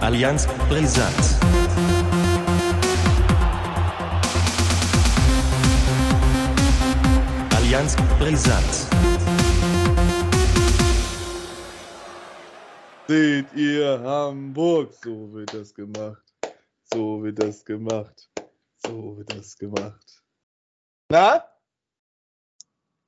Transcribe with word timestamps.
Allianz 0.00 0.46
Brisant. 0.68 1.14
Allianz 7.56 7.96
Brisant. 8.18 8.74
Seht 13.06 13.46
ihr 13.54 14.00
Hamburg, 14.00 14.94
so 15.02 15.32
wird 15.32 15.54
das 15.54 15.74
gemacht. 15.74 16.22
So 16.92 17.22
wird 17.22 17.42
das 17.42 17.64
gemacht. 17.64 18.30
So 18.76 19.16
wird 19.18 19.32
das 19.32 19.56
gemacht. 19.56 20.22
Na? 21.08 21.44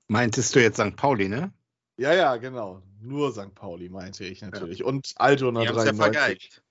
Meintest 0.08 0.54
du 0.54 0.60
jetzt 0.60 0.78
St. 0.80 0.96
Pauli, 0.96 1.28
ne? 1.28 1.52
Ja, 1.96 2.12
ja, 2.12 2.36
genau. 2.36 2.82
Nur 3.02 3.32
St. 3.32 3.54
Pauli 3.54 3.88
meinte 3.88 4.24
ich 4.24 4.42
natürlich. 4.42 4.84
Und 4.84 5.12
Altona 5.16 5.62
Die 5.62 5.68
haben 5.68 5.78
es 5.78 5.84
ja 5.84 5.92
93. 5.92 6.20
vergeigt. 6.20 6.62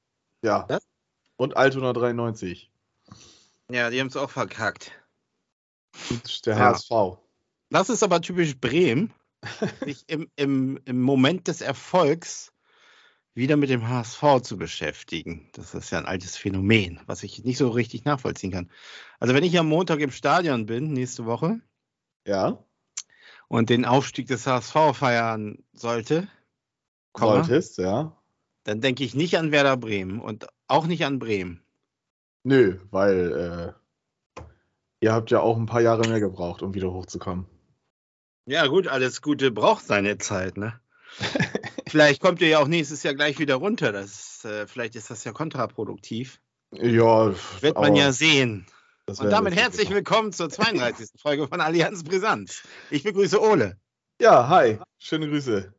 Ja. 0.41 0.65
Was? 0.69 0.87
Und 1.35 1.57
Altona 1.57 1.93
93. 1.93 2.71
Ja, 3.69 3.89
die 3.89 3.99
haben 3.99 4.07
es 4.07 4.17
auch 4.17 4.29
verkackt. 4.29 4.91
Und 6.09 6.45
der 6.45 6.57
Ja. 6.57 6.73
HSV. 6.73 7.17
Das 7.69 7.89
ist 7.89 8.03
aber 8.03 8.21
typisch 8.21 8.57
Bremen, 8.59 9.13
sich 9.85 10.03
im, 10.07 10.29
im, 10.35 10.79
im 10.85 11.01
Moment 11.01 11.47
des 11.47 11.61
Erfolgs 11.61 12.51
wieder 13.33 13.55
mit 13.55 13.69
dem 13.69 13.87
HSV 13.87 14.41
zu 14.43 14.57
beschäftigen. 14.57 15.49
Das 15.53 15.73
ist 15.73 15.89
ja 15.91 15.99
ein 15.99 16.05
altes 16.05 16.35
Phänomen, 16.37 16.99
was 17.05 17.23
ich 17.23 17.43
nicht 17.43 17.57
so 17.57 17.69
richtig 17.69 18.03
nachvollziehen 18.03 18.51
kann. 18.51 18.69
Also 19.19 19.33
wenn 19.33 19.43
ich 19.43 19.57
am 19.57 19.67
Montag 19.69 19.99
im 19.99 20.11
Stadion 20.11 20.65
bin, 20.65 20.91
nächste 20.93 21.25
Woche, 21.25 21.61
Ja. 22.27 22.63
Und 23.51 23.69
den 23.69 23.83
Aufstieg 23.83 24.27
des 24.27 24.47
HSV 24.47 24.93
feiern 24.93 25.57
sollte, 25.73 26.29
Komma, 27.11 27.43
Solltest, 27.43 27.79
ja. 27.79 28.15
dann 28.63 28.79
denke 28.79 29.03
ich 29.03 29.13
nicht 29.13 29.37
an 29.37 29.51
Werder 29.51 29.75
Bremen 29.75 30.21
und 30.21 30.47
auch 30.69 30.87
nicht 30.87 31.03
an 31.03 31.19
Bremen. 31.19 31.61
Nö, 32.43 32.79
weil 32.91 33.75
äh, 34.39 34.43
ihr 35.01 35.11
habt 35.11 35.31
ja 35.31 35.41
auch 35.41 35.57
ein 35.57 35.65
paar 35.65 35.81
Jahre 35.81 36.07
mehr 36.07 36.21
gebraucht, 36.21 36.61
um 36.61 36.73
wieder 36.73 36.93
hochzukommen. 36.93 37.45
Ja, 38.45 38.67
gut, 38.67 38.87
alles 38.87 39.21
Gute 39.21 39.51
braucht 39.51 39.85
seine 39.85 40.17
Zeit, 40.17 40.55
ne? 40.55 40.79
vielleicht 41.87 42.21
kommt 42.21 42.39
ihr 42.39 42.47
ja 42.47 42.59
auch 42.59 42.69
nächstes 42.69 43.03
Jahr 43.03 43.15
gleich 43.15 43.37
wieder 43.37 43.55
runter. 43.55 43.91
Das, 43.91 44.45
äh, 44.45 44.65
vielleicht 44.65 44.95
ist 44.95 45.09
das 45.09 45.25
ja 45.25 45.33
kontraproduktiv. 45.33 46.39
Ja, 46.71 47.33
Wird 47.59 47.75
man 47.75 47.97
ja 47.97 48.13
sehen. 48.13 48.65
Und 49.07 49.23
damit 49.31 49.55
herzlich 49.55 49.89
willkommen 49.89 50.31
zur 50.31 50.49
32. 50.49 51.09
Folge 51.19 51.47
von 51.47 51.59
Allianz 51.59 52.03
Brisanz. 52.03 52.63
Ich 52.89 53.03
begrüße 53.03 53.41
Ole. 53.41 53.77
Ja, 54.19 54.47
hi. 54.47 54.79
Schöne 54.99 55.27
Grüße. 55.27 55.73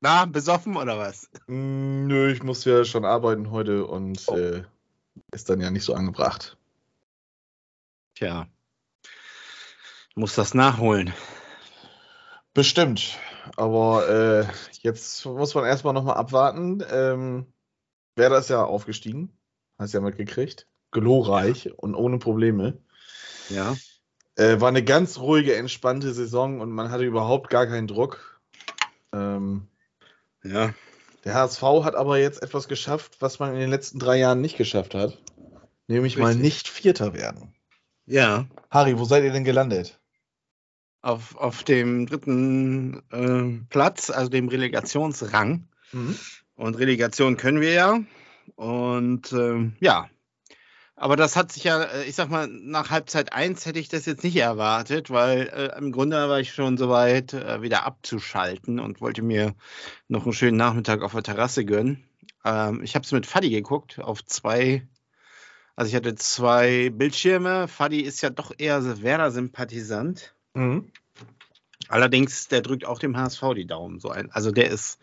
Na, 0.00 0.24
besoffen 0.24 0.76
oder 0.76 0.98
was? 0.98 1.28
Mm, 1.46 2.06
Nö, 2.06 2.32
ich 2.32 2.42
muss 2.42 2.64
ja 2.64 2.84
schon 2.84 3.04
arbeiten 3.04 3.50
heute 3.50 3.86
und 3.86 4.26
äh, 4.28 4.64
ist 5.32 5.50
dann 5.50 5.60
ja 5.60 5.70
nicht 5.70 5.84
so 5.84 5.94
angebracht. 5.94 6.56
Tja. 8.14 8.48
Muss 10.14 10.34
das 10.34 10.54
nachholen. 10.54 11.12
Bestimmt. 12.54 13.18
Aber 13.56 14.08
äh, 14.08 14.46
jetzt 14.80 15.24
muss 15.26 15.54
man 15.54 15.66
erstmal 15.66 15.92
nochmal 15.92 16.16
abwarten. 16.16 16.82
Ähm, 16.90 17.52
Werder 18.16 18.38
ist 18.38 18.50
ja 18.50 18.64
aufgestiegen. 18.64 19.38
Hast 19.78 19.92
ja 19.92 20.00
mitgekriegt. 20.00 20.66
Glorreich 21.00 21.70
und 21.76 21.94
ohne 21.94 22.18
Probleme. 22.18 22.78
Ja. 23.50 23.76
Äh, 24.36 24.60
war 24.60 24.68
eine 24.68 24.82
ganz 24.82 25.18
ruhige, 25.18 25.54
entspannte 25.54 26.12
Saison 26.12 26.60
und 26.60 26.70
man 26.70 26.90
hatte 26.90 27.04
überhaupt 27.04 27.50
gar 27.50 27.66
keinen 27.66 27.86
Druck. 27.86 28.40
Ähm, 29.12 29.68
Ja. 30.42 30.74
der 31.24 31.34
HSV 31.34 31.62
hat 31.84 31.94
aber 31.94 32.18
jetzt 32.18 32.42
etwas 32.42 32.66
geschafft, 32.68 33.16
was 33.20 33.38
man 33.38 33.52
in 33.54 33.60
den 33.60 33.70
letzten 33.70 33.98
drei 33.98 34.18
Jahren 34.18 34.40
nicht 34.40 34.56
geschafft 34.56 34.94
hat. 34.94 35.18
Nämlich 35.86 36.16
mal 36.16 36.28
Richtig. 36.28 36.42
nicht 36.42 36.68
Vierter 36.68 37.14
werden. 37.14 37.54
Ja. 38.06 38.46
Harry, 38.70 38.98
wo 38.98 39.04
seid 39.04 39.24
ihr 39.24 39.32
denn 39.32 39.44
gelandet? 39.44 40.00
Auf, 41.02 41.36
auf 41.36 41.62
dem 41.62 42.06
dritten 42.06 43.02
äh, 43.12 43.64
Platz, 43.68 44.10
also 44.10 44.28
dem 44.28 44.48
Relegationsrang. 44.48 45.68
Mhm. 45.92 46.16
Und 46.56 46.78
Relegation 46.78 47.36
können 47.36 47.60
wir 47.60 47.72
ja. 47.72 48.00
Und 48.56 49.32
ähm, 49.32 49.76
ja. 49.80 50.08
Aber 50.98 51.16
das 51.16 51.36
hat 51.36 51.52
sich 51.52 51.64
ja, 51.64 51.82
äh, 51.82 52.04
ich 52.04 52.14
sag 52.14 52.30
mal, 52.30 52.48
nach 52.48 52.90
Halbzeit 52.90 53.32
1 53.34 53.66
hätte 53.66 53.78
ich 53.78 53.88
das 53.90 54.06
jetzt 54.06 54.24
nicht 54.24 54.36
erwartet, 54.36 55.10
weil 55.10 55.42
äh, 55.48 55.78
im 55.78 55.92
Grunde 55.92 56.16
war 56.28 56.40
ich 56.40 56.54
schon 56.54 56.78
soweit, 56.78 57.34
äh, 57.34 57.60
wieder 57.60 57.84
abzuschalten 57.84 58.80
und 58.80 59.02
wollte 59.02 59.20
mir 59.22 59.54
noch 60.08 60.24
einen 60.24 60.32
schönen 60.32 60.56
Nachmittag 60.56 61.02
auf 61.02 61.12
der 61.12 61.22
Terrasse 61.22 61.66
gönnen. 61.66 62.08
Ähm, 62.46 62.82
ich 62.82 62.94
habe 62.94 63.04
es 63.04 63.12
mit 63.12 63.26
Fadi 63.26 63.50
geguckt, 63.50 63.98
auf 63.98 64.24
zwei, 64.24 64.88
also 65.76 65.90
ich 65.90 65.94
hatte 65.94 66.14
zwei 66.14 66.88
Bildschirme. 66.88 67.68
Fadi 67.68 68.00
ist 68.00 68.22
ja 68.22 68.30
doch 68.30 68.52
eher 68.56 69.02
Werder-Sympathisant. 69.02 70.34
Mhm. 70.54 70.90
Allerdings, 71.88 72.48
der 72.48 72.62
drückt 72.62 72.86
auch 72.86 72.98
dem 72.98 73.18
HSV 73.18 73.42
die 73.54 73.66
Daumen 73.66 74.00
so 74.00 74.08
ein. 74.08 74.32
Also 74.32 74.50
der 74.50 74.70
ist, 74.70 74.98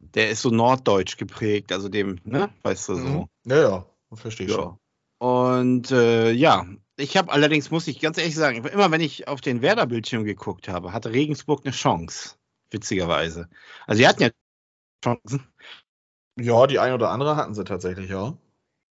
der 0.00 0.30
ist 0.30 0.42
so 0.42 0.50
norddeutsch 0.50 1.16
geprägt, 1.18 1.70
also 1.70 1.88
dem, 1.88 2.18
ne, 2.24 2.50
weißt 2.62 2.88
du 2.88 2.94
so. 2.96 3.08
Mhm. 3.08 3.26
Ja, 3.44 3.56
ja, 3.62 3.86
verstehe 4.14 4.46
ich 4.46 4.52
Ja. 4.52 4.58
schon. 4.58 4.79
Und 5.20 5.90
äh, 5.90 6.30
ja, 6.32 6.66
ich 6.96 7.16
habe 7.18 7.30
allerdings, 7.30 7.70
muss 7.70 7.86
ich 7.88 8.00
ganz 8.00 8.16
ehrlich 8.16 8.34
sagen, 8.34 8.64
immer 8.64 8.90
wenn 8.90 9.02
ich 9.02 9.28
auf 9.28 9.42
den 9.42 9.60
Werder-Bildschirm 9.60 10.24
geguckt 10.24 10.66
habe, 10.68 10.94
hatte 10.94 11.12
Regensburg 11.12 11.60
eine 11.64 11.74
Chance, 11.74 12.36
witzigerweise. 12.70 13.50
Also 13.86 13.98
sie 13.98 14.08
hatten 14.08 14.22
ja 14.22 14.30
Chancen, 15.04 15.46
Ja, 16.38 16.66
die 16.66 16.78
ein 16.78 16.92
oder 16.94 17.10
andere 17.10 17.36
hatten 17.36 17.54
sie 17.54 17.64
tatsächlich, 17.64 18.10
ja. 18.10 18.36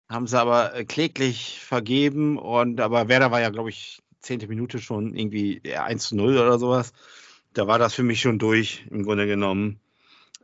haben 0.09 0.27
sie 0.27 0.39
aber 0.39 0.75
äh, 0.75 0.85
kläglich 0.85 1.59
vergeben 1.61 2.37
und 2.37 2.81
aber 2.81 3.07
Werder 3.09 3.31
war 3.31 3.41
ja, 3.41 3.49
glaube 3.49 3.69
ich, 3.69 4.01
zehnte 4.21 4.47
Minute 4.47 4.79
schon 4.79 5.15
irgendwie 5.15 5.61
ja, 5.65 5.83
1 5.85 6.09
zu 6.09 6.15
0 6.15 6.37
oder 6.37 6.59
sowas. 6.59 6.93
Da 7.53 7.67
war 7.67 7.79
das 7.79 7.93
für 7.95 8.03
mich 8.03 8.21
schon 8.21 8.39
durch, 8.39 8.85
im 8.91 9.03
Grunde 9.03 9.27
genommen. 9.27 9.79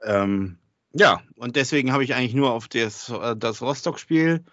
Ähm, 0.04 0.60
ja, 0.94 1.22
und 1.38 1.56
deswegen 1.56 1.94
habe 1.94 2.04
ich 2.04 2.16
eigentlich 2.16 2.36
nur 2.36 2.54
auf 2.54 2.68
das, 2.68 3.10
äh, 3.10 3.36
das 3.38 3.62
Rostock-Spiel 3.62 4.44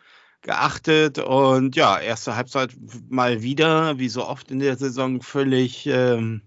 geachtet 0.43 1.19
und 1.19 1.77
ja, 1.77 1.99
erste 1.99 2.37
Halbzeit 2.37 2.75
mal 3.09 3.43
wieder, 3.43 3.99
wie 3.99 4.09
so 4.09 4.27
oft 4.27 4.51
in 4.51 4.59
der 4.59 4.77
Saison, 4.77 5.21
völlig 5.21 5.87
ähm, 5.87 6.43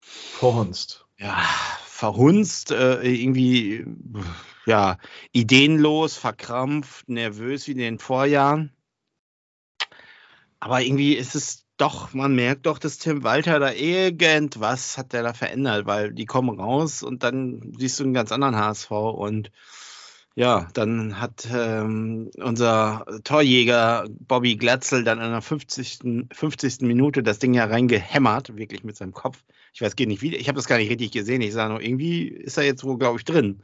Verhunzt. 0.00 1.06
ja, 1.18 1.42
verhunzt, 1.86 2.70
äh, 2.70 3.02
irgendwie 3.02 3.86
ja, 4.66 4.98
ideenlos, 5.32 6.16
verkrampft, 6.16 7.08
nervös 7.08 7.66
wie 7.66 7.72
in 7.72 7.78
den 7.78 7.98
Vorjahren. 7.98 8.72
Aber 10.60 10.82
irgendwie 10.82 11.14
ist 11.14 11.34
es 11.34 11.64
doch, 11.76 12.14
man 12.14 12.34
merkt 12.34 12.66
doch, 12.66 12.78
dass 12.78 12.98
Tim 12.98 13.24
Walter 13.24 13.58
da 13.58 13.72
irgendwas 13.72 14.96
hat 14.96 15.12
der 15.12 15.22
da 15.22 15.34
verändert, 15.34 15.86
weil 15.86 16.12
die 16.12 16.26
kommen 16.26 16.58
raus 16.60 17.02
und 17.02 17.22
dann 17.22 17.72
siehst 17.78 17.98
du 17.98 18.04
einen 18.04 18.14
ganz 18.14 18.32
anderen 18.32 18.56
HSV 18.56 18.90
und 18.90 19.50
ja, 20.36 20.66
dann 20.74 21.20
hat 21.20 21.46
ähm, 21.52 22.30
unser 22.38 23.06
Torjäger 23.22 24.06
Bobby 24.08 24.56
Glatzel 24.56 25.04
dann 25.04 25.20
in 25.20 25.30
der 25.30 25.42
50. 25.42 26.26
50. 26.32 26.80
Minute 26.80 27.22
das 27.22 27.38
Ding 27.38 27.54
ja 27.54 27.66
reingehämmert, 27.66 28.56
wirklich 28.56 28.82
mit 28.82 28.96
seinem 28.96 29.12
Kopf. 29.12 29.44
Ich 29.72 29.80
weiß 29.80 29.94
gar 29.94 30.06
nicht 30.06 30.22
wie, 30.22 30.34
ich 30.34 30.48
habe 30.48 30.56
das 30.56 30.66
gar 30.66 30.78
nicht 30.78 30.90
richtig 30.90 31.12
gesehen. 31.12 31.40
Ich 31.40 31.52
sage 31.52 31.70
nur, 31.70 31.80
irgendwie 31.80 32.26
ist 32.26 32.56
er 32.56 32.64
jetzt 32.64 32.82
wohl, 32.82 32.98
glaube 32.98 33.18
ich, 33.18 33.24
drin. 33.24 33.62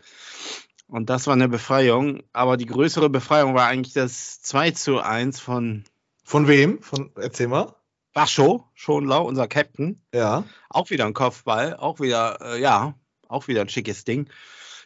Und 0.86 1.10
das 1.10 1.26
war 1.26 1.34
eine 1.34 1.48
Befreiung. 1.48 2.22
Aber 2.32 2.56
die 2.56 2.66
größere 2.66 3.10
Befreiung 3.10 3.54
war 3.54 3.66
eigentlich 3.66 3.94
das 3.94 4.40
2 4.42 4.70
zu 4.72 5.00
1 5.00 5.40
von 5.40 5.84
Von 6.24 6.46
wem? 6.46 6.80
Von, 6.82 7.10
erzähl 7.16 7.48
mal. 7.48 7.74
Bascho, 8.12 8.64
Schonlau, 8.74 9.24
unser 9.26 9.48
Captain. 9.48 10.00
Ja. 10.14 10.44
Auch 10.68 10.90
wieder 10.90 11.06
ein 11.06 11.14
Kopfball, 11.14 11.76
auch 11.76 12.00
wieder, 12.00 12.38
äh, 12.40 12.60
ja, 12.60 12.94
auch 13.28 13.48
wieder 13.48 13.60
ein 13.60 13.68
schickes 13.68 14.04
Ding. 14.04 14.28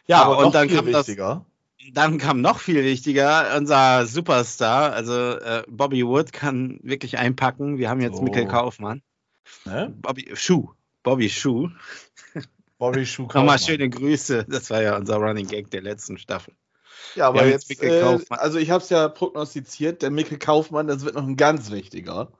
Ja, 0.07 0.23
aber 0.23 0.45
und 0.45 0.53
dann 0.53 0.67
kam 0.67 0.91
das, 0.91 1.07
wichtiger. 1.07 1.45
Dann 1.93 2.17
kam 2.17 2.41
noch 2.41 2.59
viel 2.59 2.83
wichtiger, 2.83 3.55
unser 3.57 4.05
Superstar, 4.05 4.93
also 4.93 5.13
äh, 5.13 5.63
Bobby 5.67 6.05
Wood 6.05 6.33
kann 6.33 6.79
wirklich 6.83 7.17
einpacken. 7.17 7.77
Wir 7.77 7.89
haben 7.89 8.01
jetzt 8.01 8.17
So. 8.17 8.23
Mikkel 8.23 8.47
Kaufmann. 8.47 9.01
Ne? 9.65 9.93
Bobby 10.01 10.31
Schuh. 10.33 10.69
Bobby 11.03 11.29
Schuh. 11.29 11.69
Bobby 12.77 13.05
Schuh 13.05 13.23
Nochmal 13.33 13.57
Kaufmann. 13.57 13.59
schöne 13.59 13.89
Grüße. 13.89 14.45
Das 14.49 14.69
war 14.69 14.81
ja 14.81 14.97
unser 14.97 15.17
Running 15.17 15.47
Gag 15.47 15.69
der 15.71 15.81
letzten 15.81 16.17
Staffel. 16.17 16.53
Ja, 17.13 17.27
aber 17.27 17.45
jetzt, 17.45 17.69
jetzt 17.69 17.81
Mikkel 17.81 17.97
äh, 17.97 18.01
Kaufmann. 18.01 18.39
also 18.39 18.57
ich 18.57 18.71
habe 18.71 18.83
es 18.83 18.89
ja 18.89 19.07
prognostiziert, 19.07 20.01
der 20.01 20.11
Mikkel 20.11 20.37
Kaufmann, 20.37 20.87
das 20.87 21.05
wird 21.05 21.15
noch 21.15 21.25
ein 21.27 21.37
ganz 21.37 21.71
wichtiger. 21.71 22.31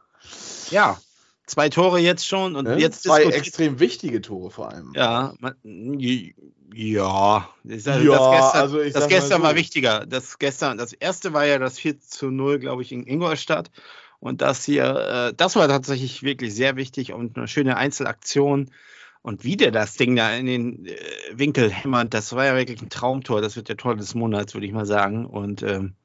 Ja, 0.72 1.00
zwei 1.46 1.70
Tore 1.70 2.00
jetzt 2.00 2.28
schon 2.28 2.56
und 2.56 2.66
Ne? 2.66 2.78
jetzt 2.78 3.04
Zwei 3.04 3.24
extrem 3.24 3.80
wichtige 3.80 4.22
Tore 4.22 4.52
vor 4.52 4.72
allem. 4.72 4.92
Ja, 4.96 5.34
man, 5.40 5.56
ja. 6.74 7.50
Das, 7.64 7.86
Ja, 7.86 7.94
das 7.94 8.32
gestern, 8.32 8.62
also 8.62 8.84
das 8.84 9.08
gestern 9.08 9.42
so. 9.42 9.48
war 9.48 9.56
wichtiger. 9.56 10.06
Das 10.06 10.40
gestern, 10.40 10.78
das 10.78 10.94
erste 10.94 11.34
war 11.34 11.46
ja 11.46 11.58
das 11.60 11.80
4 11.80 12.00
zu 12.02 12.32
0, 12.32 12.60
glaube 12.60 12.82
ich, 12.82 12.92
in 12.92 13.06
Ingolstadt. 13.08 13.72
Und 14.20 14.42
das 14.42 14.66
hier, 14.66 15.30
äh, 15.30 15.34
das 15.36 15.56
war 15.56 15.68
tatsächlich 15.68 16.24
wirklich 16.24 16.54
sehr 16.54 16.76
wichtig 16.76 17.14
und 17.14 17.38
eine 17.38 17.48
schöne 17.48 17.78
Einzelaktion. 17.78 18.72
Und 19.22 19.44
wie 19.44 19.58
der 19.58 19.72
das 19.72 19.96
Ding 19.96 20.16
da 20.16 20.36
in 20.36 20.46
den 20.46 20.86
äh, 20.86 20.98
Winkel 21.34 21.72
hämmert, 21.72 22.14
das 22.14 22.34
war 22.34 22.46
ja 22.46 22.56
wirklich 22.56 22.82
ein 22.82 22.90
Traumtor. 22.90 23.42
Das 23.42 23.56
wird 23.56 23.70
der 23.70 23.78
Tor 23.78 23.96
des 23.96 24.16
Monats, 24.16 24.54
würde 24.54 24.68
ich 24.68 24.74
mal 24.74 24.86
sagen. 24.86 25.26
Und 25.26 25.64
ähm, 25.64 25.96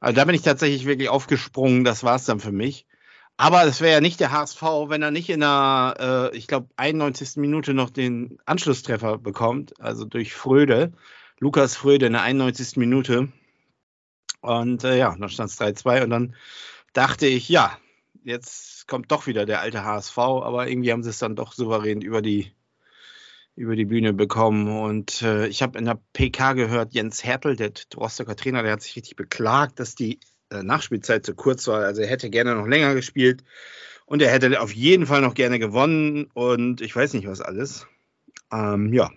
also 0.00 0.16
da 0.16 0.24
bin 0.24 0.34
ich 0.34 0.42
tatsächlich 0.42 0.86
wirklich 0.86 1.08
aufgesprungen. 1.08 1.84
Das 1.84 2.02
war 2.02 2.16
es 2.16 2.24
dann 2.24 2.40
für 2.40 2.52
mich. 2.52 2.86
Aber 3.40 3.64
es 3.64 3.80
wäre 3.80 3.92
ja 3.92 4.00
nicht 4.00 4.18
der 4.18 4.32
HSV, 4.32 4.62
wenn 4.88 5.00
er 5.00 5.12
nicht 5.12 5.30
in 5.30 5.40
der, 5.40 6.30
äh, 6.32 6.36
ich 6.36 6.48
glaube, 6.48 6.68
91. 6.76 7.36
Minute 7.36 7.72
noch 7.72 7.88
den 7.88 8.38
Anschlusstreffer 8.46 9.16
bekommt. 9.16 9.80
Also 9.80 10.04
durch 10.04 10.34
Fröde. 10.34 10.92
Lukas 11.38 11.76
Fröde 11.76 12.06
in 12.06 12.14
der 12.14 12.22
91. 12.22 12.76
Minute. 12.76 13.28
Und 14.40 14.82
äh, 14.82 14.98
ja, 14.98 15.14
dann 15.16 15.28
stand 15.28 15.50
es 15.50 15.60
3-2. 15.60 16.02
Und 16.02 16.10
dann 16.10 16.34
dachte 16.92 17.28
ich, 17.28 17.48
ja, 17.48 17.78
jetzt 18.24 18.88
kommt 18.88 19.12
doch 19.12 19.28
wieder 19.28 19.46
der 19.46 19.60
alte 19.60 19.84
HSV, 19.84 20.18
aber 20.18 20.66
irgendwie 20.68 20.90
haben 20.90 21.04
sie 21.04 21.10
es 21.10 21.18
dann 21.18 21.36
doch 21.36 21.52
souverän 21.52 22.00
über 22.00 22.22
die, 22.22 22.52
über 23.54 23.76
die 23.76 23.84
Bühne 23.84 24.14
bekommen. 24.14 24.66
Und 24.80 25.22
äh, 25.22 25.46
ich 25.46 25.62
habe 25.62 25.78
in 25.78 25.84
der 25.84 26.00
PK 26.12 26.54
gehört, 26.54 26.92
Jens 26.92 27.22
Hertel, 27.22 27.54
der 27.54 27.70
Rostocker 27.96 28.34
Trainer, 28.34 28.64
der 28.64 28.72
hat 28.72 28.82
sich 28.82 28.96
richtig 28.96 29.14
beklagt, 29.14 29.78
dass 29.78 29.94
die 29.94 30.18
Nachspielzeit 30.50 31.24
zu 31.24 31.34
kurz 31.34 31.66
war. 31.66 31.84
Also 31.84 32.02
er 32.02 32.08
hätte 32.08 32.30
gerne 32.30 32.54
noch 32.54 32.66
länger 32.66 32.94
gespielt 32.94 33.44
und 34.06 34.22
er 34.22 34.30
hätte 34.30 34.60
auf 34.60 34.72
jeden 34.72 35.06
Fall 35.06 35.20
noch 35.20 35.34
gerne 35.34 35.58
gewonnen 35.58 36.30
und 36.34 36.80
ich 36.80 36.94
weiß 36.94 37.14
nicht 37.14 37.26
was 37.26 37.40
alles. 37.40 37.86
Ähm, 38.50 38.92
ja, 38.92 39.10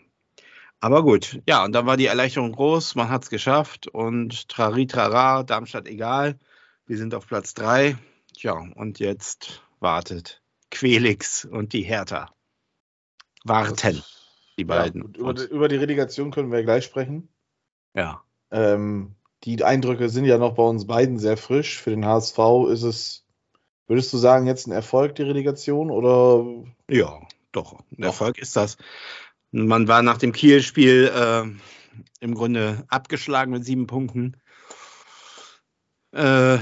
aber 0.84 1.04
gut, 1.04 1.40
ja, 1.48 1.64
und 1.64 1.74
dann 1.74 1.86
war 1.86 1.96
die 1.96 2.08
Erleichterung 2.08 2.54
groß, 2.54 2.96
man 2.96 3.10
hat 3.10 3.24
es 3.24 3.30
geschafft 3.30 3.88
und 3.88 4.50
trari 4.50 4.88
trara, 4.88 5.44
Darmstadt 5.44 5.88
egal, 5.88 6.40
wir 6.88 6.98
sind 6.98 7.14
auf 7.14 7.28
Platz 7.28 7.54
3. 7.54 7.98
Ja, 8.38 8.54
und 8.54 8.98
jetzt 8.98 9.62
wartet 9.80 10.42
Quelix 10.72 11.46
und 11.46 11.74
die 11.74 11.84
Hertha. 11.84 12.34
Warten, 13.44 14.02
die 14.58 14.66
beiden. 14.66 15.14
Ja, 15.14 15.20
über, 15.20 15.50
über, 15.50 15.68
die 15.68 15.76
Relegation 15.76 16.32
können 16.32 16.52
wir 16.52 16.64
gleich 16.64 16.86
sprechen. 16.86 17.30
Ja. 17.94 18.24
Ähm, 18.50 19.16
die 19.44 19.64
Eindrücke 19.64 20.10
sind 20.10 20.26
ja 20.26 20.38
noch 20.38 20.56
bei 20.56 20.64
uns 20.64 20.86
beiden 20.86 21.18
sehr 21.18 21.38
frisch. 21.38 21.80
Für 21.80 21.92
den 21.92 22.06
HSV 22.06 22.38
ist 22.72 22.84
es, 22.84 23.26
würdest 23.88 24.14
du 24.14 24.18
sagen, 24.18 24.48
jetzt 24.48 24.68
ein 24.68 24.72
Erfolg, 24.72 25.16
die 25.16 25.24
Relegation? 25.24 25.90
Oder? 25.92 26.46
Ja, 26.90 27.20
doch, 27.52 27.80
ein 27.98 28.04
Erfolg 28.04 28.38
ist 28.38 28.56
das. 28.56 28.78
Man 29.52 29.88
war 29.88 30.02
nach 30.02 30.18
dem 30.18 30.32
Kiel-Spiel 30.32 31.12
äh, 31.14 31.44
im 32.20 32.36
Grunde 32.36 32.86
abgeschlagen 32.88 33.52
mit 33.52 33.66
sieben 33.66 33.88
Punkten. 33.88 34.38
Äh, 36.14 36.60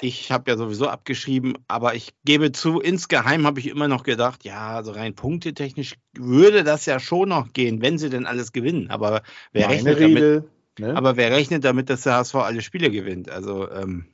ich 0.00 0.30
habe 0.30 0.50
ja 0.50 0.56
sowieso 0.56 0.88
abgeschrieben, 0.88 1.54
aber 1.66 1.94
ich 1.94 2.14
gebe 2.24 2.52
zu, 2.52 2.80
insgeheim 2.80 3.46
habe 3.46 3.58
ich 3.60 3.66
immer 3.66 3.88
noch 3.88 4.04
gedacht, 4.04 4.44
ja, 4.44 4.76
also 4.76 4.92
rein 4.92 5.14
punktetechnisch 5.14 5.94
würde 6.16 6.62
das 6.62 6.86
ja 6.86 7.00
schon 7.00 7.30
noch 7.30 7.52
gehen, 7.52 7.82
wenn 7.82 7.98
sie 7.98 8.08
denn 8.08 8.26
alles 8.26 8.52
gewinnen. 8.52 8.90
Aber 8.90 9.22
wer, 9.52 9.66
Meine 9.66 9.74
rechnet, 9.74 9.98
Rede, 9.98 10.34
damit, 10.34 10.50
ne? 10.78 10.96
aber 10.96 11.16
wer 11.16 11.30
rechnet 11.30 11.64
damit, 11.64 11.90
dass 11.90 12.02
der 12.02 12.14
HSV 12.14 12.34
alle 12.36 12.62
Spiele 12.62 12.90
gewinnt? 12.90 13.30
Also, 13.30 13.70
ähm, 13.70 14.06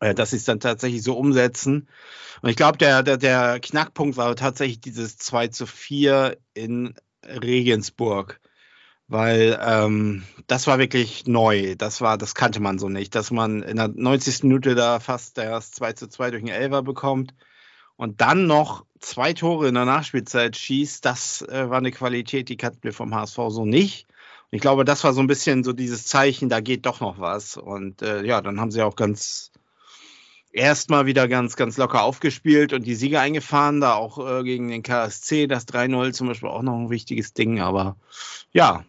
äh, 0.00 0.14
dass 0.14 0.30
sie 0.30 0.36
es 0.36 0.44
dann 0.44 0.60
tatsächlich 0.60 1.02
so 1.02 1.16
umsetzen. 1.16 1.88
Und 2.42 2.50
ich 2.50 2.56
glaube, 2.56 2.78
der, 2.78 3.02
der, 3.02 3.16
der 3.16 3.60
Knackpunkt 3.60 4.16
war 4.16 4.34
tatsächlich 4.36 4.80
dieses 4.80 5.16
2 5.18 5.48
zu 5.48 5.66
4 5.66 6.36
in 6.54 6.94
Regensburg. 7.24 8.40
Weil 9.10 9.58
ähm, 9.62 10.24
das 10.46 10.66
war 10.66 10.78
wirklich 10.78 11.26
neu. 11.26 11.74
Das 11.76 12.02
war, 12.02 12.18
das 12.18 12.34
kannte 12.34 12.60
man 12.60 12.78
so 12.78 12.90
nicht, 12.90 13.14
dass 13.14 13.30
man 13.30 13.62
in 13.62 13.76
der 13.78 13.88
90. 13.88 14.42
Minute 14.42 14.74
da 14.74 15.00
fast 15.00 15.38
das 15.38 15.70
2 15.70 15.94
zu 15.94 16.08
2 16.08 16.30
durch 16.30 16.42
einen 16.42 16.52
Elfer 16.52 16.82
bekommt 16.82 17.34
und 17.96 18.20
dann 18.20 18.46
noch 18.46 18.84
zwei 19.00 19.32
Tore 19.32 19.68
in 19.68 19.74
der 19.74 19.84
Nachspielzeit 19.84 20.56
schießt, 20.56 21.04
das 21.04 21.42
äh, 21.42 21.68
war 21.68 21.78
eine 21.78 21.90
Qualität, 21.90 22.48
die 22.48 22.56
kannten 22.56 22.84
wir 22.84 22.92
vom 22.92 23.14
HSV 23.14 23.36
so 23.48 23.64
nicht. 23.64 24.06
Ich 24.50 24.60
glaube, 24.60 24.84
das 24.84 25.04
war 25.04 25.12
so 25.12 25.20
ein 25.20 25.26
bisschen 25.26 25.62
so 25.62 25.72
dieses 25.72 26.06
Zeichen, 26.06 26.48
da 26.48 26.60
geht 26.60 26.86
doch 26.86 27.00
noch 27.00 27.18
was. 27.18 27.56
Und 27.56 28.02
äh, 28.02 28.24
ja, 28.24 28.40
dann 28.40 28.60
haben 28.60 28.70
sie 28.70 28.82
auch 28.82 28.96
ganz 28.96 29.52
erstmal 30.52 31.06
wieder 31.06 31.28
ganz, 31.28 31.56
ganz 31.56 31.76
locker 31.76 32.02
aufgespielt 32.02 32.72
und 32.72 32.86
die 32.86 32.94
Siege 32.94 33.20
eingefahren, 33.20 33.80
da 33.80 33.94
auch 33.94 34.18
äh, 34.18 34.42
gegen 34.44 34.68
den 34.68 34.82
KSC, 34.82 35.46
das 35.46 35.68
3-0 35.68 36.12
zum 36.12 36.28
Beispiel 36.28 36.48
auch 36.48 36.62
noch 36.62 36.78
ein 36.78 36.90
wichtiges 36.90 37.34
Ding, 37.34 37.60
aber 37.60 37.96
ja, 38.52 38.84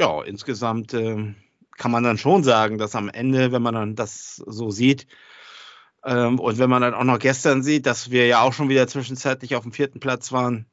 ja, 0.00 0.22
insgesamt 0.22 0.92
äh, 0.94 1.34
kann 1.76 1.90
man 1.90 2.04
dann 2.04 2.18
schon 2.18 2.44
sagen, 2.44 2.78
dass 2.78 2.94
am 2.94 3.08
Ende, 3.08 3.52
wenn 3.52 3.62
man 3.62 3.74
dann 3.74 3.94
das 3.96 4.36
so 4.36 4.70
sieht, 4.70 5.06
ähm, 6.04 6.38
und 6.38 6.58
wenn 6.58 6.70
man 6.70 6.82
dann 6.82 6.94
auch 6.94 7.04
noch 7.04 7.18
gestern 7.18 7.62
sieht, 7.62 7.86
dass 7.86 8.10
wir 8.10 8.26
ja 8.26 8.42
auch 8.42 8.52
schon 8.52 8.68
wieder 8.68 8.86
zwischenzeitlich 8.86 9.56
auf 9.56 9.62
dem 9.62 9.72
vierten 9.72 10.00
Platz 10.00 10.32
waren, 10.32 10.66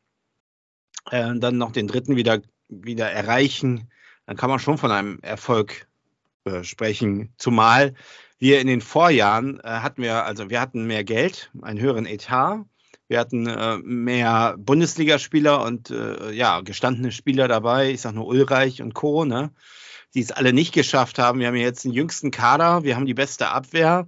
äh, 1.09 1.33
dann 1.35 1.57
noch 1.57 1.71
den 1.71 1.87
dritten 1.87 2.15
wieder, 2.15 2.41
wieder 2.67 3.09
erreichen, 3.09 3.89
dann 4.31 4.37
kann 4.37 4.49
man 4.49 4.59
schon 4.59 4.77
von 4.77 4.91
einem 4.91 5.19
Erfolg 5.23 5.87
äh, 6.45 6.63
sprechen. 6.63 7.33
Zumal 7.37 7.95
wir 8.39 8.61
in 8.61 8.67
den 8.67 8.79
Vorjahren 8.79 9.59
äh, 9.59 9.67
hatten 9.67 10.01
wir, 10.01 10.23
also 10.23 10.49
wir 10.49 10.61
hatten 10.61 10.87
mehr 10.87 11.03
Geld, 11.03 11.51
einen 11.61 11.81
höheren 11.81 12.05
Etat. 12.05 12.63
Wir 13.09 13.19
hatten 13.19 13.45
äh, 13.45 13.79
mehr 13.79 14.55
Bundesligaspieler 14.57 15.65
und 15.65 15.89
äh, 15.89 16.31
ja, 16.31 16.61
gestandene 16.61 17.11
Spieler 17.11 17.49
dabei. 17.49 17.91
Ich 17.91 17.99
sage 17.99 18.15
nur 18.15 18.27
Ulreich 18.27 18.81
und 18.81 18.93
Co., 18.93 19.25
ne? 19.25 19.51
die 20.13 20.21
es 20.21 20.31
alle 20.31 20.53
nicht 20.53 20.73
geschafft 20.73 21.19
haben. 21.19 21.41
Wir 21.41 21.47
haben 21.47 21.55
jetzt 21.57 21.83
den 21.83 21.91
jüngsten 21.91 22.31
Kader, 22.31 22.85
wir 22.85 22.95
haben 22.95 23.05
die 23.05 23.13
beste 23.13 23.49
Abwehr. 23.49 24.07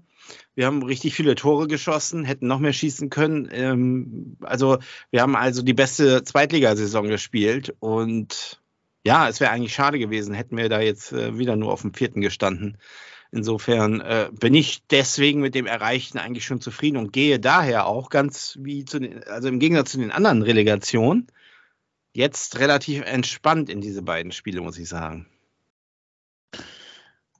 Wir 0.55 0.67
haben 0.67 0.83
richtig 0.83 1.15
viele 1.15 1.35
Tore 1.35 1.67
geschossen, 1.67 2.23
hätten 2.23 2.47
noch 2.47 2.59
mehr 2.59 2.71
schießen 2.71 3.09
können. 3.09 3.49
Ähm, 3.51 4.37
also 4.39 4.77
wir 5.11 5.21
haben 5.21 5.35
also 5.35 5.63
die 5.63 5.73
beste 5.73 6.23
Zweitligasaison 6.23 7.09
gespielt 7.09 7.75
und 7.81 8.62
ja, 9.03 9.27
es 9.27 9.39
wäre 9.39 9.51
eigentlich 9.51 9.73
schade 9.73 9.99
gewesen, 9.99 10.33
hätten 10.33 10.57
wir 10.57 10.69
da 10.69 10.79
jetzt 10.79 11.11
äh, 11.11 11.37
wieder 11.37 11.55
nur 11.55 11.71
auf 11.71 11.81
dem 11.81 11.93
vierten 11.93 12.21
gestanden. 12.21 12.77
Insofern 13.31 13.99
äh, 13.99 14.29
bin 14.31 14.53
ich 14.53 14.85
deswegen 14.87 15.41
mit 15.41 15.55
dem 15.55 15.65
Erreichten 15.65 16.19
eigentlich 16.19 16.45
schon 16.45 16.61
zufrieden 16.61 16.97
und 16.97 17.11
gehe 17.11 17.39
daher 17.39 17.87
auch 17.87 18.09
ganz 18.09 18.57
wie 18.61 18.85
zu 18.85 18.99
den, 18.99 19.23
also 19.23 19.47
im 19.47 19.59
Gegensatz 19.59 19.91
zu 19.91 19.97
den 19.97 20.11
anderen 20.11 20.43
Relegationen, 20.43 21.27
jetzt 22.13 22.59
relativ 22.59 23.03
entspannt 23.03 23.69
in 23.69 23.81
diese 23.81 24.03
beiden 24.03 24.31
Spiele, 24.31 24.61
muss 24.61 24.77
ich 24.77 24.87
sagen. 24.87 25.27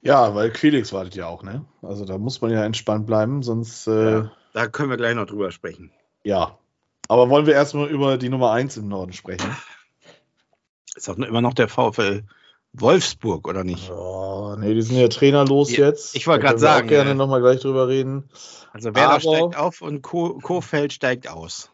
Ja, 0.02 0.34
weil 0.34 0.52
Felix 0.52 0.92
wartet 0.92 1.14
ja 1.14 1.28
auch, 1.28 1.42
ne? 1.42 1.64
Also 1.80 2.04
da 2.04 2.18
muss 2.18 2.40
man 2.40 2.50
ja 2.50 2.64
entspannt 2.64 3.06
bleiben, 3.06 3.42
sonst. 3.42 3.86
Äh, 3.86 4.10
ja, 4.10 4.32
da 4.52 4.66
können 4.66 4.90
wir 4.90 4.98
gleich 4.98 5.14
noch 5.14 5.26
drüber 5.26 5.50
sprechen. 5.50 5.92
Ja. 6.24 6.58
Aber 7.08 7.30
wollen 7.30 7.46
wir 7.46 7.54
erstmal 7.54 7.88
über 7.88 8.18
die 8.18 8.28
Nummer 8.28 8.52
1 8.52 8.76
im 8.76 8.88
Norden 8.88 9.12
sprechen? 9.12 9.56
Ist 10.94 11.08
auch 11.08 11.16
immer 11.16 11.40
noch 11.40 11.54
der 11.54 11.68
VfL 11.68 12.22
Wolfsburg, 12.72 13.46
oder 13.46 13.64
nicht? 13.64 13.90
Oh, 13.90 14.56
nee, 14.58 14.74
die 14.74 14.82
sind 14.82 14.96
ja 14.96 15.08
trainerlos 15.08 15.70
ja, 15.70 15.86
jetzt. 15.86 16.16
Ich 16.16 16.26
wollte 16.26 16.44
gerade 16.44 16.58
sagen. 16.58 16.86
Ich 16.86 16.90
gerne 16.90 17.10
äh, 17.10 17.14
nochmal 17.14 17.40
gleich 17.40 17.60
drüber 17.60 17.88
reden. 17.88 18.28
Also 18.72 18.94
Werder 18.94 19.20
steigt 19.20 19.56
auf 19.56 19.80
und 19.80 20.02
Kofeld 20.02 20.92
steigt 20.92 21.28
aus. 21.28 21.70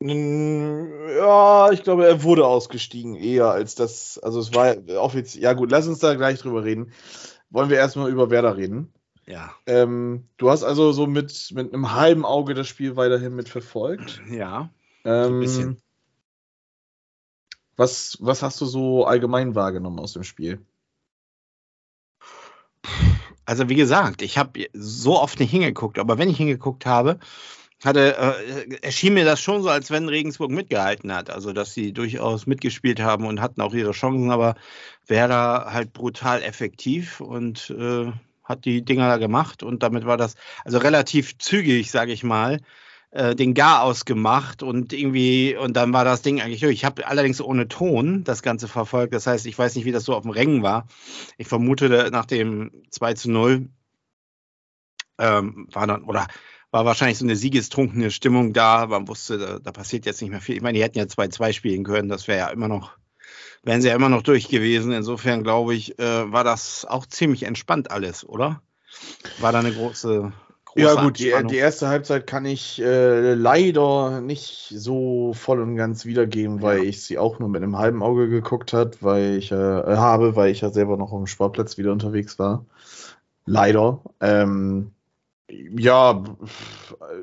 Ja, 0.00 1.72
ich 1.72 1.82
glaube, 1.82 2.06
er 2.06 2.22
wurde 2.22 2.46
ausgestiegen 2.46 3.16
eher 3.16 3.46
als 3.46 3.74
das. 3.74 4.18
Also 4.18 4.38
es 4.38 4.54
war 4.54 4.76
offiziell. 4.96 5.42
Ja 5.42 5.52
gut, 5.54 5.70
lass 5.70 5.88
uns 5.88 5.98
da 5.98 6.14
gleich 6.14 6.40
drüber 6.40 6.64
reden. 6.64 6.92
Wollen 7.50 7.70
wir 7.70 7.78
erstmal 7.78 8.10
über 8.10 8.30
Werder 8.30 8.56
reden? 8.56 8.92
Ja. 9.26 9.52
Ähm, 9.66 10.28
du 10.36 10.50
hast 10.50 10.62
also 10.62 10.92
so 10.92 11.06
mit, 11.06 11.50
mit 11.54 11.72
einem 11.72 11.94
halben 11.94 12.24
Auge 12.24 12.54
das 12.54 12.68
Spiel 12.68 12.96
weiterhin 12.96 13.34
mitverfolgt. 13.34 14.20
Ja. 14.30 14.70
Ähm, 15.04 15.36
ein 15.36 15.40
bisschen. 15.40 15.82
Was, 17.76 18.16
was 18.20 18.42
hast 18.42 18.60
du 18.60 18.66
so 18.66 19.04
allgemein 19.04 19.54
wahrgenommen 19.54 19.98
aus 19.98 20.12
dem 20.12 20.24
Spiel? 20.24 20.64
Also 23.46 23.68
wie 23.68 23.74
gesagt, 23.74 24.22
ich 24.22 24.38
habe 24.38 24.66
so 24.72 25.20
oft 25.20 25.38
nicht 25.40 25.50
hingeguckt, 25.50 25.98
aber 25.98 26.18
wenn 26.18 26.30
ich 26.30 26.36
hingeguckt 26.36 26.86
habe, 26.86 27.18
hatte, 27.84 28.16
äh, 28.16 28.76
erschien 28.82 29.14
mir 29.14 29.24
das 29.24 29.40
schon 29.40 29.62
so, 29.62 29.68
als 29.68 29.90
wenn 29.90 30.08
Regensburg 30.08 30.50
mitgehalten 30.50 31.12
hat. 31.12 31.30
Also 31.30 31.52
dass 31.52 31.74
sie 31.74 31.92
durchaus 31.92 32.46
mitgespielt 32.46 33.00
haben 33.00 33.26
und 33.26 33.40
hatten 33.40 33.60
auch 33.60 33.74
ihre 33.74 33.92
Chancen, 33.92 34.30
aber 34.30 34.54
Werder 35.06 35.66
halt 35.72 35.92
brutal 35.92 36.42
effektiv 36.42 37.20
und 37.20 37.70
äh, 37.70 38.10
hat 38.42 38.64
die 38.64 38.84
Dinger 38.84 39.08
da 39.08 39.16
gemacht 39.18 39.62
und 39.62 39.82
damit 39.82 40.06
war 40.06 40.16
das 40.16 40.36
also 40.64 40.78
relativ 40.78 41.38
zügig, 41.38 41.90
sage 41.90 42.12
ich 42.12 42.24
mal 42.24 42.60
äh, 43.14 43.36
den 43.36 43.54
Gar 43.54 43.82
ausgemacht 43.82 44.64
und 44.64 44.92
irgendwie, 44.92 45.56
und 45.56 45.76
dann 45.76 45.92
war 45.92 46.04
das 46.04 46.22
Ding 46.22 46.40
eigentlich 46.40 46.60
durch. 46.60 46.74
Ich 46.74 46.84
habe 46.84 47.06
allerdings 47.06 47.40
ohne 47.40 47.68
Ton 47.68 48.24
das 48.24 48.42
Ganze 48.42 48.66
verfolgt. 48.66 49.14
Das 49.14 49.28
heißt, 49.28 49.46
ich 49.46 49.56
weiß 49.56 49.76
nicht, 49.76 49.84
wie 49.84 49.92
das 49.92 50.04
so 50.04 50.16
auf 50.16 50.22
dem 50.22 50.32
Rängen 50.32 50.64
war. 50.64 50.88
Ich 51.38 51.46
vermute, 51.46 52.08
nach 52.10 52.26
dem 52.26 52.72
2 52.90 53.14
zu 53.14 53.30
0 53.30 53.68
ähm, 55.18 55.68
war 55.70 55.86
dann, 55.86 56.02
oder 56.02 56.26
war 56.72 56.84
wahrscheinlich 56.84 57.18
so 57.18 57.24
eine 57.24 57.36
siegestrunkene 57.36 58.10
Stimmung 58.10 58.52
da. 58.52 58.88
Man 58.88 59.06
wusste, 59.06 59.38
da, 59.38 59.58
da 59.60 59.70
passiert 59.70 60.06
jetzt 60.06 60.20
nicht 60.20 60.32
mehr 60.32 60.40
viel. 60.40 60.56
Ich 60.56 60.62
meine, 60.62 60.76
die 60.76 60.82
hätten 60.82 60.98
ja 60.98 61.04
2-2 61.04 61.52
spielen 61.52 61.84
können. 61.84 62.08
Das 62.08 62.26
wäre 62.26 62.38
ja 62.38 62.48
immer 62.48 62.66
noch, 62.66 62.96
wären 63.62 63.80
sie 63.80 63.88
ja 63.88 63.94
immer 63.94 64.08
noch 64.08 64.22
durch 64.22 64.48
gewesen. 64.48 64.90
Insofern 64.90 65.44
glaube 65.44 65.76
ich, 65.76 66.00
äh, 66.00 66.32
war 66.32 66.42
das 66.42 66.84
auch 66.84 67.06
ziemlich 67.06 67.44
entspannt 67.44 67.92
alles, 67.92 68.28
oder? 68.28 68.60
War 69.38 69.52
da 69.52 69.60
eine 69.60 69.72
große 69.72 70.32
ja 70.76 71.02
gut, 71.02 71.18
die, 71.18 71.32
die, 71.48 71.56
erste 71.56 71.88
Halbzeit 71.88 72.26
kann 72.26 72.44
ich 72.44 72.80
äh, 72.80 73.34
leider 73.34 74.20
nicht 74.20 74.72
so 74.74 75.32
voll 75.32 75.60
und 75.60 75.76
ganz 75.76 76.04
wiedergeben, 76.04 76.62
weil 76.62 76.78
ja. 76.78 76.84
ich 76.84 77.02
sie 77.02 77.18
auch 77.18 77.38
nur 77.38 77.48
mit 77.48 77.62
einem 77.62 77.78
halben 77.78 78.02
Auge 78.02 78.28
geguckt 78.28 78.72
hat, 78.72 79.02
weil 79.02 79.36
ich 79.36 79.52
äh, 79.52 79.54
habe, 79.56 80.36
weil 80.36 80.50
ich 80.50 80.62
ja 80.62 80.70
selber 80.70 80.96
noch 80.96 81.10
dem 81.10 81.26
Sportplatz 81.26 81.78
wieder 81.78 81.92
unterwegs 81.92 82.38
war. 82.38 82.64
Leider. 83.46 84.00
Ähm, 84.20 84.92
ja, 85.48 86.24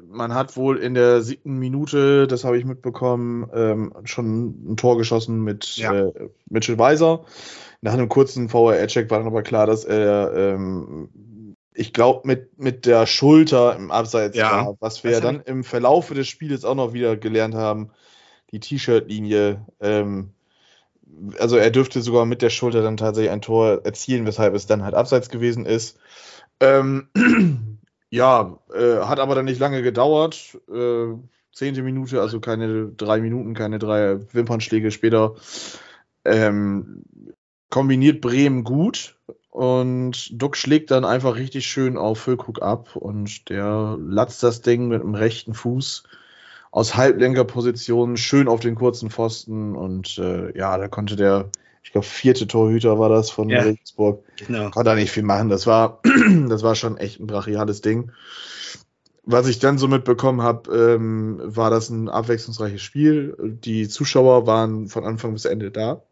man 0.08 0.34
hat 0.34 0.56
wohl 0.56 0.78
in 0.78 0.94
der 0.94 1.22
siebten 1.22 1.58
Minute, 1.58 2.28
das 2.28 2.44
habe 2.44 2.58
ich 2.58 2.66
mitbekommen, 2.66 3.50
ähm, 3.54 3.94
schon 4.04 4.72
ein 4.72 4.78
Tor 4.78 4.98
geschossen 4.98 5.44
mit 5.44 5.78
ja. 5.78 5.94
äh, 5.94 6.30
Mitchell 6.50 6.78
Weiser. 6.78 7.26
Nach 7.82 7.94
einem 7.94 8.10
kurzen 8.10 8.48
VR-Check 8.48 9.10
war 9.10 9.18
dann 9.18 9.28
aber 9.28 9.42
klar, 9.42 9.66
dass 9.66 9.86
er 9.86 10.34
ähm, 10.36 11.10
ich 11.74 11.94
glaube, 11.94 12.28
mit, 12.28 12.58
mit 12.60 12.86
der 12.86 13.06
Schulter 13.06 13.76
im 13.76 13.92
Abseits 13.92 14.38
ja. 14.38 14.66
war, 14.66 14.76
was 14.80 15.04
wir 15.04 15.14
was 15.14 15.22
dann 15.22 15.42
im 15.42 15.64
Verlaufe 15.64 16.14
des 16.14 16.28
Spiels 16.28 16.66
auch 16.66 16.76
noch 16.76 16.94
wieder 16.94 17.16
gelernt 17.16 17.56
haben, 17.56 17.92
die 18.52 18.60
T-Shirt-Linie. 18.60 19.66
Ähm, 19.80 20.32
also 21.40 21.58
er 21.58 21.72
dürfte 21.72 22.02
sogar 22.02 22.26
mit 22.26 22.42
der 22.42 22.50
Schulter 22.50 22.82
dann 22.82 22.98
tatsächlich 22.98 23.32
ein 23.32 23.42
Tor 23.42 23.82
erzielen, 23.86 24.26
weshalb 24.26 24.54
es 24.54 24.66
dann 24.66 24.84
halt 24.84 24.96
abseits 24.96 25.30
gewesen 25.30 25.66
ist. 25.66 25.98
Ähm, 26.60 27.08
ja, 28.10 28.58
äh, 28.74 29.00
hat 29.00 29.20
aber 29.20 29.36
dann 29.36 29.46
nicht 29.46 29.60
lange 29.60 29.82
gedauert. 29.82 30.58
Äh, 30.70 31.14
zehnte 31.54 31.84
Minute, 31.84 32.22
also 32.22 32.40
keine 32.40 32.90
drei 32.90 33.22
Minuten, 33.22 33.54
keine 33.54 33.80
drei 33.80 34.20
Wimpernschläge 34.34 34.92
später. 34.92 35.36
Ähm, 36.26 37.04
kombiniert 37.70 38.22
Bremen 38.22 38.64
gut 38.64 39.16
und 39.52 40.42
Duck 40.42 40.56
schlägt 40.56 40.92
dann 40.92 41.06
einfach 41.06 41.36
richtig 41.36 41.68
schön 41.68 41.98
auf 41.98 42.20
Füllkrug 42.20 42.62
ab 42.62 42.96
und 42.96 43.50
der 43.50 43.98
latzt 44.00 44.42
das 44.44 44.62
Ding 44.62 44.88
mit 44.88 45.04
dem 45.04 45.14
rechten 45.14 45.54
Fuß 45.54 46.04
aus 46.72 46.96
Halblenkerposition 46.96 48.16
schön 48.16 48.48
auf 48.48 48.62
den 48.62 48.76
kurzen 48.76 49.12
Pfosten 49.12 49.76
und 49.76 50.18
äh, 50.18 50.58
ja, 50.58 50.78
da 50.78 50.88
konnte 50.88 51.18
der, 51.18 51.50
ich 51.84 51.92
glaube, 51.92 52.08
vierte 52.08 52.48
Torhüter 52.48 52.98
war 52.98 53.10
das 53.10 53.30
von 53.30 53.50
ja, 53.50 53.62
Regensburg. 53.62 54.24
Genau. 54.38 54.70
Konnte 54.70 54.90
da 54.90 54.96
nicht 54.96 55.12
viel 55.12 55.24
machen. 55.24 55.50
Das 55.50 55.68
war, 55.68 56.02
das 56.48 56.64
war 56.64 56.76
schon 56.76 56.98
echt 56.98 57.20
ein 57.20 57.28
brachiales 57.28 57.82
Ding. 57.82 58.12
Was 59.24 59.48
ich 59.48 59.60
dann 59.60 59.78
so 59.78 59.90
mitbekommen 59.90 60.42
habe, 60.42 60.72
ähm, 60.76 61.42
war 61.44 61.70
das 61.70 61.90
ein 61.90 62.08
abwechslungsreiches 62.08 62.82
Spiel. 62.82 63.36
Die 63.64 63.90
Zuschauer 63.90 64.48
waren 64.48 64.88
von 64.88 65.04
Anfang 65.04 65.34
bis 65.34 65.46
Ende 65.46 65.72
da. 65.72 66.04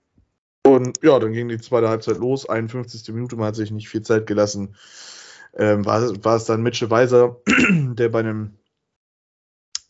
Und 0.63 0.99
ja, 1.03 1.17
dann 1.19 1.33
ging 1.33 1.47
die 1.47 1.59
zweite 1.59 1.89
Halbzeit 1.89 2.17
los, 2.17 2.47
51. 2.47 3.13
Minute, 3.13 3.35
man 3.35 3.47
hat 3.47 3.55
sich 3.55 3.71
nicht 3.71 3.89
viel 3.89 4.01
Zeit 4.01 4.27
gelassen. 4.27 4.75
Ähm, 5.57 5.85
war, 5.85 6.01
war 6.23 6.35
es 6.35 6.45
dann 6.45 6.61
Mitchell 6.61 6.89
Weiser, 6.89 7.37
der 7.47 8.09
bei 8.09 8.19
einem 8.19 8.57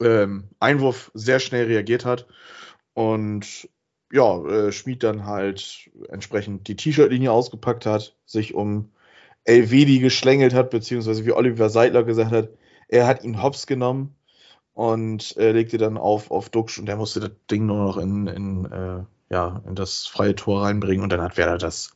ähm, 0.02 0.50
Einwurf 0.60 1.12
sehr 1.14 1.40
schnell 1.40 1.66
reagiert 1.66 2.06
hat 2.06 2.28
und 2.94 3.70
ja, 4.12 4.44
äh, 4.46 4.72
Schmid 4.72 5.04
dann 5.04 5.26
halt 5.26 5.92
entsprechend 6.10 6.68
die 6.68 6.76
T-Shirt-Linie 6.76 7.32
ausgepackt 7.32 7.86
hat, 7.86 8.16
sich 8.26 8.54
um 8.54 8.92
Elvedi 9.44 10.00
geschlängelt 10.00 10.54
hat, 10.54 10.70
beziehungsweise 10.70 11.26
wie 11.26 11.32
Oliver 11.32 11.70
Seidler 11.70 12.04
gesagt 12.04 12.32
hat, 12.32 12.50
er 12.88 13.08
hat 13.08 13.24
ihn 13.24 13.42
hops 13.42 13.68
genommen 13.68 14.16
und 14.74 15.38
äh, 15.38 15.52
legte 15.52 15.78
dann 15.78 15.98
auf, 15.98 16.32
auf 16.32 16.50
Duxch 16.50 16.80
und 16.80 16.88
der 16.88 16.98
musste 16.98 17.20
das 17.20 17.32
Ding 17.52 17.66
nur 17.66 17.78
noch 17.78 17.98
in, 17.98 18.28
in 18.28 18.66
äh, 18.66 19.04
ja, 19.30 19.62
in 19.68 19.76
das 19.76 20.08
freie 20.08 20.36
Tor 20.36 20.64
reinbringen 20.64 21.04
und 21.04 21.12
dann 21.12 21.22
hat 21.22 21.38
Werder 21.38 21.58
das 21.58 21.92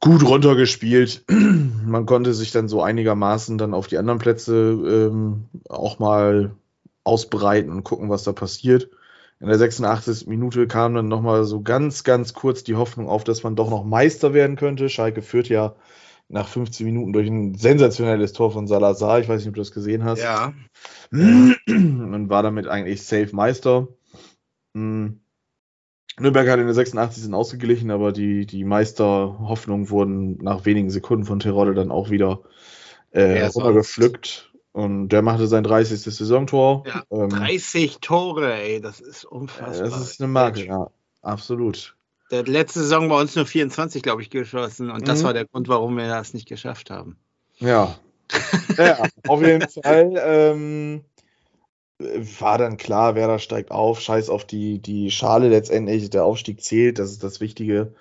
gut 0.00 0.22
runtergespielt. 0.24 1.24
Man 1.28 2.06
konnte 2.06 2.34
sich 2.34 2.52
dann 2.52 2.68
so 2.68 2.82
einigermaßen 2.82 3.58
dann 3.58 3.74
auf 3.74 3.86
die 3.86 3.98
anderen 3.98 4.18
Plätze 4.18 4.52
ähm, 4.54 5.46
auch 5.68 5.98
mal 5.98 6.52
ausbreiten 7.04 7.72
und 7.72 7.84
gucken, 7.84 8.10
was 8.10 8.24
da 8.24 8.32
passiert. 8.32 8.90
In 9.40 9.48
der 9.48 9.58
86. 9.58 10.26
Minute 10.26 10.66
kam 10.66 10.94
dann 10.94 11.08
nochmal 11.08 11.44
so 11.44 11.62
ganz, 11.62 12.02
ganz 12.02 12.34
kurz 12.34 12.64
die 12.64 12.74
Hoffnung 12.74 13.08
auf, 13.08 13.22
dass 13.24 13.44
man 13.44 13.54
doch 13.54 13.70
noch 13.70 13.84
Meister 13.84 14.34
werden 14.34 14.56
könnte. 14.56 14.88
Schalke 14.88 15.22
führt 15.22 15.48
ja 15.48 15.76
nach 16.28 16.48
15 16.48 16.84
Minuten 16.84 17.12
durch 17.12 17.28
ein 17.28 17.54
sensationelles 17.54 18.32
Tor 18.32 18.52
von 18.52 18.66
Salazar. 18.66 19.20
Ich 19.20 19.28
weiß 19.28 19.40
nicht, 19.40 19.48
ob 19.48 19.54
du 19.54 19.60
das 19.60 19.72
gesehen 19.72 20.04
hast. 20.04 20.22
Ja. 20.22 20.52
Und 21.12 22.28
war 22.28 22.42
damit 22.42 22.66
eigentlich 22.66 23.04
safe 23.04 23.34
Meister. 23.34 23.88
Hm. 24.74 25.20
Nürnberg 26.20 26.48
hat 26.48 26.58
in 26.58 26.66
der 26.66 26.74
86. 26.74 27.32
ausgeglichen, 27.32 27.90
aber 27.90 28.12
die, 28.12 28.46
die 28.46 28.64
Meisterhoffnungen 28.64 29.90
wurden 29.90 30.38
nach 30.38 30.64
wenigen 30.64 30.90
Sekunden 30.90 31.24
von 31.24 31.40
Terodde 31.40 31.74
dann 31.74 31.90
auch 31.90 32.10
wieder 32.10 32.40
äh, 33.10 33.44
runtergepflückt. 33.44 34.52
Und 34.72 35.08
der 35.08 35.22
machte 35.22 35.46
sein 35.46 35.64
30. 35.64 36.00
Saisontor. 36.00 36.84
Ja, 36.86 37.02
ähm, 37.10 37.30
30 37.30 37.98
Tore, 38.00 38.54
ey, 38.54 38.80
das 38.80 39.00
ist 39.00 39.24
unfassbar. 39.24 39.88
Das 39.88 40.00
ist 40.00 40.20
eine 40.20 40.28
Marke, 40.28 40.66
ja, 40.66 40.90
absolut. 41.22 41.96
Der 42.30 42.44
letzte 42.44 42.80
Saison 42.80 43.08
bei 43.08 43.20
uns 43.20 43.34
nur 43.34 43.46
24, 43.46 44.02
glaube 44.02 44.22
ich, 44.22 44.30
geschossen. 44.30 44.90
Und 44.90 45.08
das 45.08 45.20
mhm. 45.20 45.24
war 45.24 45.32
der 45.32 45.46
Grund, 45.46 45.68
warum 45.68 45.96
wir 45.96 46.08
das 46.08 46.34
nicht 46.34 46.46
geschafft 46.46 46.90
haben. 46.90 47.16
Ja. 47.56 47.96
ja, 48.76 49.02
auf 49.26 49.42
jeden 49.42 49.66
Fall. 49.68 50.14
Ähm, 50.22 51.04
war 51.98 52.58
dann 52.58 52.76
klar, 52.76 53.14
wer 53.14 53.26
da 53.26 53.38
steigt 53.38 53.70
auf, 53.70 54.00
scheiß 54.00 54.30
auf 54.30 54.44
die, 54.44 54.78
die 54.80 55.10
Schale 55.10 55.48
letztendlich, 55.48 56.10
der 56.10 56.24
Aufstieg 56.24 56.62
zählt, 56.62 56.98
das 56.98 57.10
ist 57.10 57.24
das 57.24 57.40
Wichtige. 57.40 57.94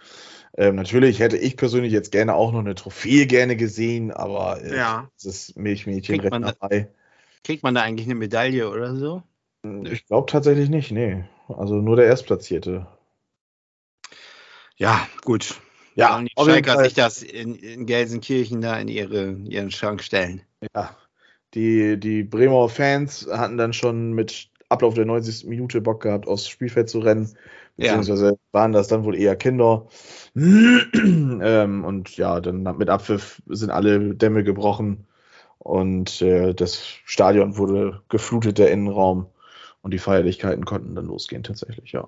Ähm, 0.56 0.76
natürlich 0.76 1.20
hätte 1.20 1.38
ich 1.38 1.58
persönlich 1.58 1.94
jetzt 1.94 2.12
gerne 2.12 2.36
auch 2.36 2.52
noch 2.52 2.60
eine 2.60 2.76
Trophäe 2.76 3.26
gerne 3.26 3.56
gesehen, 3.56 4.12
aber 4.12 4.62
äh, 4.64 4.78
ja. 4.78 5.10
das 5.16 5.26
ist 5.26 5.58
Milchmädchen 5.58 6.20
kriegt 6.20 6.32
man, 6.32 6.42
da, 6.42 6.54
kriegt 7.44 7.64
man 7.64 7.76
da 7.76 7.82
eigentlich 7.82 8.08
eine 8.08 8.16
Medaille 8.16 8.70
oder 8.70 8.96
so? 8.96 9.24
Hm, 9.64 9.86
ich 9.86 10.06
glaube 10.06 10.32
tatsächlich 10.32 10.70
nicht, 10.70 10.92
nee. 10.92 11.24
Also 11.48 11.76
nur 11.76 11.96
der 11.96 12.06
Erstplatzierte. 12.06 12.88
Ja, 14.76 15.08
gut. 15.24 15.60
Ja, 15.96 16.22
die 16.22 16.30
Schalker 16.38 16.84
sich 16.84 16.94
das 16.94 17.24
in, 17.24 17.56
in 17.56 17.88
Gelsenkirchen 17.88 18.62
da 18.62 18.78
in 18.78 18.88
ihre, 18.88 19.32
ihren 19.32 19.72
Schrank 19.72 20.04
stellen. 20.04 20.44
Ja, 20.76 20.96
die, 21.54 22.00
die 22.00 22.24
Bremer 22.24 22.70
Fans 22.70 23.28
hatten 23.32 23.58
dann 23.58 23.74
schon 23.74 24.14
mit 24.14 24.50
Ablauf 24.70 24.94
der 24.94 25.06
90. 25.06 25.48
Minute 25.48 25.82
Bock 25.82 26.02
gehabt, 26.04 26.28
aufs 26.28 26.48
Spielfeld 26.48 26.90
zu 26.90 27.00
rennen. 27.00 27.30
Beziehungsweise 27.78 28.26
ja. 28.32 28.38
waren 28.52 28.72
das 28.72 28.88
dann 28.88 29.04
wohl 29.04 29.16
eher 29.16 29.36
Kinder. 29.36 29.88
ähm, 30.36 31.86
und 31.86 32.18
ja, 32.18 32.42
dann 32.42 32.64
mit 32.78 32.90
Abpfiff 32.90 33.42
sind 33.48 33.70
alle 33.70 34.16
Dämme 34.16 34.44
gebrochen 34.44 35.06
und 35.60 36.22
äh, 36.22 36.54
das 36.54 36.82
Stadion 37.06 37.58
wurde 37.58 38.02
geflutet, 38.10 38.58
der 38.58 38.72
Innenraum. 38.72 39.28
Und 39.82 39.92
die 39.92 40.00
Feierlichkeiten 40.00 40.66
konnten 40.66 40.96
dann 40.96 41.06
losgehen, 41.06 41.44
tatsächlich, 41.44 41.92
ja. 41.92 42.08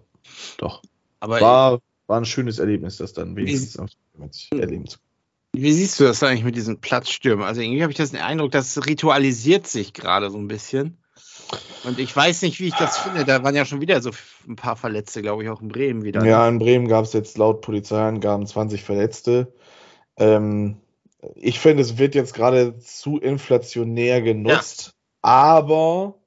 Doch. 0.57 0.81
Aber 1.19 1.39
war, 1.39 1.79
war 2.07 2.19
ein 2.19 2.25
schönes 2.25 2.59
Erlebnis, 2.59 2.97
das 2.97 3.13
dann 3.13 3.35
wenigstens 3.35 3.77
erleben 4.51 4.87
zu 4.87 4.97
können. 4.97 5.08
Wie 5.53 5.71
siehst 5.71 5.99
du 5.99 6.03
das 6.03 6.21
eigentlich 6.23 6.43
mit 6.43 6.55
diesen 6.55 6.79
Platzstürmen? 6.79 7.45
Also 7.45 7.61
irgendwie 7.61 7.81
habe 7.81 7.91
ich 7.91 7.97
das 7.97 8.11
den 8.11 8.21
Eindruck, 8.21 8.51
das 8.51 8.85
ritualisiert 8.85 9.67
sich 9.67 9.93
gerade 9.93 10.29
so 10.29 10.37
ein 10.37 10.47
bisschen. 10.47 10.97
Und 11.83 11.99
ich 11.99 12.15
weiß 12.15 12.43
nicht, 12.43 12.59
wie 12.59 12.67
ich 12.67 12.75
das 12.75 12.99
finde. 12.99 13.25
Da 13.25 13.43
waren 13.43 13.55
ja 13.55 13.65
schon 13.65 13.81
wieder 13.81 14.01
so 14.01 14.11
ein 14.47 14.55
paar 14.55 14.75
Verletzte, 14.75 15.21
glaube 15.21 15.43
ich, 15.43 15.49
auch 15.49 15.61
in 15.61 15.69
Bremen 15.69 16.03
wieder. 16.03 16.23
Ja, 16.23 16.47
in 16.47 16.59
Bremen 16.59 16.87
gab 16.87 17.05
es 17.05 17.13
jetzt 17.13 17.37
laut 17.37 17.61
Polizeiangaben 17.61 18.45
20 18.45 18.83
Verletzte. 18.83 19.53
Ähm, 20.17 20.77
ich 21.35 21.59
finde, 21.59 21.81
es 21.81 21.97
wird 21.97 22.15
jetzt 22.15 22.33
gerade 22.33 22.77
zu 22.77 23.17
inflationär 23.17 24.21
genutzt. 24.21 24.87
Ja. 24.87 24.93
Aber 25.21 26.19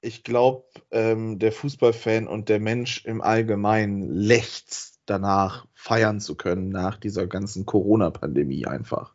ich 0.00 0.24
glaube, 0.24 0.64
ähm, 0.90 1.38
der 1.38 1.52
Fußballfan 1.52 2.26
und 2.26 2.48
der 2.48 2.58
Mensch 2.58 3.04
im 3.04 3.20
Allgemeinen 3.20 4.02
lechzt 4.02 4.91
danach 5.12 5.66
feiern 5.74 6.20
zu 6.20 6.34
können, 6.34 6.70
nach 6.70 6.96
dieser 6.96 7.26
ganzen 7.26 7.66
Corona-Pandemie 7.66 8.66
einfach. 8.66 9.14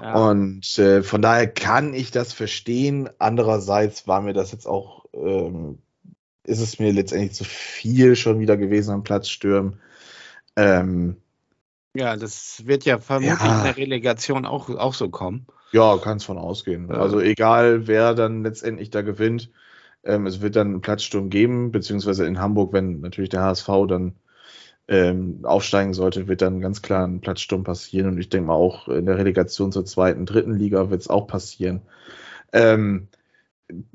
Ja. 0.00 0.14
Und 0.28 0.78
äh, 0.78 1.02
von 1.02 1.20
daher 1.20 1.48
kann 1.48 1.94
ich 1.94 2.10
das 2.10 2.32
verstehen. 2.32 3.10
Andererseits 3.18 4.06
war 4.06 4.20
mir 4.22 4.32
das 4.32 4.52
jetzt 4.52 4.66
auch, 4.66 5.06
ähm, 5.12 5.78
ist 6.44 6.60
es 6.60 6.78
mir 6.78 6.92
letztendlich 6.92 7.34
zu 7.34 7.44
viel 7.44 8.14
schon 8.14 8.38
wieder 8.38 8.56
gewesen 8.56 8.92
am 8.92 9.02
Platzstürmen. 9.02 9.80
Ähm, 10.54 11.16
ja, 11.94 12.16
das 12.16 12.66
wird 12.66 12.84
ja 12.84 12.98
vermutlich 12.98 13.40
ja. 13.40 13.58
in 13.58 13.64
der 13.64 13.76
Relegation 13.76 14.46
auch, 14.46 14.68
auch 14.68 14.94
so 14.94 15.08
kommen. 15.08 15.46
Ja, 15.72 15.96
kann 15.98 16.18
es 16.18 16.24
von 16.24 16.38
ausgehen. 16.38 16.88
Ja. 16.88 16.96
Also 16.98 17.20
egal, 17.20 17.86
wer 17.86 18.14
dann 18.14 18.42
letztendlich 18.42 18.90
da 18.90 19.02
gewinnt, 19.02 19.50
ähm, 20.04 20.26
es 20.26 20.40
wird 20.40 20.56
dann 20.56 20.68
einen 20.68 20.80
Platzsturm 20.82 21.30
geben, 21.30 21.72
beziehungsweise 21.72 22.26
in 22.26 22.38
Hamburg, 22.38 22.72
wenn 22.72 23.00
natürlich 23.00 23.30
der 23.30 23.42
HSV 23.42 23.68
dann 23.88 24.14
ähm, 24.88 25.40
aufsteigen 25.44 25.94
sollte, 25.94 26.28
wird 26.28 26.42
dann 26.42 26.60
ganz 26.60 26.82
klar 26.82 27.06
ein 27.06 27.20
Platzsturm 27.20 27.64
passieren. 27.64 28.08
Und 28.08 28.18
ich 28.18 28.28
denke 28.28 28.48
mal 28.48 28.54
auch 28.54 28.88
in 28.88 29.06
der 29.06 29.18
Relegation 29.18 29.72
zur 29.72 29.84
zweiten, 29.84 30.26
dritten 30.26 30.54
Liga 30.54 30.90
wird 30.90 31.00
es 31.02 31.08
auch 31.08 31.26
passieren. 31.26 31.82
Ähm, 32.52 33.08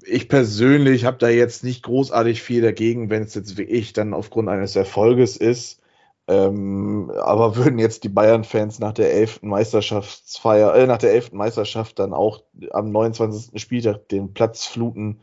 ich 0.04 0.28
persönlich 0.28 1.06
habe 1.06 1.18
da 1.18 1.30
jetzt 1.30 1.64
nicht 1.64 1.84
großartig 1.84 2.42
viel 2.42 2.62
dagegen, 2.62 3.10
wenn 3.10 3.24
es 3.24 3.36
jetzt 3.36 3.58
wie 3.58 3.64
ich 3.64 3.94
dann 3.94 4.14
aufgrund 4.14 4.50
eines 4.50 4.76
Erfolges 4.76 5.38
ist. 5.38 5.82
Ähm, 6.28 7.12
aber 7.22 7.56
würden 7.56 7.80
jetzt 7.80 8.04
die 8.04 8.10
Bayern-Fans 8.10 8.80
nach 8.80 8.94
der 8.94 9.14
elften 9.14 9.50
Meisterschaftsfeier, 9.50 10.76
äh, 10.76 10.88
nach 10.88 10.98
der 10.98 11.14
elften 11.14 11.38
Meisterschaft 11.38 12.00
dann 12.00 12.14
auch 12.14 12.44
am 12.72 12.92
29. 12.92 13.62
Spieltag 13.62 14.08
den 14.10 14.34
Platz 14.34 14.66
fluten, 14.66 15.22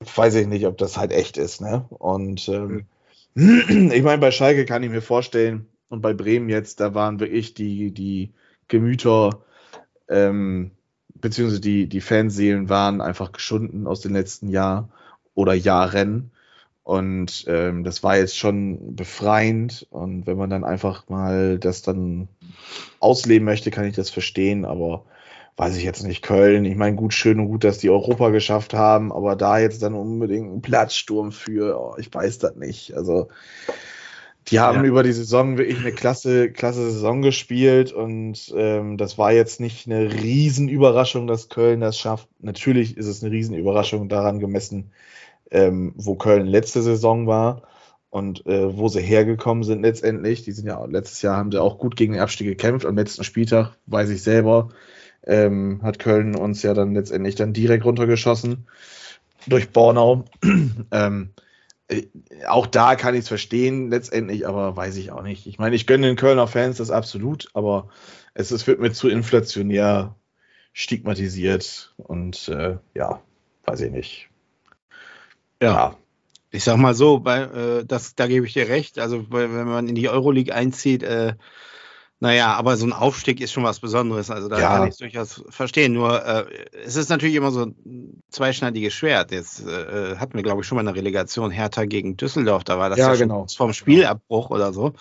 weiß 0.00 0.34
ich 0.36 0.46
nicht, 0.46 0.66
ob 0.66 0.78
das 0.78 0.96
halt 0.96 1.12
echt 1.12 1.36
ist, 1.36 1.60
ne? 1.60 1.86
Und 1.90 2.48
ähm, 2.48 2.86
ich 3.34 4.02
meine, 4.02 4.18
bei 4.18 4.30
Schalke 4.30 4.64
kann 4.64 4.82
ich 4.82 4.90
mir 4.90 5.02
vorstellen, 5.02 5.66
und 5.88 6.00
bei 6.00 6.14
Bremen 6.14 6.48
jetzt, 6.48 6.80
da 6.80 6.94
waren 6.94 7.20
wirklich 7.20 7.52
die, 7.52 7.92
die 7.92 8.32
Gemüter, 8.66 9.44
ähm, 10.08 10.70
beziehungsweise 11.14 11.60
die, 11.60 11.86
die 11.86 12.00
Fanseelen 12.00 12.70
waren 12.70 13.02
einfach 13.02 13.32
geschunden 13.32 13.86
aus 13.86 14.00
den 14.00 14.14
letzten 14.14 14.48
Jahren 14.48 14.90
oder 15.34 15.52
Jahren. 15.52 16.30
Und 16.82 17.44
ähm, 17.46 17.84
das 17.84 18.02
war 18.02 18.16
jetzt 18.16 18.38
schon 18.38 18.96
befreiend. 18.96 19.86
Und 19.90 20.26
wenn 20.26 20.38
man 20.38 20.48
dann 20.48 20.64
einfach 20.64 21.08
mal 21.10 21.58
das 21.58 21.82
dann 21.82 22.28
ausleben 22.98 23.44
möchte, 23.44 23.70
kann 23.70 23.84
ich 23.84 23.94
das 23.94 24.08
verstehen. 24.08 24.64
Aber 24.64 25.04
weiß 25.56 25.76
ich 25.76 25.84
jetzt 25.84 26.04
nicht, 26.04 26.22
Köln. 26.22 26.64
Ich 26.64 26.76
meine, 26.76 26.96
gut, 26.96 27.14
schön 27.14 27.38
und 27.40 27.46
gut, 27.46 27.64
dass 27.64 27.78
die 27.78 27.90
Europa 27.90 28.30
geschafft 28.30 28.74
haben, 28.74 29.12
aber 29.12 29.36
da 29.36 29.58
jetzt 29.58 29.82
dann 29.82 29.94
unbedingt 29.94 30.50
einen 30.50 30.62
Platzsturm 30.62 31.32
für, 31.32 31.78
oh, 31.78 31.94
ich 31.98 32.12
weiß 32.12 32.38
das 32.38 32.56
nicht. 32.56 32.94
Also 32.94 33.28
die 34.48 34.58
haben 34.58 34.78
ja. 34.78 34.84
über 34.84 35.02
die 35.02 35.12
Saison 35.12 35.56
wirklich 35.56 35.78
eine 35.78 35.92
klasse, 35.92 36.50
klasse 36.50 36.90
Saison 36.90 37.22
gespielt 37.22 37.92
und 37.92 38.52
ähm, 38.56 38.96
das 38.96 39.16
war 39.18 39.32
jetzt 39.32 39.60
nicht 39.60 39.86
eine 39.86 40.12
Riesenüberraschung, 40.12 41.26
dass 41.26 41.48
Köln 41.48 41.80
das 41.80 41.98
schafft. 41.98 42.28
Natürlich 42.40 42.96
ist 42.96 43.06
es 43.06 43.22
eine 43.22 43.32
Riesenüberraschung 43.32 44.08
daran 44.08 44.40
gemessen, 44.40 44.90
ähm, 45.50 45.92
wo 45.96 46.16
Köln 46.16 46.46
letzte 46.46 46.82
Saison 46.82 47.26
war 47.26 47.62
und 48.10 48.44
äh, 48.46 48.76
wo 48.76 48.88
sie 48.88 49.00
hergekommen 49.00 49.62
sind 49.62 49.82
letztendlich. 49.82 50.42
Die 50.42 50.52
sind 50.52 50.66
ja 50.66 50.84
letztes 50.86 51.22
Jahr 51.22 51.36
haben 51.36 51.52
sie 51.52 51.60
auch 51.60 51.78
gut 51.78 51.94
gegen 51.94 52.14
den 52.14 52.22
Abstieg 52.22 52.48
gekämpft. 52.48 52.84
Am 52.84 52.96
letzten 52.96 53.22
Spieltag 53.22 53.76
weiß 53.86 54.10
ich 54.10 54.22
selber, 54.22 54.70
ähm, 55.26 55.80
hat 55.82 55.98
Köln 55.98 56.34
uns 56.34 56.62
ja 56.62 56.74
dann 56.74 56.94
letztendlich 56.94 57.34
dann 57.34 57.52
direkt 57.52 57.84
runtergeschossen 57.84 58.66
durch 59.46 59.70
Bornau. 59.70 60.24
ähm, 60.90 61.30
äh, 61.88 62.06
auch 62.48 62.66
da 62.66 62.96
kann 62.96 63.14
ich 63.14 63.22
es 63.22 63.28
verstehen 63.28 63.90
letztendlich, 63.90 64.46
aber 64.46 64.76
weiß 64.76 64.96
ich 64.96 65.10
auch 65.10 65.22
nicht. 65.22 65.46
Ich 65.46 65.58
meine, 65.58 65.76
ich 65.76 65.86
gönne 65.86 66.06
den 66.06 66.16
Kölner 66.16 66.46
Fans 66.46 66.78
das 66.78 66.90
absolut, 66.90 67.48
aber 67.54 67.88
es, 68.34 68.50
es 68.50 68.66
wird 68.66 68.80
mir 68.80 68.92
zu 68.92 69.08
inflationär 69.08 70.16
stigmatisiert 70.72 71.94
und 71.96 72.48
äh, 72.48 72.78
ja, 72.94 73.22
weiß 73.64 73.80
ich 73.82 73.90
nicht. 73.90 74.28
Ja. 75.62 75.72
ja. 75.72 75.96
Ich 76.54 76.64
sag 76.64 76.76
mal 76.76 76.94
so, 76.94 77.20
bei, 77.20 77.40
äh, 77.42 77.84
das, 77.86 78.14
da 78.14 78.26
gebe 78.26 78.44
ich 78.46 78.52
dir 78.52 78.68
recht. 78.68 78.98
Also, 78.98 79.26
wenn 79.30 79.64
man 79.64 79.88
in 79.88 79.94
die 79.94 80.10
Euroleague 80.10 80.54
einzieht, 80.54 81.02
äh, 81.02 81.34
naja, 82.22 82.54
aber 82.54 82.76
so 82.76 82.86
ein 82.86 82.92
Aufstieg 82.92 83.40
ist 83.40 83.50
schon 83.50 83.64
was 83.64 83.80
Besonderes. 83.80 84.30
Also 84.30 84.48
da 84.48 84.60
ja. 84.60 84.68
kann 84.68 84.84
ich 84.84 84.92
es 84.92 84.98
durchaus 84.98 85.42
verstehen. 85.48 85.92
Nur 85.92 86.24
äh, 86.24 86.44
es 86.84 86.94
ist 86.94 87.10
natürlich 87.10 87.34
immer 87.34 87.50
so 87.50 87.64
ein 87.64 88.22
zweischneidiges 88.30 88.94
Schwert. 88.94 89.32
Jetzt 89.32 89.66
äh, 89.66 90.14
hatten 90.18 90.34
wir, 90.34 90.44
glaube 90.44 90.60
ich, 90.60 90.68
schon 90.68 90.76
mal 90.76 90.86
eine 90.86 90.94
Relegation 90.94 91.50
Hertha 91.50 91.84
gegen 91.84 92.16
Düsseldorf. 92.16 92.62
Da 92.62 92.78
war 92.78 92.90
das 92.90 92.98
ja, 93.00 93.12
ja 93.12 93.18
genau. 93.18 93.48
vom 93.48 93.72
Spielabbruch 93.72 94.50
oder 94.50 94.72
so. 94.72 94.92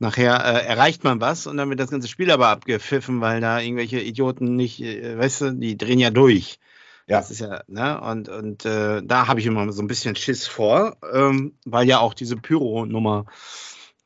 Nachher 0.00 0.34
äh, 0.44 0.66
erreicht 0.66 1.04
man 1.04 1.20
was 1.20 1.46
und 1.46 1.58
dann 1.58 1.70
wird 1.70 1.78
das 1.78 1.92
ganze 1.92 2.08
Spiel 2.08 2.28
aber 2.32 2.48
abgepfiffen, 2.48 3.20
weil 3.20 3.40
da 3.40 3.60
irgendwelche 3.60 4.00
Idioten 4.00 4.56
nicht, 4.56 4.82
äh, 4.82 5.16
weißt 5.16 5.40
du, 5.42 5.50
die 5.52 5.78
drehen 5.78 6.00
ja 6.00 6.10
durch. 6.10 6.58
Ja. 7.06 7.18
Das 7.18 7.30
ist 7.30 7.38
ja, 7.38 7.62
ne? 7.68 8.00
Und, 8.00 8.28
und 8.28 8.64
äh, 8.64 9.00
da 9.04 9.28
habe 9.28 9.38
ich 9.38 9.46
immer 9.46 9.70
so 9.70 9.80
ein 9.80 9.86
bisschen 9.86 10.16
Schiss 10.16 10.48
vor, 10.48 10.96
ähm, 11.12 11.52
weil 11.64 11.86
ja 11.86 12.00
auch 12.00 12.14
diese 12.14 12.34
Pyro-Nummer 12.34 13.26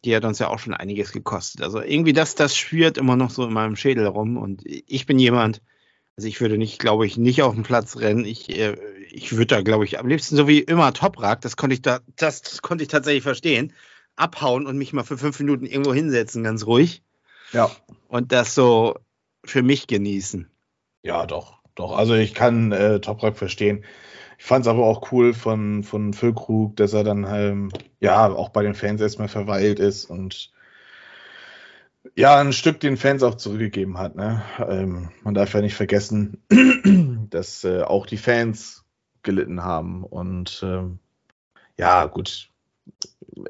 die 0.04 0.14
hat 0.16 0.24
uns 0.24 0.38
ja 0.38 0.48
auch 0.48 0.58
schon 0.58 0.74
einiges 0.74 1.12
gekostet. 1.12 1.62
Also 1.62 1.80
irgendwie 1.80 2.12
das, 2.12 2.34
das 2.34 2.56
schwirrt 2.56 2.98
immer 2.98 3.16
noch 3.16 3.30
so 3.30 3.44
in 3.44 3.52
meinem 3.52 3.76
Schädel 3.76 4.06
rum. 4.06 4.36
Und 4.36 4.62
ich 4.64 5.06
bin 5.06 5.18
jemand, 5.18 5.62
also 6.16 6.28
ich 6.28 6.40
würde 6.40 6.58
nicht, 6.58 6.78
glaube 6.78 7.06
ich, 7.06 7.16
nicht 7.16 7.42
auf 7.42 7.54
den 7.54 7.62
Platz 7.62 7.96
rennen. 7.98 8.24
Ich, 8.24 8.50
äh, 8.50 8.76
ich 9.10 9.32
würde 9.32 9.46
da, 9.46 9.62
glaube 9.62 9.84
ich, 9.84 9.98
am 9.98 10.08
liebsten 10.08 10.36
so 10.36 10.48
wie 10.48 10.58
immer 10.58 10.92
Toprak, 10.92 11.40
das 11.40 11.56
konnte 11.56 11.74
ich 11.74 11.82
da, 11.82 12.00
das, 12.16 12.42
das 12.42 12.62
konnte 12.62 12.82
ich 12.82 12.88
tatsächlich 12.88 13.22
verstehen, 13.22 13.72
abhauen 14.16 14.66
und 14.66 14.76
mich 14.76 14.92
mal 14.92 15.04
für 15.04 15.18
fünf 15.18 15.38
Minuten 15.38 15.66
irgendwo 15.66 15.94
hinsetzen, 15.94 16.42
ganz 16.42 16.66
ruhig. 16.66 17.02
Ja. 17.52 17.70
Und 18.08 18.32
das 18.32 18.54
so 18.54 18.96
für 19.44 19.62
mich 19.62 19.86
genießen. 19.86 20.50
Ja, 21.02 21.26
doch, 21.26 21.58
doch. 21.74 21.96
Also 21.96 22.14
ich 22.14 22.34
kann 22.34 22.72
äh, 22.72 23.00
Toprak 23.00 23.36
verstehen. 23.36 23.84
Ich 24.42 24.48
fand 24.48 24.66
es 24.66 24.68
aber 24.68 24.84
auch 24.84 25.12
cool 25.12 25.34
von, 25.34 25.84
von 25.84 26.12
Füllkrug, 26.12 26.74
dass 26.74 26.94
er 26.94 27.04
dann 27.04 27.28
halt, 27.28 27.54
ja, 28.00 28.26
auch 28.28 28.48
bei 28.48 28.64
den 28.64 28.74
Fans 28.74 29.00
erstmal 29.00 29.28
verweilt 29.28 29.78
ist 29.78 30.06
und 30.06 30.50
ja, 32.16 32.40
ein 32.40 32.52
Stück 32.52 32.80
den 32.80 32.96
Fans 32.96 33.22
auch 33.22 33.36
zurückgegeben 33.36 33.98
hat. 33.98 34.16
Ne? 34.16 34.42
Ähm, 34.68 35.10
man 35.22 35.34
darf 35.34 35.54
ja 35.54 35.60
nicht 35.60 35.76
vergessen, 35.76 36.42
dass 37.30 37.62
äh, 37.62 37.82
auch 37.82 38.04
die 38.04 38.16
Fans 38.16 38.84
gelitten 39.22 39.62
haben. 39.62 40.02
Und 40.02 40.60
ähm, 40.64 40.98
ja, 41.78 42.06
gut. 42.06 42.50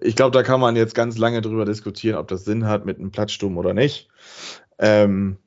Ich 0.03 0.15
glaube, 0.15 0.37
da 0.37 0.43
kann 0.43 0.61
man 0.61 0.77
jetzt 0.77 0.95
ganz 0.95 1.17
lange 1.17 1.41
drüber 1.41 1.65
diskutieren, 1.65 2.19
ob 2.19 2.29
das 2.29 2.45
Sinn 2.45 2.67
hat 2.67 2.85
mit 2.85 2.99
einem 2.99 3.13
Platzsturm 3.13 3.57
oder 3.57 3.73
nicht. 3.73 4.11
Ähm, 4.79 5.39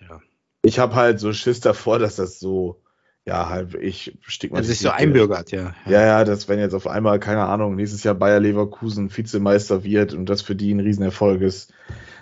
ja. 0.00 0.22
Ich 0.62 0.78
habe 0.78 0.94
halt 0.94 1.20
so 1.20 1.30
Schiss 1.34 1.60
davor, 1.60 1.98
dass 1.98 2.16
das 2.16 2.40
so 2.40 2.82
ja, 3.24 3.48
halt, 3.48 3.74
ich. 3.74 4.18
Also 4.50 4.68
sich 4.68 4.80
so 4.80 4.90
einbürgert, 4.90 5.52
ja. 5.52 5.74
Ja, 5.86 6.04
ja, 6.04 6.24
dass 6.24 6.48
wenn 6.48 6.58
jetzt 6.58 6.74
auf 6.74 6.88
einmal, 6.88 7.20
keine 7.20 7.44
Ahnung, 7.44 7.76
nächstes 7.76 8.02
Jahr 8.02 8.14
Bayer 8.14 8.40
Leverkusen 8.40 9.16
Vizemeister 9.16 9.84
wird 9.84 10.12
und 10.12 10.26
das 10.26 10.42
für 10.42 10.56
die 10.56 10.74
ein 10.74 10.80
Riesenerfolg 10.80 11.40
ist. 11.40 11.72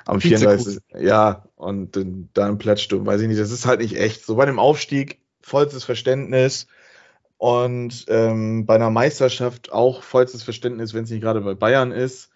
Am 0.05 0.21
34. 0.21 0.79
Ja, 0.99 1.45
und 1.57 1.97
dann 1.97 2.29
ein 2.37 2.59
Platzsturm, 2.59 3.07
weiß 3.07 3.21
ich 3.23 3.29
nicht, 3.29 3.41
das 3.41 3.51
ist 3.51 3.67
halt 3.67 3.81
nicht 3.81 3.97
echt. 3.97 4.27
So 4.27 4.37
bei 4.37 4.43
einem 4.43 4.59
Aufstieg 4.59 5.21
vollstes 5.41 5.85
Verständnis 5.85 6.67
und 7.39 8.05
ähm, 8.09 8.67
bei 8.67 8.75
einer 8.75 8.91
Meisterschaft 8.91 9.73
auch 9.73 10.03
vollstes 10.03 10.43
Verständnis, 10.43 10.93
wenn 10.93 11.05
es 11.05 11.11
nicht 11.11 11.23
gerade 11.23 11.41
bei 11.41 11.55
Bayern 11.55 11.93
ist. 11.93 12.31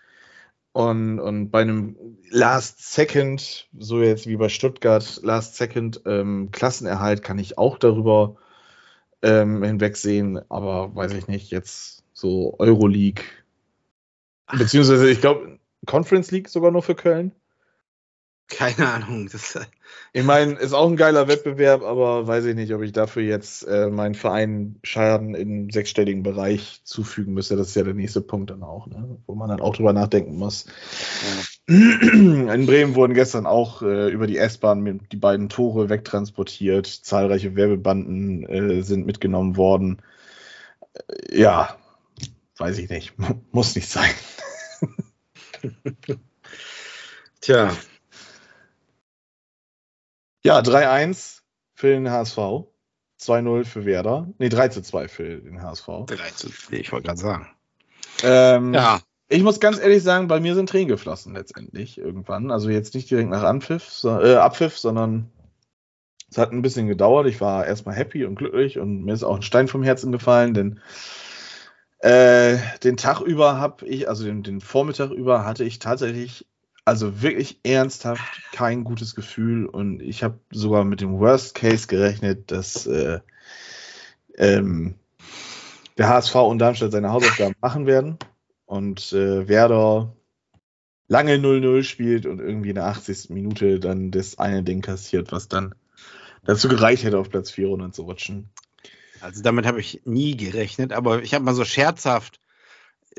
Und, 0.72 1.20
und 1.20 1.50
bei 1.50 1.60
einem 1.60 1.96
Last 2.30 2.94
Second, 2.94 3.68
so 3.78 4.02
jetzt 4.02 4.26
wie 4.26 4.36
bei 4.36 4.48
Stuttgart, 4.48 5.20
Last 5.22 5.56
Second 5.56 6.00
ähm, 6.06 6.48
Klassenerhalt 6.50 7.22
kann 7.22 7.38
ich 7.38 7.58
auch 7.58 7.78
darüber 7.78 8.36
ähm, 9.24 9.62
hinwegsehen, 9.64 10.40
aber 10.50 10.94
weiß 10.94 11.14
ich 11.14 11.26
nicht, 11.26 11.50
jetzt 11.50 12.04
so 12.12 12.54
Euroleague, 12.58 13.24
beziehungsweise 14.56 15.10
ich 15.10 15.20
glaube 15.20 15.58
Conference 15.86 16.30
League 16.30 16.48
sogar 16.48 16.70
nur 16.70 16.82
für 16.82 16.94
Köln. 16.94 17.32
Keine 18.48 18.88
Ahnung. 18.88 19.28
Das, 19.32 19.56
äh, 19.56 19.64
ich 20.12 20.22
meine, 20.22 20.52
ist 20.52 20.74
auch 20.74 20.88
ein 20.88 20.96
geiler 20.96 21.28
Wettbewerb, 21.28 21.82
aber 21.82 22.26
weiß 22.26 22.44
ich 22.44 22.54
nicht, 22.54 22.72
ob 22.74 22.82
ich 22.82 22.92
dafür 22.92 23.22
jetzt 23.22 23.66
äh, 23.66 23.88
meinen 23.88 24.14
Verein 24.14 24.78
Schaden 24.82 25.34
im 25.34 25.70
sechsstelligen 25.70 26.22
Bereich 26.22 26.82
zufügen 26.84 27.32
müsste. 27.32 27.56
Das 27.56 27.68
ist 27.68 27.74
ja 27.74 27.84
der 27.84 27.94
nächste 27.94 28.20
Punkt 28.20 28.50
dann 28.50 28.62
auch, 28.62 28.86
ne? 28.86 29.16
wo 29.26 29.34
man 29.34 29.48
dann 29.48 29.60
auch 29.60 29.74
drüber 29.74 29.92
nachdenken 29.92 30.36
muss. 30.36 30.66
Ja. 30.66 31.44
In 31.66 32.66
Bremen 32.66 32.94
wurden 32.94 33.14
gestern 33.14 33.46
auch 33.46 33.80
äh, 33.82 34.10
über 34.10 34.26
die 34.26 34.36
S-Bahn 34.36 35.00
die 35.10 35.16
beiden 35.16 35.48
Tore 35.48 35.88
wegtransportiert. 35.88 36.86
Zahlreiche 36.86 37.56
Werbebanden 37.56 38.46
äh, 38.46 38.82
sind 38.82 39.06
mitgenommen 39.06 39.56
worden. 39.56 40.02
Äh, 40.92 41.40
ja, 41.40 41.76
weiß 42.58 42.78
ich 42.78 42.90
nicht. 42.90 43.14
Muss 43.52 43.74
nicht 43.74 43.88
sein. 43.88 44.10
Tja, 47.40 47.70
ja, 50.44 50.58
3-1 50.58 51.40
für 51.74 51.88
den 51.88 52.10
HSV. 52.10 52.38
2-0 53.18 53.64
für 53.64 53.86
Werder. 53.86 54.28
Nee, 54.38 54.48
3-2 54.48 55.08
für 55.08 55.38
den 55.38 55.62
HSV. 55.62 55.86
3 56.06 56.30
zu, 56.32 56.50
ich 56.70 56.92
wollte 56.92 57.06
gerade 57.06 57.20
sagen. 57.20 57.48
Ähm, 58.22 58.74
ja. 58.74 59.00
Ich 59.28 59.42
muss 59.42 59.58
ganz 59.58 59.78
ehrlich 59.78 60.02
sagen, 60.02 60.28
bei 60.28 60.38
mir 60.38 60.54
sind 60.54 60.68
Tränen 60.68 60.88
geflossen 60.88 61.34
letztendlich 61.34 61.98
irgendwann. 61.98 62.50
Also 62.50 62.68
jetzt 62.68 62.94
nicht 62.94 63.10
direkt 63.10 63.30
nach 63.30 63.42
Anpfiff, 63.42 63.88
so, 63.88 64.20
äh, 64.20 64.36
Abpfiff, 64.36 64.78
sondern 64.78 65.30
es 66.30 66.36
hat 66.36 66.52
ein 66.52 66.62
bisschen 66.62 66.88
gedauert. 66.88 67.26
Ich 67.26 67.40
war 67.40 67.66
erstmal 67.66 67.94
happy 67.94 68.24
und 68.26 68.34
glücklich 68.34 68.78
und 68.78 69.04
mir 69.04 69.14
ist 69.14 69.24
auch 69.24 69.36
ein 69.36 69.42
Stein 69.42 69.68
vom 69.68 69.82
Herzen 69.82 70.12
gefallen, 70.12 70.52
denn 70.52 70.80
äh, 72.00 72.58
den 72.82 72.98
Tag 72.98 73.22
über 73.22 73.58
habe 73.58 73.86
ich, 73.86 74.08
also 74.08 74.24
den, 74.24 74.42
den 74.42 74.60
Vormittag 74.60 75.10
über, 75.10 75.46
hatte 75.46 75.64
ich 75.64 75.78
tatsächlich 75.78 76.46
also 76.84 77.22
wirklich 77.22 77.60
ernsthaft 77.62 78.42
kein 78.52 78.84
gutes 78.84 79.14
Gefühl 79.14 79.64
und 79.64 80.02
ich 80.02 80.22
habe 80.22 80.38
sogar 80.50 80.84
mit 80.84 81.00
dem 81.00 81.18
Worst 81.18 81.54
Case 81.54 81.86
gerechnet, 81.86 82.50
dass 82.50 82.86
äh, 82.86 83.20
ähm, 84.36 84.96
der 85.96 86.08
HSV 86.08 86.34
und 86.34 86.58
Darmstadt 86.58 86.92
seine 86.92 87.10
Hausaufgaben 87.10 87.54
machen 87.62 87.86
werden 87.86 88.18
und 88.74 89.12
äh, 89.12 89.46
Werder 89.46 90.16
lange 91.06 91.36
0-0 91.36 91.84
spielt 91.84 92.26
und 92.26 92.40
irgendwie 92.40 92.70
in 92.70 92.74
der 92.74 92.86
80. 92.86 93.30
Minute 93.30 93.78
dann 93.78 94.10
das 94.10 94.38
eine 94.38 94.64
Ding 94.64 94.82
kassiert, 94.82 95.30
was 95.30 95.48
dann 95.48 95.76
dazu 96.44 96.68
gereicht 96.68 97.04
hätte, 97.04 97.18
auf 97.18 97.30
Platz 97.30 97.52
4 97.52 97.68
runter 97.68 97.92
zu 97.92 98.02
rutschen. 98.02 98.50
Also 99.20 99.42
damit 99.42 99.64
habe 99.64 99.78
ich 99.78 100.02
nie 100.04 100.36
gerechnet, 100.36 100.92
aber 100.92 101.22
ich 101.22 101.34
habe 101.34 101.44
mal 101.44 101.54
so 101.54 101.64
scherzhaft 101.64 102.40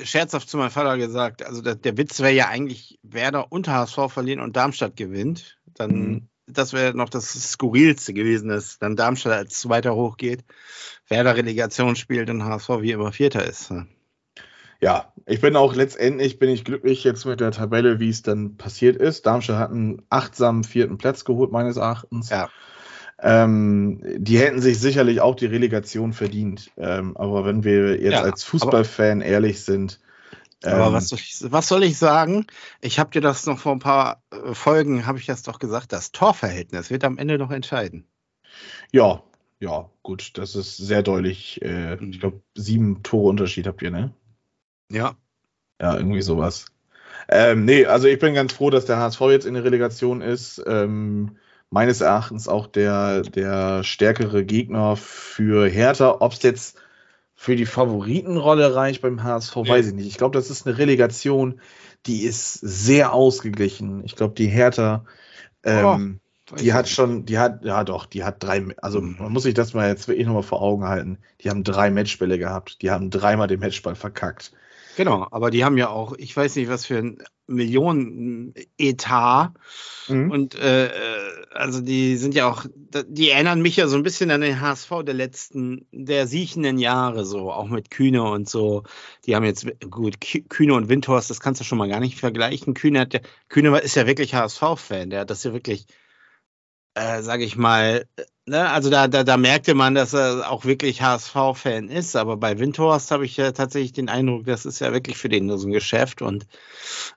scherzhaft 0.04 0.50
zu 0.50 0.58
meinem 0.58 0.72
Vater 0.72 0.98
gesagt, 0.98 1.46
also 1.46 1.62
der, 1.62 1.76
der 1.76 1.96
Witz 1.96 2.20
wäre 2.20 2.34
ja 2.34 2.50
eigentlich 2.50 3.00
Werder 3.02 3.50
und 3.50 3.70
HSV 3.70 3.98
verlieren 4.10 4.42
und 4.42 4.58
Darmstadt 4.58 4.98
gewinnt. 4.98 5.58
Dann, 5.74 5.92
mhm. 5.92 6.30
das 6.48 6.74
wäre 6.74 6.94
noch 6.94 7.08
das 7.08 7.32
Skurrilste 7.32 8.14
gewesen, 8.14 8.50
dass 8.50 8.78
dann 8.78 8.98
Darmstadt 8.98 9.32
als 9.32 9.58
Zweiter 9.58 9.96
hochgeht, 9.96 10.44
Werder 11.08 11.38
Relegation 11.38 11.96
spielt 11.96 12.30
und 12.30 12.44
HSV 12.44 12.82
wie 12.82 12.92
immer 12.92 13.14
Vierter 13.14 13.46
ist. 13.46 13.72
Ja, 14.82 15.14
ich 15.26 15.42
bin 15.42 15.56
auch 15.56 15.74
letztendlich 15.74 16.40
bin 16.40 16.50
ich 16.50 16.66
glücklich 16.66 17.04
jetzt 17.04 17.26
mit 17.26 17.40
der 17.40 17.52
Tabelle, 17.52 18.00
wie 18.00 18.10
es 18.10 18.22
dann 18.22 18.58
passiert 18.58 18.98
ist. 18.98 19.26
Darmstadt 19.26 19.58
hat 19.58 19.72
einen 19.72 20.02
achtsamen 20.10 20.64
vierten 20.64 20.98
Platz 20.98 21.26
geholt, 21.26 21.52
meines 21.52 21.78
Erachtens. 21.78 22.30
Ja. 22.30 22.50
Ähm, 23.20 24.02
die 24.18 24.38
hätten 24.38 24.62
sich 24.62 24.80
sicherlich 24.80 25.22
auch 25.22 25.36
die 25.36 25.46
Relegation 25.46 26.14
verdient. 26.14 26.72
Ähm, 26.78 27.16
aber 27.16 27.46
wenn 27.46 27.64
wir 27.64 28.02
jetzt 28.02 28.14
ja, 28.14 28.22
als 28.22 28.44
Fußballfan 28.44 29.22
ehrlich 29.22 29.64
sind. 29.64 30.02
Ähm, 30.64 30.74
aber 30.74 30.94
was 30.94 31.08
soll, 31.08 31.20
ich, 31.20 31.38
was 31.46 31.68
soll, 31.68 31.84
ich, 31.84 31.98
sagen? 31.98 32.46
Ich 32.82 33.00
habe 33.00 33.12
dir 33.12 33.22
das 33.22 33.46
noch 33.46 33.60
vor 33.60 33.72
ein 33.72 33.80
paar 33.80 34.22
äh, 34.32 34.54
Folgen, 34.54 35.06
habe 35.06 35.18
ich 35.18 35.26
das 35.26 35.44
doch 35.44 35.60
gesagt, 35.60 35.94
das 35.94 36.12
Torverhältnis 36.12 36.90
wird 36.90 37.06
am 37.06 37.18
Ende 37.18 37.38
noch 37.38 37.52
entscheiden. 37.52 38.06
Ja, 38.92 39.24
ja, 39.60 39.90
gut, 40.04 40.38
das 40.38 40.56
ist 40.56 40.76
sehr 40.76 41.02
deutlich. 41.02 41.62
Äh, 41.62 41.96
mhm. 41.96 42.10
Ich 42.12 42.20
glaube, 42.20 42.42
sieben 42.56 43.02
Tore 43.04 43.30
Unterschied 43.30 43.68
habt 43.68 43.82
ihr, 43.82 43.92
ne? 43.92 44.14
Ja. 44.92 45.16
Ja, 45.82 45.98
irgendwie 45.98 46.22
sowas. 46.22 46.66
Ähm, 47.28 47.66
nee, 47.66 47.86
also 47.86 48.08
ich 48.08 48.20
bin 48.20 48.34
ganz 48.34 48.54
froh, 48.54 48.70
dass 48.70 48.86
der 48.86 48.98
HSV 48.98 49.22
jetzt 49.32 49.46
in 49.46 49.56
der 49.56 49.64
Relegation 49.64 50.22
ist. 50.22 50.64
Ähm, 50.66 51.38
meines 51.70 52.02
Erachtens 52.02 52.48
auch 52.48 52.68
der, 52.68 53.22
der 53.22 53.84
stärkere 53.84 54.46
Gegner 54.46 54.96
für 54.96 55.68
Hertha. 55.68 56.18
Ob 56.20 56.34
es 56.34 56.44
jetzt 56.44 56.78
für 57.36 57.56
die 57.56 57.66
Favoritenrolle 57.66 58.76
reicht 58.76 59.02
beim 59.02 59.24
HSV, 59.24 59.56
ja. 59.58 59.68
weiß 59.68 59.88
ich 59.88 59.94
nicht. 59.94 60.08
Ich 60.08 60.18
glaube, 60.18 60.38
das 60.38 60.50
ist 60.50 60.66
eine 60.66 60.78
Relegation, 60.78 61.60
die 62.06 62.24
ist 62.24 62.54
sehr 62.54 63.14
ausgeglichen. 63.14 64.04
Ich 64.06 64.16
glaube, 64.16 64.36
die 64.36 64.48
Hertha, 64.48 65.06
ähm, 65.64 66.20
oh, 66.52 66.56
die 66.56 66.74
hat 66.74 66.88
schon, 66.88 67.26
die 67.26 67.38
hat, 67.38 67.66
ja 67.66 67.84
doch, 67.84 68.06
die 68.06 68.24
hat 68.24 68.42
drei, 68.42 68.66
also 68.78 69.02
mhm. 69.02 69.18
man 69.20 69.34
muss 69.34 69.44
sich 69.44 69.54
das 69.54 69.74
mal 69.74 69.90
jetzt 69.90 70.08
wirklich 70.08 70.28
nochmal 70.28 70.44
vor 70.44 70.62
Augen 70.62 70.88
halten. 70.88 71.18
Die 71.42 71.50
haben 71.50 71.64
drei 71.64 71.90
Matchbälle 71.90 72.38
gehabt. 72.38 72.82
Die 72.82 72.92
haben 72.92 73.10
dreimal 73.10 73.48
den 73.48 73.60
Matchball 73.60 73.96
verkackt. 73.96 74.54
Genau, 74.96 75.28
aber 75.32 75.52
die 75.52 75.66
haben 75.66 75.78
ja 75.78 75.90
auch, 75.90 76.14
ich 76.18 76.36
weiß 76.36 76.56
nicht, 76.56 76.70
was 76.70 76.86
für 76.86 76.98
ein 76.98 77.18
Millionen-Etat. 77.48 79.54
Mhm. 80.08 80.32
Und 80.32 80.56
äh, 80.56 80.90
also 81.52 81.82
die 81.82 82.18
sind 82.18 82.34
ja 82.34 82.50
auch, 82.50 82.66
die 83.08 83.30
erinnern 83.30 83.62
mich 83.62 83.76
ja 83.76 83.88
so 83.88 83.98
ein 83.98 84.04
bisschen 84.04 84.32
an 84.32 84.42
den 84.42 84.62
HSV 84.62 85.04
der 85.06 85.14
letzten, 85.14 85.88
der 85.92 86.28
siechenden 86.28 86.78
Jahre, 86.78 87.26
so, 87.26 87.52
auch 87.52 87.68
mit 87.68 87.92
Kühne 87.92 88.24
und 88.24 88.50
so. 88.50 88.84
Die 89.26 89.36
haben 89.36 89.44
jetzt, 89.44 89.68
gut, 89.90 90.16
Kühne 90.50 90.74
und 90.74 90.90
Windhorst, 90.90 91.30
das 91.30 91.40
kannst 91.40 91.62
du 91.62 91.66
schon 91.66 91.78
mal 91.78 91.90
gar 91.90 92.00
nicht 92.00 92.20
vergleichen. 92.20 92.74
Kühne, 92.74 93.02
hat, 93.02 93.22
Kühne 93.50 93.78
ist 93.80 93.96
ja 93.96 94.08
wirklich 94.08 94.34
HSV-Fan, 94.34 95.10
der 95.10 95.22
hat 95.22 95.30
das 95.30 95.44
ja 95.44 95.54
wirklich 95.54 95.86
äh, 96.96 97.22
sage 97.22 97.44
ich 97.44 97.58
mal, 97.58 98.08
ne, 98.46 98.70
also 98.70 98.90
da, 98.90 99.08
da, 99.08 99.24
da 99.24 99.38
merkte 99.38 99.74
man, 99.74 99.96
dass 99.96 100.14
er 100.14 100.52
auch 100.52 100.66
wirklich 100.66 101.02
HSV-Fan 101.02 101.90
ist, 101.90 102.16
aber 102.16 102.38
bei 102.38 102.60
Windhorst 102.60 103.12
habe 103.12 103.26
ich 103.26 103.38
ja 103.38 103.52
tatsächlich 103.52 103.94
den 103.94 104.10
Eindruck, 104.10 104.46
das 104.46 104.66
ist 104.66 104.80
ja 104.80 104.94
wirklich 104.94 105.18
für 105.18 105.30
den 105.30 105.48
nur 105.48 105.58
so 105.58 105.68
ein 105.68 105.72
Geschäft. 105.72 106.22
Und 106.22 106.46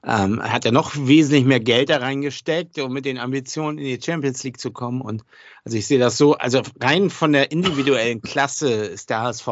ähm, 0.06 0.38
er 0.38 0.52
hat 0.52 0.64
ja 0.64 0.72
noch 0.72 0.94
wesentlich 0.96 1.44
mehr 1.44 1.60
Geld 1.60 1.90
da 1.90 1.98
reingesteckt, 1.98 2.78
um 2.78 2.92
mit 2.92 3.04
den 3.04 3.18
Ambitionen 3.18 3.78
in 3.78 3.84
die 3.84 4.00
Champions 4.02 4.42
League 4.44 4.60
zu 4.60 4.70
kommen. 4.70 5.00
Und 5.00 5.24
also 5.64 5.76
ich 5.76 5.86
sehe 5.86 5.98
das 5.98 6.16
so, 6.16 6.34
also 6.34 6.62
rein 6.80 7.10
von 7.10 7.32
der 7.32 7.52
individuellen 7.52 8.22
Klasse 8.22 8.70
ist 8.70 9.10
der 9.10 9.22
HSV 9.22 9.48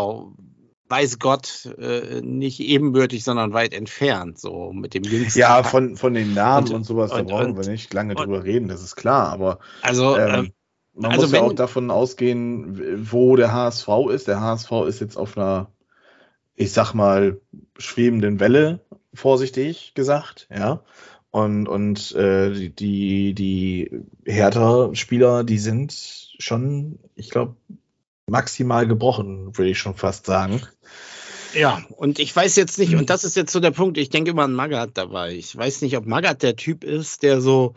weiß 0.88 1.18
Gott, 1.18 1.68
äh, 1.78 2.20
nicht 2.22 2.60
ebenbürtig, 2.60 3.24
sondern 3.24 3.52
weit 3.52 3.74
entfernt, 3.74 4.38
so 4.38 4.72
mit 4.72 4.94
dem 4.94 5.02
jüngsten. 5.02 5.40
Ja, 5.40 5.64
von, 5.64 5.96
von 5.96 6.14
den 6.14 6.32
Namen 6.32 6.68
und, 6.68 6.74
und 6.74 6.84
sowas, 6.84 7.10
und, 7.10 7.18
da 7.18 7.22
brauchen 7.24 7.56
und, 7.56 7.64
wir 7.64 7.68
nicht 7.68 7.92
lange 7.92 8.14
drüber 8.14 8.44
reden, 8.44 8.68
das 8.68 8.82
ist 8.82 8.94
klar, 8.94 9.32
aber 9.32 9.58
also, 9.82 10.16
ähm, 10.16 10.34
ähm 10.34 10.52
man 10.96 11.12
also 11.12 11.22
muss 11.22 11.32
ja 11.32 11.42
auch 11.42 11.52
davon 11.52 11.90
ausgehen, 11.90 13.10
wo 13.10 13.36
der 13.36 13.52
HSV 13.52 13.88
ist. 14.10 14.28
Der 14.28 14.40
HSV 14.40 14.70
ist 14.88 15.00
jetzt 15.00 15.16
auf 15.16 15.36
einer, 15.36 15.70
ich 16.54 16.72
sag 16.72 16.94
mal, 16.94 17.40
schwebenden 17.78 18.40
Welle, 18.40 18.80
vorsichtig 19.14 19.92
gesagt, 19.94 20.48
ja. 20.54 20.82
Und, 21.30 21.68
und 21.68 22.14
äh, 22.14 22.70
die, 22.70 23.34
die 23.34 23.90
Hertha-Spieler, 24.24 25.44
die 25.44 25.58
sind 25.58 25.92
schon, 26.38 26.98
ich 27.14 27.28
glaube, 27.28 27.56
maximal 28.26 28.86
gebrochen, 28.86 29.56
würde 29.56 29.70
ich 29.70 29.78
schon 29.78 29.94
fast 29.94 30.24
sagen. 30.24 30.62
Ja, 31.52 31.82
und 31.96 32.18
ich 32.18 32.34
weiß 32.34 32.56
jetzt 32.56 32.78
nicht, 32.78 32.94
und 32.94 33.10
das 33.10 33.24
ist 33.24 33.36
jetzt 33.36 33.52
so 33.52 33.60
der 33.60 33.70
Punkt, 33.70 33.98
ich 33.98 34.08
denke 34.08 34.30
immer 34.30 34.44
an 34.44 34.54
Magat 34.54 34.90
dabei. 34.94 35.34
Ich 35.34 35.54
weiß 35.54 35.82
nicht, 35.82 35.96
ob 35.96 36.06
Magat 36.06 36.42
der 36.42 36.56
Typ 36.56 36.84
ist, 36.84 37.22
der 37.22 37.40
so, 37.40 37.74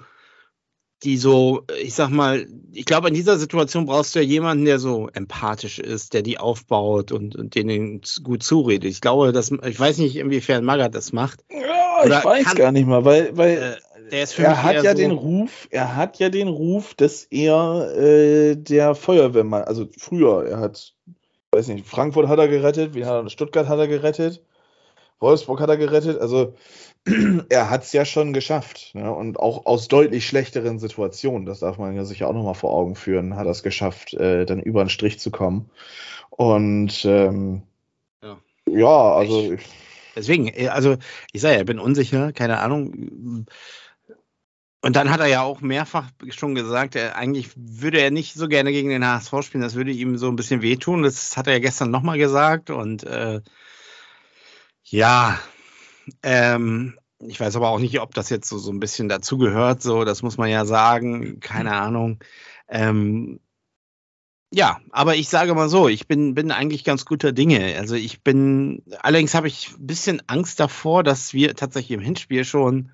die 1.03 1.17
so, 1.17 1.63
ich 1.81 1.93
sag 1.93 2.09
mal, 2.09 2.45
ich 2.73 2.85
glaube, 2.85 3.07
in 3.07 3.13
dieser 3.13 3.38
Situation 3.38 3.85
brauchst 3.85 4.15
du 4.15 4.19
ja 4.19 4.25
jemanden, 4.25 4.65
der 4.65 4.79
so 4.79 5.07
empathisch 5.13 5.79
ist, 5.79 6.13
der 6.13 6.21
die 6.21 6.38
aufbaut 6.38 7.12
und, 7.12 7.35
und 7.35 7.55
denen 7.55 8.01
gut 8.23 8.43
zuredet. 8.43 8.89
Ich 8.91 9.01
glaube, 9.01 9.31
dass, 9.31 9.51
ich 9.51 9.79
weiß 9.79 9.97
nicht, 9.99 10.17
inwiefern 10.17 10.65
Magat 10.65 10.95
das 10.95 11.13
macht. 11.13 11.45
Ja, 11.49 12.03
ich 12.03 12.25
weiß 12.25 12.45
kann, 12.45 12.57
gar 12.57 12.71
nicht 12.71 12.88
mal, 12.88 13.05
weil, 13.05 13.38
weil 13.38 13.77
äh, 14.12 14.25
er 14.38 14.63
hat 14.63 14.83
ja 14.83 14.91
so 14.91 14.97
den 14.97 15.12
Ruf, 15.12 15.67
er 15.71 15.95
hat 15.95 16.19
ja 16.19 16.29
den 16.29 16.49
Ruf, 16.49 16.93
dass 16.95 17.25
er 17.25 17.95
äh, 17.97 18.55
der 18.55 18.93
Feuerwehrmann, 18.95 19.63
also 19.63 19.88
früher, 19.97 20.45
er 20.47 20.59
hat, 20.59 20.93
weiß 21.51 21.67
nicht, 21.69 21.88
Frankfurt 21.88 22.27
hat 22.27 22.39
er 22.39 22.47
gerettet, 22.49 22.95
er, 22.95 23.29
Stuttgart 23.29 23.67
hat 23.67 23.79
er 23.79 23.88
gerettet, 23.88 24.41
Wolfsburg 25.19 25.62
hat 25.62 25.69
er 25.69 25.77
gerettet, 25.77 26.19
also 26.19 26.55
er 27.50 27.69
hat 27.69 27.84
es 27.84 27.93
ja 27.93 28.06
schon 28.06 28.34
geschafft. 28.34 28.91
Ne? 28.93 29.12
Und 29.12 29.39
auch 29.39 29.65
aus 29.65 29.88
deutlich 29.88 30.28
schlechteren 30.28 30.80
Situationen, 30.80 31.45
das 31.45 31.60
darf 31.60 31.78
man 31.78 31.95
ja 31.95 32.06
sich 32.06 32.24
auch 32.24 32.34
nochmal 32.34 32.56
vor 32.56 32.74
Augen 32.74 32.95
führen, 32.95 33.36
hat 33.36 33.45
er 33.45 33.52
es 33.52 33.63
geschafft, 33.63 34.13
äh, 34.13 34.45
dann 34.45 34.62
über 34.62 34.84
den 34.84 34.89
Strich 34.89 35.19
zu 35.19 35.32
kommen. 35.32 35.69
Und 36.30 37.06
ähm, 37.06 37.63
ja. 38.24 38.38
ja, 38.67 39.13
also. 39.13 39.54
Ich, 39.54 39.65
deswegen, 40.15 40.48
äh, 40.48 40.67
also 40.67 40.98
ich 41.32 41.41
sage 41.41 41.56
ja, 41.56 41.60
ich 41.62 41.65
bin 41.65 41.80
unsicher, 41.80 42.32
keine 42.34 42.60
Ahnung 42.60 43.45
und 44.82 44.95
dann 44.95 45.10
hat 45.10 45.19
er 45.19 45.26
ja 45.26 45.41
auch 45.41 45.60
mehrfach 45.60 46.10
schon 46.30 46.56
gesagt, 46.56 46.95
er, 46.95 47.17
eigentlich 47.17 47.50
würde 47.56 48.00
er 48.00 48.12
nicht 48.12 48.34
so 48.34 48.48
gerne 48.48 48.72
gegen 48.72 48.89
den 48.89 49.06
HSV 49.06 49.34
spielen, 49.41 49.62
das 49.62 49.76
würde 49.76 49.91
ihm 49.91 50.17
so 50.17 50.30
ein 50.30 50.38
bisschen 50.38 50.62
wehtun. 50.62 51.04
Das 51.04 51.36
hat 51.36 51.48
er 51.48 51.54
ja 51.54 51.60
gestern 51.60 51.91
nochmal 51.91 52.17
gesagt. 52.17 52.69
Und 52.69 53.04
äh, 53.04 53.41
ja, 54.84 55.38
ähm, 56.24 56.98
ich 57.19 57.39
weiß 57.39 57.56
aber 57.56 57.69
auch 57.69 57.80
nicht, 57.80 58.00
ob 58.00 58.13
das 58.13 58.30
jetzt 58.30 58.48
so, 58.50 58.58
so 58.58 58.72
ein 58.72 58.80
bisschen 58.80 59.10
dazugehört. 59.10 59.82
So, 59.82 60.06
das 60.06 60.22
muss 60.22 60.38
man 60.38 60.50
ja 60.50 60.65
sagen. 60.65 61.39
Keine 61.39 61.74
Ahnung. 61.74 62.19
Ähm, 62.67 63.39
ja, 64.52 64.80
aber 64.91 65.15
ich 65.15 65.30
sage 65.30 65.54
mal 65.54 65.69
so, 65.69 65.88
ich 65.88 66.08
bin, 66.08 66.34
bin 66.34 66.52
eigentlich 66.52 66.84
ganz 66.84 67.06
guter 67.06 67.32
Dinge. 67.32 67.78
Also 67.78 67.95
ich 67.95 68.24
bin, 68.24 68.84
allerdings 69.02 69.36
habe 69.36 69.48
ich 69.48 69.72
ein 69.78 69.86
bisschen 69.86 70.22
Angst 70.28 70.60
davor, 70.60 71.04
dass 71.04 71.34
wir 71.34 71.56
tatsächlich 71.56 71.98
im 71.98 72.04
Hinspiel 72.04 72.45
schon 72.45 72.91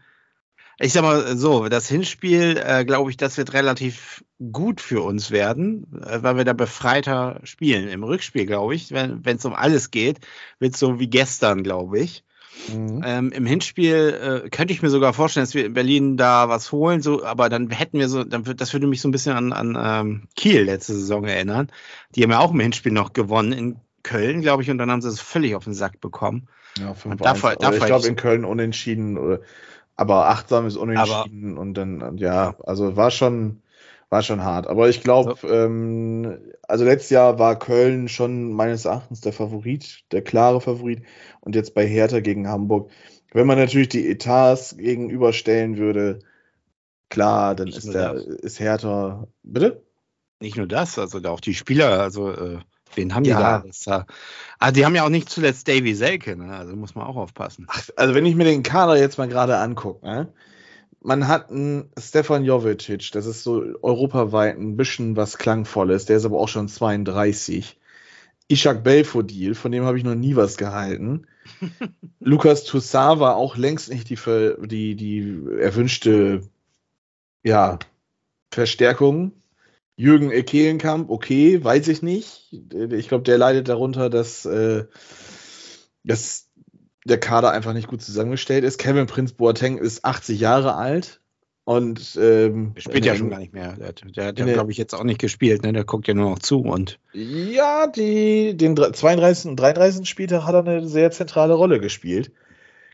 ich 0.80 0.92
sag 0.92 1.04
mal 1.04 1.38
so, 1.38 1.70
das 1.70 1.88
Hinspiel, 1.88 2.58
äh, 2.58 2.84
glaube 2.84 3.10
ich, 3.10 3.18
das 3.18 3.38
wird 3.38 3.54
relativ 3.54 4.26
gut 4.52 4.82
für 4.82 5.02
uns 5.02 5.32
werden, 5.32 5.88
äh, 6.04 6.22
weil 6.22 6.38
wir 6.38 6.44
da 6.44 6.54
befreiter 6.54 7.40
spielen. 7.44 7.88
Im 7.88 8.04
Rückspiel, 8.04 8.46
glaube 8.46 8.76
ich, 8.76 8.92
wenn 8.92 9.24
es 9.26 9.46
um 9.46 9.54
alles 9.54 9.92
geht, 9.92 10.20
wird 10.60 10.74
es 10.74 10.80
so 10.80 11.00
wie 11.00 11.08
gestern, 11.08 11.64
glaube 11.64 12.00
ich. 12.00 12.26
Mhm. 12.74 13.02
Ähm, 13.06 13.32
Im 13.32 13.46
Hinspiel 13.46 14.44
äh, 14.46 14.50
könnte 14.50 14.74
ich 14.74 14.82
mir 14.82 14.90
sogar 14.90 15.14
vorstellen, 15.14 15.46
dass 15.46 15.54
wir 15.54 15.66
in 15.66 15.74
Berlin 15.74 16.18
da 16.18 16.50
was 16.50 16.72
holen, 16.72 17.02
so, 17.02 17.24
aber 17.24 17.50
dann 17.50 17.70
hätten 17.70 18.00
wir 18.00 18.10
so, 18.10 18.24
dann 18.24 18.44
das 18.44 18.74
würde 18.74 18.88
mich 18.88 19.02
so 19.02 19.08
ein 19.08 19.12
bisschen 19.12 19.36
an, 19.36 19.54
an 19.54 19.78
ähm, 19.80 20.24
Kiel 20.36 20.64
letzte 20.64 20.94
Saison 20.94 21.26
erinnern. 21.26 21.70
Die 22.16 22.24
haben 22.24 22.32
ja 22.32 22.40
auch 22.40 22.52
im 22.52 22.60
Hinspiel 22.60 22.92
noch 22.92 23.14
gewonnen 23.14 23.52
in 23.52 23.76
Köln, 24.04 24.42
glaube 24.42 24.64
ich, 24.64 24.70
und 24.70 24.78
dann 24.78 24.92
haben 24.92 25.02
sie 25.02 25.10
es 25.10 25.20
völlig 25.20 25.56
auf 25.56 25.64
den 25.64 25.74
Sack 25.74 26.00
bekommen. 26.00 26.48
Ja, 26.80 26.94
5 26.94 27.18
davor, 27.22 27.56
davor 27.56 27.78
ich 27.78 27.86
glaube, 27.86 28.08
in 28.08 28.16
Köln 28.16 28.46
unentschieden 28.46 29.40
aber 29.96 30.28
achtsam 30.28 30.68
ist 30.68 30.76
unentschieden 30.76 31.54
aber, 31.54 31.62
und 31.62 31.74
dann, 31.76 32.18
ja, 32.18 32.56
also 32.64 32.96
war 32.96 33.12
schon, 33.12 33.62
war 34.16 34.24
schon 34.24 34.44
hart. 34.44 34.68
Aber 34.68 34.88
ich 34.88 35.04
glaube, 35.04 35.36
so. 35.40 35.50
ähm, 35.50 36.40
also 36.68 36.86
letztes 36.86 37.10
Jahr 37.10 37.38
war 37.38 37.60
Köln 37.60 38.08
schon 38.08 38.54
meines 38.54 38.86
Erachtens 38.86 39.20
der 39.20 39.34
Favorit, 39.34 40.06
der 40.14 40.22
klare 40.22 40.62
Favorit. 40.62 41.04
Und 41.42 41.54
jetzt 41.54 41.74
bei 41.74 41.86
Hertha 41.86 42.22
gegen 42.22 42.48
Hamburg. 42.48 42.92
Wenn 43.34 43.46
man 43.46 43.58
natürlich 43.58 43.90
die 43.90 44.10
Etats 44.10 44.78
gegenüberstellen 44.78 45.78
würde, 45.78 46.20
klar, 47.10 47.56
dann 47.56 47.68
ist 47.68 47.94
der, 47.94 48.14
ist 48.16 48.62
Hertha. 48.62 49.28
Bitte? 49.44 49.84
Nicht 50.40 50.56
nur 50.56 50.68
das, 50.68 50.98
also 50.98 51.20
auch 51.26 51.42
die 51.42 51.54
Spieler, 51.54 52.00
also 52.00 52.32
äh, 52.32 52.60
Wen 52.94 53.14
haben 53.14 53.26
ja. 53.26 53.64
die 53.66 53.72
da? 53.86 54.06
ah, 54.60 54.72
die 54.72 54.86
haben 54.86 54.96
ja 54.96 55.04
auch 55.04 55.10
nicht 55.10 55.30
zuletzt 55.30 55.68
Davy 55.68 55.94
Selke, 55.94 56.38
ne? 56.38 56.56
also 56.56 56.76
muss 56.78 56.96
man 56.96 57.06
auch 57.06 57.18
aufpassen. 57.18 57.66
Ach, 57.68 57.84
also 57.98 58.14
wenn 58.14 58.26
ich 58.26 58.36
mir 58.36 58.46
den 58.46 58.64
Kader 58.64 58.98
jetzt 58.98 59.18
mal 59.18 59.28
gerade 59.28 59.58
angucke, 59.58 60.06
ne? 60.06 60.32
Man 61.06 61.28
hat 61.28 61.52
einen 61.52 61.92
Stefan 62.00 62.44
Jovicic, 62.44 63.12
das 63.12 63.28
ist 63.28 63.44
so 63.44 63.64
europaweit 63.84 64.58
ein 64.58 64.76
bisschen 64.76 65.16
was 65.16 65.38
Klangvolles, 65.38 66.06
der 66.06 66.18
ist 66.18 66.26
aber 66.26 66.40
auch 66.40 66.48
schon 66.48 66.68
32. 66.68 67.80
Ishak 68.48 68.84
Belfodil, 68.84 69.54
von 69.54 69.72
dem 69.72 69.86
habe 69.86 69.98
ich 69.98 70.04
noch 70.04 70.16
nie 70.16 70.36
was 70.36 70.58
gehalten. 70.58 71.28
Lukas 72.20 72.64
Toussaint 72.64 73.20
war 73.20 73.36
auch 73.36 73.56
längst 73.56 73.90
nicht 73.90 74.10
die, 74.10 74.18
die, 74.68 74.96
die 74.96 75.46
erwünschte 75.60 76.42
ja, 77.44 77.78
Verstärkung. 78.52 79.32
Jürgen 79.98 80.32
Ekelenkamp, 80.32 81.10
okay, 81.10 81.64
weiß 81.64 81.88
ich 81.88 82.02
nicht. 82.02 82.52
Ich 82.52 83.08
glaube, 83.08 83.24
der 83.24 83.38
leidet 83.38 83.70
darunter, 83.70 84.10
dass, 84.10 84.46
äh, 84.46 84.86
dass 86.04 86.45
der 87.06 87.20
Kader 87.20 87.52
einfach 87.52 87.74
nicht 87.74 87.88
gut 87.88 88.02
zusammengestellt 88.02 88.64
ist. 88.64 88.78
Kevin 88.78 89.06
Prinz 89.06 89.34
Boateng 89.34 89.78
ist 89.78 90.04
80 90.04 90.40
Jahre 90.40 90.76
alt. 90.76 91.22
Und 91.64 92.16
ähm, 92.22 92.74
der 92.76 92.82
spielt 92.82 93.06
ja 93.06 93.16
schon 93.16 93.32
gar 93.32 93.40
nicht 93.40 93.54
mehr. 93.54 93.74
Der, 93.74 93.92
der 93.94 94.26
hat 94.28 94.38
ja, 94.38 94.46
glaube 94.46 94.72
ich, 94.72 94.78
jetzt 94.78 94.94
auch 94.94 95.04
nicht 95.04 95.20
gespielt, 95.20 95.64
ne? 95.64 95.74
Der 95.74 95.84
guckt 95.84 96.08
ja 96.08 96.14
nur 96.14 96.30
noch 96.30 96.40
zu 96.40 96.62
und. 96.62 97.00
Ja, 97.14 97.88
die, 97.88 98.56
den 98.56 98.76
32. 98.76 99.50
und 99.50 99.60
33. 99.60 100.08
Spieltag 100.08 100.44
hat 100.44 100.54
er 100.54 100.60
eine 100.60 100.88
sehr 100.88 101.10
zentrale 101.10 101.56
Rolle 101.56 101.80
gespielt. 101.80 102.32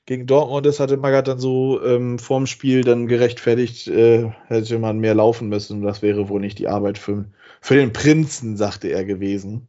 Gegen 0.05 0.25
Dortmund, 0.25 0.65
das 0.65 0.79
hatte 0.79 0.95
Magath 0.95 1.27
dann 1.27 1.37
so 1.37 1.83
ähm, 1.83 2.17
vorm 2.17 2.47
Spiel 2.47 2.85
dann 2.85 3.07
gerechtfertigt, 3.07 3.89
äh, 3.89 4.31
hätte 4.47 4.79
man 4.79 4.99
mehr 4.99 5.15
laufen 5.15 5.49
müssen. 5.49 5.81
Das 5.81 6.01
wäre 6.01 6.29
wohl 6.29 6.39
nicht 6.39 6.57
die 6.57 6.69
Arbeit 6.69 6.97
für, 6.97 7.25
für 7.59 7.75
den 7.75 7.91
Prinzen, 7.91 8.55
sagte 8.55 8.87
er 8.87 9.03
gewesen. 9.03 9.67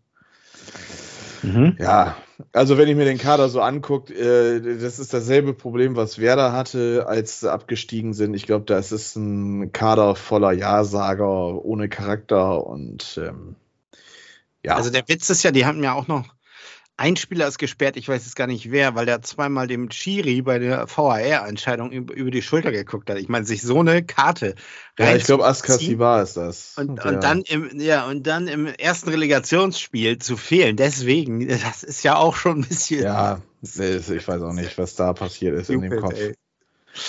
Mhm. 1.42 1.76
Ja, 1.78 2.16
also 2.52 2.78
wenn 2.78 2.88
ich 2.88 2.96
mir 2.96 3.04
den 3.04 3.18
Kader 3.18 3.48
so 3.48 3.60
angucke, 3.60 4.12
äh, 4.14 4.78
das 4.78 4.98
ist 4.98 5.12
dasselbe 5.12 5.54
Problem, 5.54 5.96
was 5.96 6.18
Werder 6.18 6.52
hatte, 6.52 7.06
als 7.06 7.40
sie 7.40 7.52
abgestiegen 7.52 8.14
sind. 8.14 8.34
Ich 8.34 8.46
glaube, 8.46 8.64
da 8.64 8.78
ist 8.78 8.92
es 8.92 9.16
ein 9.16 9.72
Kader 9.72 10.14
voller 10.14 10.52
Ja-Sager, 10.52 11.64
ohne 11.64 11.88
Charakter 11.88 12.66
und 12.66 13.20
ähm, 13.22 13.56
ja. 14.64 14.76
Also 14.76 14.90
der 14.90 15.08
Witz 15.08 15.28
ist 15.30 15.42
ja, 15.42 15.50
die 15.50 15.66
haben 15.66 15.82
ja 15.82 15.94
auch 15.94 16.06
noch 16.06 16.34
ein 16.96 17.16
Spieler 17.16 17.48
ist 17.48 17.58
gesperrt, 17.58 17.96
ich 17.96 18.08
weiß 18.08 18.24
jetzt 18.24 18.36
gar 18.36 18.46
nicht 18.46 18.70
wer, 18.70 18.94
weil 18.94 19.06
der 19.06 19.22
zweimal 19.22 19.66
dem 19.66 19.88
Chiri 19.88 20.42
bei 20.42 20.58
der 20.58 20.86
VAR-Entscheidung 20.88 21.90
über 21.90 22.30
die 22.30 22.42
Schulter 22.42 22.70
geguckt 22.70 23.08
hat. 23.10 23.18
Ich 23.18 23.28
meine, 23.28 23.44
sich 23.44 23.62
so 23.62 23.80
eine 23.80 24.04
Karte 24.04 24.54
Ja, 24.98 25.16
ich 25.16 25.24
glaube, 25.24 25.46
Askasibar 25.46 26.22
ist 26.22 26.36
das. 26.36 26.74
Und, 26.76 27.04
und, 27.04 27.24
dann 27.24 27.42
im, 27.42 27.80
ja, 27.80 28.06
und 28.06 28.26
dann 28.26 28.46
im 28.46 28.66
ersten 28.66 29.08
Relegationsspiel 29.08 30.18
zu 30.18 30.36
fehlen. 30.36 30.76
Deswegen, 30.76 31.48
das 31.48 31.82
ist 31.82 32.02
ja 32.02 32.16
auch 32.16 32.36
schon 32.36 32.60
ein 32.60 32.68
bisschen. 32.68 33.02
Ja, 33.02 33.40
ich 33.62 34.28
weiß 34.28 34.42
auch 34.42 34.52
nicht, 34.52 34.76
was 34.76 34.94
da 34.94 35.12
passiert 35.12 35.58
ist 35.58 35.70
in 35.70 35.80
dem 35.80 36.00
Kopf. 36.00 36.14
Ey. 36.14 36.36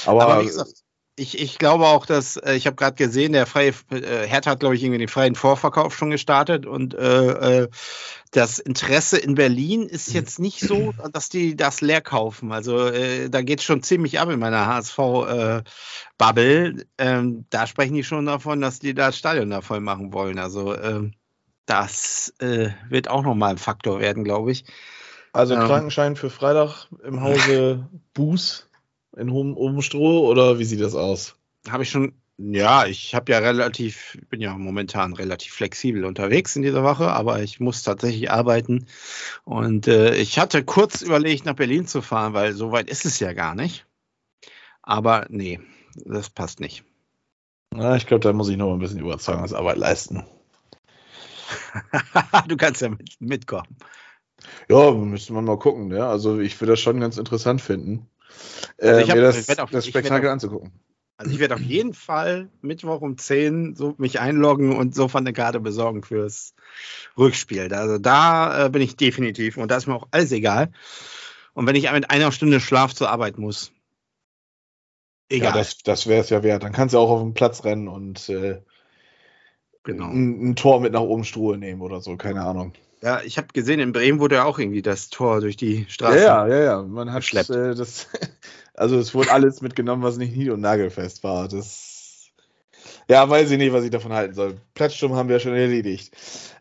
Aber, 0.05 0.23
Aber 0.23 0.41
wie 0.41 0.47
gesagt, 0.47 0.82
ich, 1.15 1.39
ich 1.39 1.59
glaube 1.59 1.85
auch, 1.85 2.05
dass, 2.07 2.37
äh, 2.37 2.55
ich 2.55 2.65
habe 2.65 2.75
gerade 2.75 2.95
gesehen, 2.95 3.33
der 3.33 3.45
freie, 3.45 3.73
äh, 3.91 4.27
Hertha 4.27 4.51
hat, 4.51 4.59
glaube 4.59 4.75
ich, 4.75 4.83
irgendwie 4.83 4.99
den 4.99 5.07
freien 5.07 5.35
Vorverkauf 5.35 5.95
schon 5.95 6.09
gestartet 6.09 6.65
und 6.65 6.95
äh, 6.95 7.63
äh, 7.63 7.69
das 8.31 8.57
Interesse 8.57 9.19
in 9.19 9.35
Berlin 9.35 9.83
ist 9.83 10.09
mhm. 10.09 10.15
jetzt 10.15 10.39
nicht 10.39 10.59
so, 10.59 10.93
dass 11.11 11.29
die 11.29 11.55
das 11.55 11.81
leer 11.81 12.01
kaufen. 12.01 12.51
Also 12.51 12.87
äh, 12.87 13.29
da 13.29 13.43
geht 13.43 13.59
es 13.59 13.65
schon 13.65 13.83
ziemlich 13.83 14.19
ab 14.19 14.29
in 14.29 14.39
meiner 14.39 14.65
HSV-Bubble. 14.65 15.65
Äh, 16.69 16.85
ähm, 16.97 17.45
da 17.51 17.67
sprechen 17.67 17.93
die 17.93 18.03
schon 18.03 18.25
davon, 18.25 18.59
dass 18.59 18.79
die 18.79 18.95
das 18.95 19.15
Stadion 19.17 19.51
da 19.51 19.61
voll 19.61 19.81
machen 19.81 20.13
wollen. 20.13 20.39
Also 20.39 20.73
äh, 20.73 21.11
das 21.67 22.33
wird 22.39 23.07
auch 23.07 23.23
nochmal 23.23 23.51
ein 23.51 23.57
Faktor 23.57 24.01
werden, 24.01 24.25
glaube 24.25 24.51
ich. 24.51 24.65
Also 25.31 25.53
ähm, 25.53 25.61
Krankenschein 25.61 26.15
für 26.15 26.29
Freitag 26.29 26.87
im 27.03 27.21
Hause 27.21 27.87
Buß 28.13 28.67
in 29.15 29.29
Umstroh 29.29 30.27
oder 30.27 30.59
wie 30.59 30.65
sieht 30.65 30.81
das 30.81 30.95
aus? 30.95 31.35
Habe 31.69 31.83
ich 31.83 31.89
schon, 31.89 32.13
ja, 32.37 32.85
ich 32.85 33.15
habe 33.15 33.31
ja 33.31 33.39
relativ, 33.39 34.17
bin 34.29 34.41
ja 34.41 34.55
momentan 34.57 35.13
relativ 35.13 35.53
flexibel 35.53 36.05
unterwegs 36.05 36.55
in 36.55 36.61
dieser 36.61 36.83
Woche, 36.83 37.11
aber 37.11 37.41
ich 37.41 37.59
muss 37.59 37.83
tatsächlich 37.83 38.31
arbeiten. 38.31 38.87
Und 39.43 39.87
äh, 39.87 40.15
ich 40.15 40.39
hatte 40.39 40.63
kurz 40.63 41.01
überlegt, 41.01 41.45
nach 41.45 41.55
Berlin 41.55 41.87
zu 41.87 42.01
fahren, 42.01 42.33
weil 42.33 42.53
so 42.53 42.71
weit 42.71 42.89
ist 42.89 43.05
es 43.05 43.19
ja 43.19 43.33
gar 43.33 43.55
nicht. 43.55 43.85
Aber 44.81 45.25
nee, 45.29 45.59
das 45.95 46.29
passt 46.29 46.59
nicht. 46.59 46.83
Na, 47.71 47.95
ich 47.95 48.05
glaube, 48.05 48.21
da 48.21 48.33
muss 48.33 48.49
ich 48.49 48.57
noch 48.57 48.73
ein 48.73 48.79
bisschen 48.79 48.99
Überzeugungsarbeit 48.99 49.77
leisten. 49.77 50.23
du 52.47 52.57
kannst 52.57 52.81
ja 52.81 52.89
mit, 52.89 53.19
mitkommen. 53.19 53.77
Ja, 54.69 54.91
müsste 54.91 55.33
man 55.33 55.45
mal 55.45 55.57
gucken. 55.57 55.91
Ja? 55.91 56.09
Also 56.09 56.39
ich 56.39 56.59
würde 56.59 56.73
das 56.73 56.81
schon 56.81 56.99
ganz 56.99 57.17
interessant 57.17 57.61
finden. 57.61 58.09
Also 58.79 58.99
ich 58.99 59.07
äh, 59.07 59.11
hab, 59.11 59.15
mir 59.15 59.21
das, 59.21 59.59
auf, 59.59 59.69
das 59.71 59.87
Spektakel 59.87 60.27
auf, 60.27 60.33
anzugucken. 60.33 60.71
Also 61.17 61.31
ich 61.31 61.39
werde 61.39 61.55
auf 61.55 61.61
jeden 61.61 61.93
Fall 61.93 62.49
Mittwoch 62.61 63.01
um 63.01 63.17
10 63.17 63.75
so 63.75 63.95
mich 63.97 64.19
einloggen 64.19 64.75
und 64.75 64.95
so 64.95 65.07
von 65.07 65.23
der 65.23 65.33
Karte 65.33 65.59
besorgen 65.59 66.03
fürs 66.03 66.53
Rückspiel. 67.17 67.73
Also 67.73 67.97
da 67.97 68.65
äh, 68.65 68.69
bin 68.69 68.81
ich 68.81 68.95
definitiv 68.95 69.57
und 69.57 69.69
da 69.69 69.77
ist 69.77 69.87
mir 69.87 69.95
auch 69.95 70.07
alles 70.11 70.31
egal. 70.31 70.71
Und 71.53 71.67
wenn 71.67 71.75
ich 71.75 71.91
mit 71.91 72.09
einer 72.09 72.31
Stunde 72.31 72.59
Schlaf 72.59 72.95
zur 72.95 73.09
Arbeit 73.09 73.37
muss, 73.37 73.71
egal. 75.29 75.51
Ja, 75.51 75.57
das, 75.57 75.77
das 75.77 76.07
wäre 76.07 76.21
es 76.21 76.29
ja 76.29 76.43
wert. 76.43 76.63
Dann 76.63 76.73
kannst 76.73 76.95
du 76.95 76.99
auch 76.99 77.09
auf 77.09 77.21
den 77.21 77.33
Platz 77.35 77.63
rennen 77.63 77.87
und 77.87 78.27
äh, 78.29 78.61
genau. 79.83 80.07
ein, 80.07 80.49
ein, 80.49 80.55
Tor 80.55 80.81
mit 80.81 80.93
nach 80.93 81.01
oben 81.01 81.23
Struhe 81.23 81.57
nehmen 81.57 81.81
oder 81.81 82.01
so, 82.01 82.17
keine 82.17 82.43
Ahnung. 82.43 82.73
Ja, 83.03 83.21
ich 83.21 83.37
habe 83.37 83.47
gesehen, 83.51 83.81
in 83.81 83.91
Bremen 83.91 84.21
wurde 84.21 84.35
ja 84.35 84.45
auch 84.45 84.59
irgendwie 84.59 84.81
das 84.81 85.09
Tor 85.09 85.41
durch 85.41 85.57
die 85.57 85.85
Straße. 85.89 86.23
Ja, 86.23 86.47
ja, 86.47 86.63
ja. 86.63 86.81
Man 86.83 87.11
hat 87.11 87.31
äh, 87.33 87.75
das. 87.75 88.07
Also 88.75 88.97
es 88.97 89.13
wurde 89.13 89.31
alles 89.31 89.61
mitgenommen, 89.61 90.01
was 90.01 90.17
nicht 90.17 90.35
nied- 90.35 90.49
und 90.49 90.61
nagelfest 90.61 91.23
war. 91.23 91.47
Das. 91.47 92.31
Ja, 93.07 93.29
weiß 93.29 93.51
ich 93.51 93.59
nicht, 93.59 93.71
was 93.71 93.83
ich 93.83 93.91
davon 93.91 94.13
halten 94.13 94.33
soll. 94.33 94.57
Platzsturm 94.73 95.13
haben 95.13 95.29
wir 95.29 95.39
schon 95.39 95.53
erledigt. 95.53 96.11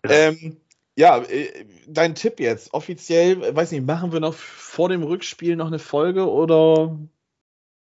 Ja. 0.05 0.11
Ähm, 0.11 0.59
ja, 0.95 1.23
äh, 1.23 1.65
dein 1.87 2.15
Tipp 2.15 2.39
jetzt. 2.39 2.75
Offiziell, 2.75 3.57
weiß 3.57 3.71
nicht, 3.71 3.87
machen 3.87 4.13
wir 4.13 4.21
noch 4.21 4.35
vor 4.35 4.91
dem 4.91 5.03
Rückspiel 5.03 5.57
noch 5.57 5.69
eine 5.69 5.79
Folge 5.79 6.29
oder 6.29 6.99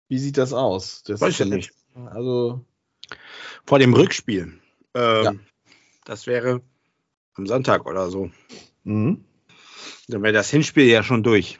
wie 0.08 0.18
sieht 0.18 0.40
das 0.40 0.52
aus? 0.52 1.04
Das 1.04 1.22
weiß 1.22 1.40
ich 1.40 1.46
nicht. 1.46 1.74
Also. 1.94 2.62
Vor 3.68 3.78
dem 3.78 3.94
Rückspiel. 3.94 4.54
Ähm, 4.96 5.24
ja. 5.24 5.34
Das 6.06 6.26
wäre 6.26 6.62
am 7.38 7.48
Sonntag 7.48 7.86
oder 7.86 8.10
so. 8.10 8.30
Mhm. 8.84 9.24
Dann 10.08 10.24
wäre 10.24 10.34
das 10.34 10.50
Hinspiel 10.50 10.86
ja 10.86 11.04
schon 11.04 11.24
durch. 11.24 11.60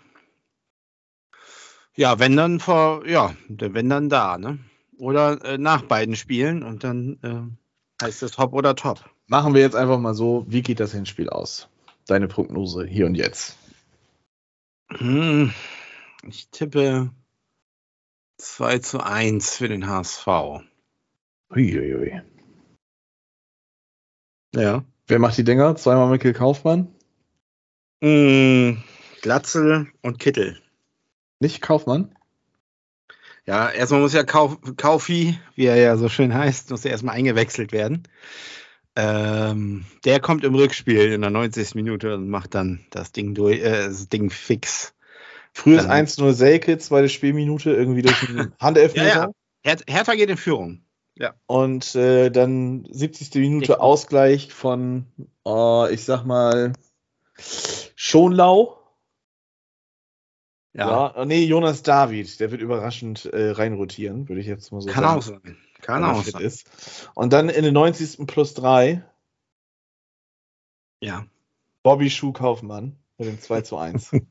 Ja, 1.96 2.20
wenn 2.20 2.38
dann 2.38 2.60
vor, 2.60 3.08
ja, 3.08 3.36
wenn 3.48 3.90
dann 3.90 4.10
da, 4.10 4.38
ne? 4.38 4.60
Oder 4.98 5.44
äh, 5.44 5.58
nach 5.58 5.82
beiden 5.82 6.16
Spielen 6.16 6.64
und 6.64 6.84
dann 6.84 7.20
äh, 7.22 8.04
heißt 8.06 8.24
es 8.24 8.32
Top 8.32 8.54
oder 8.54 8.76
Top. 8.76 9.10
Machen 9.28 9.54
wir 9.54 9.62
jetzt 9.62 9.76
einfach 9.76 10.00
mal 10.00 10.14
so, 10.14 10.46
wie 10.48 10.62
geht 10.62 10.80
das 10.80 10.94
Hinspiel 10.94 11.30
aus? 11.30 11.70
Deine 12.06 12.28
Prognose 12.28 12.86
hier 12.86 13.06
und 13.06 13.16
jetzt. 13.16 13.58
Hm, 14.90 15.54
ich 16.24 16.50
tippe 16.50 17.12
2 18.38 18.80
zu 18.80 19.04
1 19.04 19.56
für 19.56 19.68
den 19.68 19.88
HSV. 19.88 20.28
Uiuiui. 21.50 22.22
Ja. 24.56 24.84
Wer 25.08 25.20
macht 25.20 25.38
die 25.38 25.44
Dinger? 25.44 25.76
Zweimal 25.76 26.10
Mikkel 26.10 26.34
Kaufmann? 26.34 26.94
Mm, 28.02 28.78
Glatzel 29.22 29.88
und 30.02 30.20
Kittel. 30.20 30.60
Nicht 31.40 31.62
Kaufmann? 31.62 32.14
Ja, 33.46 33.70
erstmal 33.70 34.02
muss 34.02 34.14
ja 34.14 34.24
Kauf, 34.24 34.58
Kaufi, 34.76 35.40
wie 35.56 35.66
er 35.66 35.78
ja 35.78 35.96
so 35.96 36.10
schön 36.10 36.34
heißt, 36.34 36.70
muss 36.72 36.84
ja 36.84 36.92
erstmal 36.92 37.16
eingewechselt 37.16 37.72
werden. 37.72 38.04
Ähm, 38.98 39.86
der 40.04 40.20
kommt 40.20 40.44
im 40.44 40.56
Rückspiel 40.56 41.14
in 41.14 41.22
der 41.22 41.30
90. 41.30 41.76
Minute 41.76 42.16
und 42.16 42.30
macht 42.30 42.56
dann 42.56 42.86
das 42.90 43.14
Ding 43.14 43.34
durch, 43.34 43.62
äh, 43.62 43.86
das 43.86 44.10
Ding 44.10 44.30
fix. 44.30 44.94
Früher 45.54 45.80
ist 45.80 45.88
1-0 45.88 46.34
Selke, 46.34 46.78
zweite 46.78 47.08
Spielminute, 47.08 47.72
irgendwie 47.72 48.02
durch 48.02 48.20
den 48.20 48.54
Handelfmeter. 48.60 49.32
ja, 49.64 49.74
ja. 49.74 49.76
Hertha 49.88 50.16
geht 50.16 50.30
in 50.30 50.38
Führung. 50.38 50.82
Ja. 51.20 51.34
Und 51.48 51.96
äh, 51.96 52.30
dann 52.30 52.86
70. 52.90 53.34
Minute 53.36 53.74
ich 53.74 53.80
Ausgleich 53.80 54.54
von, 54.54 55.08
äh, 55.46 55.94
ich 55.94 56.04
sag 56.04 56.26
mal, 56.26 56.74
Schonlau. 57.96 58.78
Ja. 60.74 61.14
ja. 61.16 61.26
Nee, 61.26 61.44
Jonas 61.46 61.82
David, 61.82 62.40
der 62.40 62.52
wird 62.52 62.62
überraschend 62.62 63.26
äh, 63.26 63.50
reinrotieren, 63.50 64.30
würde 64.30 64.42
ich 64.42 64.48
jetzt 64.48 64.72
mal 64.72 64.82
so 64.82 64.90
Kann 64.90 65.04
sagen. 65.04 65.18
Auch 65.18 65.24
sein. 65.24 65.58
Kann 65.82 66.04
auch 66.04 66.24
sein. 66.24 66.42
Ist. 66.42 66.70
Und 67.16 67.34
dann 67.34 67.50
in 67.50 67.64
den 67.64 67.74
90. 67.74 68.28
plus 68.28 68.54
3. 68.54 69.04
Ja. 71.02 71.26
Bobby 71.82 72.10
Schuhkaufmann 72.10 72.96
mit 73.18 73.28
dem 73.28 73.42
2 73.42 73.62
zu 73.62 73.78
1. 73.78 74.12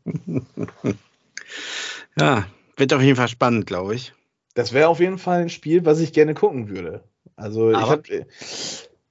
ja, 2.18 2.46
wird 2.76 2.92
auf 2.92 3.02
jeden 3.02 3.16
Fall 3.16 3.28
spannend, 3.28 3.66
glaube 3.66 3.96
ich. 3.96 4.12
Das 4.56 4.72
wäre 4.72 4.88
auf 4.88 5.00
jeden 5.00 5.18
Fall 5.18 5.42
ein 5.42 5.48
Spiel, 5.50 5.84
was 5.84 6.00
ich 6.00 6.14
gerne 6.14 6.32
gucken 6.32 6.70
würde. 6.70 7.04
Also 7.36 7.68
aber? 7.68 7.80
ich 7.82 7.90
hab, 7.90 8.08
äh, 8.08 8.24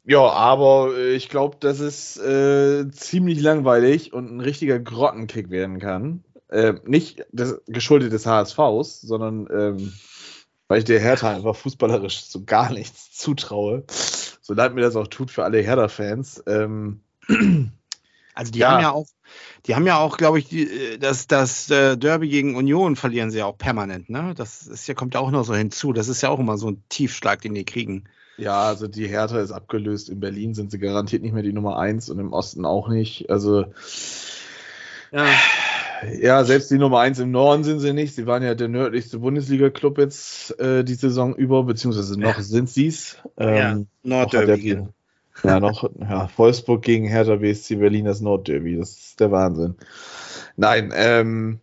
ja, 0.04 0.20
aber 0.20 0.96
äh, 0.98 1.14
ich 1.14 1.30
glaube, 1.30 1.58
dass 1.60 1.80
es 1.80 2.18
äh, 2.18 2.90
ziemlich 2.90 3.40
langweilig 3.40 4.12
und 4.12 4.36
ein 4.36 4.42
richtiger 4.42 4.80
Grottenkick 4.80 5.52
werden 5.52 5.78
kann. 5.78 6.24
Äh, 6.50 6.74
nicht 6.86 7.26
das, 7.32 7.62
geschuldet 7.68 8.12
des 8.12 8.26
HSVs, 8.26 9.02
sondern 9.02 9.48
ähm, 9.52 9.94
weil 10.68 10.80
ich 10.80 10.86
der 10.86 11.00
Hertha 11.00 11.36
einfach 11.36 11.56
fußballerisch 11.56 12.26
so 12.26 12.44
gar 12.44 12.74
nichts 12.74 13.16
zutraue. 13.16 13.84
So 14.42 14.56
leid 14.56 14.74
mir 14.74 14.82
das 14.82 14.96
auch 14.96 15.08
tut 15.08 15.30
für 15.30 15.44
alle 15.44 15.60
Hertha-Fans. 15.60 16.44
Ähm, 16.48 17.02
Also 18.36 18.52
die 18.52 18.60
ja. 18.60 18.72
haben 18.72 18.82
ja 18.82 18.92
auch, 18.92 19.08
die 19.66 19.76
haben 19.76 19.88
ja 19.88 19.98
auch, 19.98 20.18
glaube 20.18 20.40
ich, 20.40 20.48
die, 20.48 20.64
äh, 20.64 20.98
das, 20.98 21.28
das 21.28 21.70
äh, 21.70 21.98
Derby 21.98 22.30
gegen 22.30 22.56
Union 22.56 22.96
verlieren 22.96 23.32
sie 23.32 23.40
ja 23.40 23.46
auch 23.46 23.58
permanent, 23.58 24.10
ne? 24.10 24.34
Das 24.36 24.68
ist 24.68 24.88
ja, 24.88 24.94
kommt 24.94 25.14
ja 25.14 25.20
auch 25.20 25.32
noch 25.32 25.44
so 25.44 25.56
hinzu. 25.56 25.94
Das 25.94 26.08
ist 26.08 26.22
ja 26.22 26.30
auch 26.30 26.40
immer 26.40 26.58
so 26.58 26.70
ein 26.70 26.84
Tiefschlag, 26.90 27.42
den 27.42 27.54
die 27.54 27.66
kriegen. 27.66 28.06
Ja, 28.38 28.64
also 28.64 28.88
die 28.88 29.08
Hertha 29.08 29.40
ist 29.40 29.52
abgelöst. 29.52 30.10
In 30.10 30.20
Berlin 30.20 30.54
sind 30.54 30.72
sie 30.72 30.80
garantiert 30.80 31.24
nicht 31.24 31.34
mehr 31.34 31.44
die 31.44 31.54
Nummer 31.54 31.78
1 31.80 32.10
und 32.10 32.20
im 32.20 32.34
Osten 32.34 32.66
auch 32.66 32.90
nicht. 32.90 33.30
Also 33.30 33.66
ja. 35.12 35.26
ja, 36.20 36.44
selbst 36.44 36.70
die 36.70 36.78
Nummer 36.78 37.00
1 37.00 37.20
im 37.20 37.32
Norden 37.32 37.64
sind 37.64 37.80
sie 37.80 37.94
nicht. 37.94 38.14
Sie 38.14 38.26
waren 38.26 38.44
ja 38.44 38.54
der 38.54 38.68
nördlichste 38.68 39.20
Bundesliga-Club 39.20 39.98
jetzt 40.00 40.60
äh, 40.60 40.84
die 40.84 40.96
Saison 40.96 41.34
über, 41.36 41.64
beziehungsweise 41.64 42.20
noch 42.20 42.38
ja. 42.38 42.44
sind 42.44 42.70
sie 42.70 42.88
es. 42.88 43.18
Ähm, 43.38 43.56
ja, 43.56 43.80
Nordderby. 44.04 44.88
Ja, 45.44 45.60
noch 45.60 45.90
ja, 46.00 46.30
Wolfsburg 46.38 46.82
gegen 46.82 47.08
Hertha 47.08 47.36
BSC 47.36 47.76
Berlin 47.76 48.06
das 48.06 48.22
Nordderby. 48.22 48.78
Das 48.78 48.92
ist 48.92 49.20
der 49.20 49.32
Wahnsinn. 49.32 49.76
Nein, 50.56 50.94
ähm, 50.96 51.60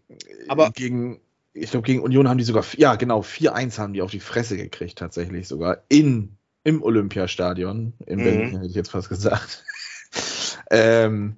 aber 0.48 0.70
gegen, 0.70 1.20
ich 1.54 1.70
glaube, 1.70 1.86
gegen 1.86 2.00
Union 2.00 2.28
haben 2.28 2.38
die 2.38 2.44
sogar, 2.44 2.64
ja, 2.76 2.94
genau, 2.96 3.20
4-1 3.20 3.78
haben 3.78 3.94
die 3.94 4.02
auf 4.02 4.10
die 4.10 4.20
Fresse 4.20 4.56
gekriegt, 4.56 4.98
tatsächlich 4.98 5.48
sogar 5.48 5.78
in, 5.88 6.36
im 6.64 6.82
Olympiastadion. 6.82 7.94
In 8.06 8.18
mhm. 8.18 8.24
Berlin, 8.24 8.50
hätte 8.56 8.66
ich 8.66 8.74
jetzt 8.74 8.90
fast 8.90 9.08
gesagt. 9.08 9.64
ähm, 10.70 11.36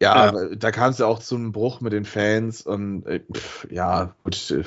ja, 0.00 0.32
ja, 0.32 0.54
da 0.54 0.70
kam 0.70 0.90
es 0.90 0.98
ja 0.98 1.06
auch 1.06 1.20
zum 1.20 1.52
Bruch 1.52 1.80
mit 1.80 1.92
den 1.92 2.04
Fans 2.04 2.62
und 2.62 3.06
äh, 3.06 3.20
pff, 3.32 3.66
ja, 3.70 4.14
gut. 4.22 4.50
Äh, 4.50 4.64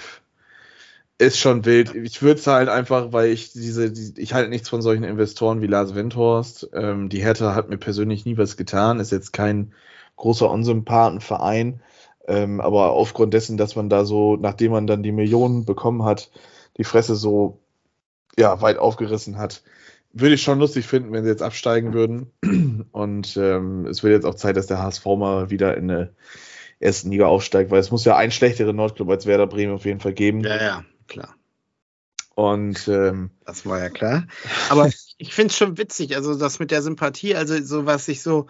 ist 1.19 1.39
schon 1.39 1.65
wild. 1.65 1.95
Ich 1.95 2.21
würde 2.21 2.39
es 2.39 2.47
halt 2.47 2.69
einfach, 2.69 3.12
weil 3.12 3.30
ich 3.30 3.51
diese, 3.51 3.91
die, 3.91 4.13
ich 4.21 4.34
halte 4.34 4.49
nichts 4.49 4.69
von 4.69 4.82
solchen 4.82 5.03
Investoren 5.03 5.62
wie 5.62 5.67
Lars 5.67 5.95
Wendhorst. 5.95 6.69
Ähm, 6.73 7.10
die 7.10 7.23
Hertha 7.23 7.56
hat 7.56 7.69
mir 7.69 7.77
persönlich 7.77 8.25
nie 8.25 8.38
was 8.38 8.56
getan, 8.56 8.99
ist 8.99 9.12
jetzt 9.12 9.34
kein 9.34 9.73
großer 10.15 10.49
Unsympathenverein. 10.49 11.82
Ähm, 12.27 12.62
aber 12.62 12.91
aufgrund 12.91 13.34
dessen, 13.34 13.58
dass 13.58 13.75
man 13.75 13.89
da 13.89 14.06
so, 14.06 14.36
nachdem 14.36 14.71
man 14.71 14.86
dann 14.86 15.01
die 15.01 15.12
Millionen 15.12 15.65
bekommen 15.65 16.03
hat, 16.03 16.30
die 16.77 16.84
Fresse 16.84 17.15
so 17.15 17.60
ja, 18.38 18.62
weit 18.62 18.77
aufgerissen 18.77 19.38
hat, 19.38 19.63
würde 20.13 20.36
ich 20.36 20.43
schon 20.43 20.60
lustig 20.60 20.86
finden, 20.86 21.12
wenn 21.13 21.23
sie 21.23 21.30
jetzt 21.30 21.41
absteigen 21.41 21.93
würden. 21.93 22.32
Und 22.91 23.38
ähm, 23.38 23.88
es 23.88 24.03
wird 24.03 24.13
jetzt 24.13 24.25
auch 24.25 24.36
Zeit, 24.36 24.56
dass 24.56 24.67
der 24.67 24.84
HSV 24.84 25.06
mal 25.06 25.49
wieder 25.49 25.77
in 25.77 25.89
eine 25.89 26.12
ersten 26.80 27.10
Liga 27.10 27.25
aufsteigt, 27.25 27.71
weil 27.71 27.80
es 27.80 27.89
muss 27.89 28.06
ja 28.06 28.15
einen 28.15 28.32
schlechteren 28.32 28.75
Nordclub 28.75 29.10
als 29.10 29.25
Werder 29.25 29.47
Bremen 29.47 29.73
auf 29.73 29.86
jeden 29.86 29.99
Fall 29.99 30.13
geben. 30.13 30.41
Ja, 30.41 30.62
ja 30.62 30.84
klar. 31.08 31.36
Und 32.36 32.88
ähm, 32.88 33.32
das 33.46 33.65
war 33.65 33.80
ja 33.80 33.89
klar. 33.89 34.28
Aber 34.70 34.89
ich 35.17 35.34
finde 35.34 35.52
es 35.52 35.58
schon 35.58 35.78
witzig, 35.78 36.15
also 36.15 36.36
das 36.36 36.60
mit 36.60 36.72
der 36.72 36.82
Sympathie, 36.82 37.36
also 37.36 37.62
so 37.63 37.86
was 37.86 38.08
ich 38.08 38.22
so 38.22 38.48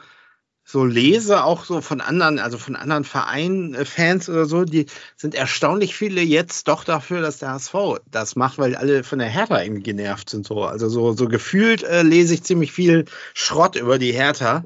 so 0.70 0.84
lese, 0.84 1.46
auch 1.46 1.64
so 1.64 1.80
von 1.80 2.02
anderen, 2.02 2.40
also 2.40 2.58
von 2.58 2.76
anderen 2.76 3.06
Vereinen, 3.06 3.74
äh, 3.74 3.86
Fans 3.86 4.28
oder 4.28 4.46
so, 4.46 4.66
die 4.66 4.88
sind 5.16 5.34
erstaunlich 5.34 5.96
viele 5.96 6.20
jetzt 6.20 6.68
doch 6.68 6.84
dafür, 6.84 7.22
dass 7.22 7.40
der 7.40 7.54
HSV 7.54 8.02
das 8.12 8.36
macht, 8.36 8.58
weil 8.58 8.76
alle 8.76 9.06
von 9.06 9.20
der 9.20 9.30
Hertha 9.30 9.64
irgendwie 9.64 9.84
genervt 9.84 10.30
sind. 10.30 10.46
So. 10.46 10.66
Also 10.66 10.90
so, 10.90 11.14
so 11.14 11.30
gefühlt 11.30 11.84
äh, 11.84 12.04
lese 12.04 12.34
ich 12.34 12.44
ziemlich 12.44 12.74
viel 12.74 13.06
Schrott 13.34 13.78
über 13.78 13.98
die 13.98 14.12
Hertha. 14.12 14.66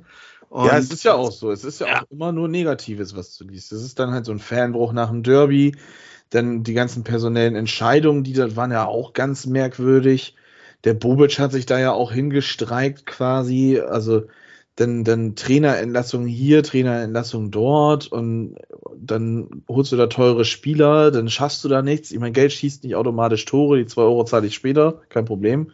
Und 0.49 0.65
ja, 0.65 0.77
es 0.79 0.91
ist 0.91 1.03
ja 1.03 1.13
auch 1.13 1.31
so. 1.31 1.51
Es 1.51 1.63
ist 1.63 1.81
ja, 1.81 1.87
ja, 1.87 2.01
auch 2.01 2.09
immer 2.09 2.31
nur 2.31 2.47
Negatives, 2.47 3.15
was 3.15 3.37
du 3.37 3.43
liest. 3.43 3.71
Es 3.71 3.83
ist 3.83 3.99
dann 3.99 4.09
halt 4.09 4.25
so 4.25 4.31
ein 4.31 4.39
Fanbruch 4.39 4.93
nach 4.93 5.09
dem 5.11 5.21
Derby. 5.21 5.75
Dann 6.31 6.63
die 6.63 6.73
ganzen 6.73 7.03
personellen 7.03 7.55
Entscheidungen, 7.55 8.23
die 8.23 8.33
da 8.33 8.55
waren 8.55 8.71
ja 8.71 8.85
auch 8.85 9.13
ganz 9.13 9.45
merkwürdig. 9.45 10.35
Der 10.83 10.95
Bobic 10.95 11.37
hat 11.37 11.51
sich 11.51 11.67
da 11.67 11.79
ja 11.79 11.91
auch 11.91 12.11
hingestreikt 12.11 13.05
quasi. 13.05 13.79
Also 13.79 14.23
dann, 14.75 15.03
dann 15.03 15.35
Trainerentlassung 15.35 16.25
hier, 16.25 16.63
Trainerentlassung 16.63 17.51
dort 17.51 18.07
und 18.07 18.55
dann 18.95 19.63
holst 19.67 19.91
du 19.91 19.97
da 19.97 20.07
teure 20.07 20.45
Spieler, 20.45 21.11
dann 21.11 21.29
schaffst 21.29 21.63
du 21.63 21.67
da 21.67 21.81
nichts. 21.81 22.11
Ich 22.11 22.19
meine, 22.19 22.31
Geld 22.31 22.53
schießt 22.53 22.83
nicht 22.83 22.95
automatisch 22.95 23.45
Tore, 23.45 23.77
die 23.77 23.85
zwei 23.85 24.03
Euro 24.03 24.23
zahle 24.23 24.47
ich 24.47 24.55
später, 24.55 25.01
kein 25.09 25.25
Problem. 25.25 25.71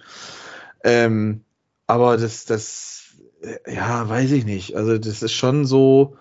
Ähm, 0.84 1.41
aber 1.86 2.17
das, 2.17 2.46
das, 2.46 3.15
ja, 3.67 4.10
weiß 4.10 4.32
ich 4.32 4.46
nicht. 4.46 4.76
Also 4.76 4.98
das 4.98 5.22
ist 5.22 5.34
schon 5.34 5.65
so, 5.65 6.17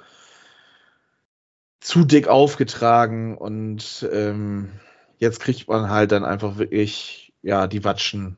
zu 1.86 2.04
dick 2.04 2.26
aufgetragen 2.26 3.38
und 3.38 4.08
ähm, 4.12 4.70
jetzt 5.18 5.38
kriegt 5.38 5.68
man 5.68 5.88
halt 5.88 6.10
dann 6.10 6.24
einfach 6.24 6.58
wirklich, 6.58 7.32
ja, 7.42 7.68
die 7.68 7.84
Watschen. 7.84 8.36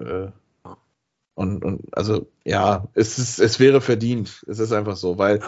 Äh, 0.00 0.32
und, 1.34 1.64
und 1.64 1.96
also 1.96 2.26
ja, 2.44 2.88
es 2.94 3.20
ist, 3.20 3.38
es 3.38 3.60
wäre 3.60 3.80
verdient. 3.80 4.44
Es 4.48 4.58
ist 4.58 4.72
einfach 4.72 4.96
so, 4.96 5.16
weil 5.16 5.38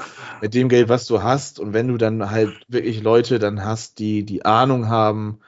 mit 0.42 0.54
dem 0.54 0.68
Geld, 0.68 0.88
was 0.88 1.06
du 1.06 1.24
hast, 1.24 1.58
und 1.58 1.72
wenn 1.72 1.88
du 1.88 1.96
dann 1.96 2.30
halt 2.30 2.52
wirklich 2.68 3.02
Leute 3.02 3.40
dann 3.40 3.64
hast, 3.64 3.98
die 3.98 4.24
die 4.24 4.44
Ahnung 4.44 4.88
haben 4.88 5.40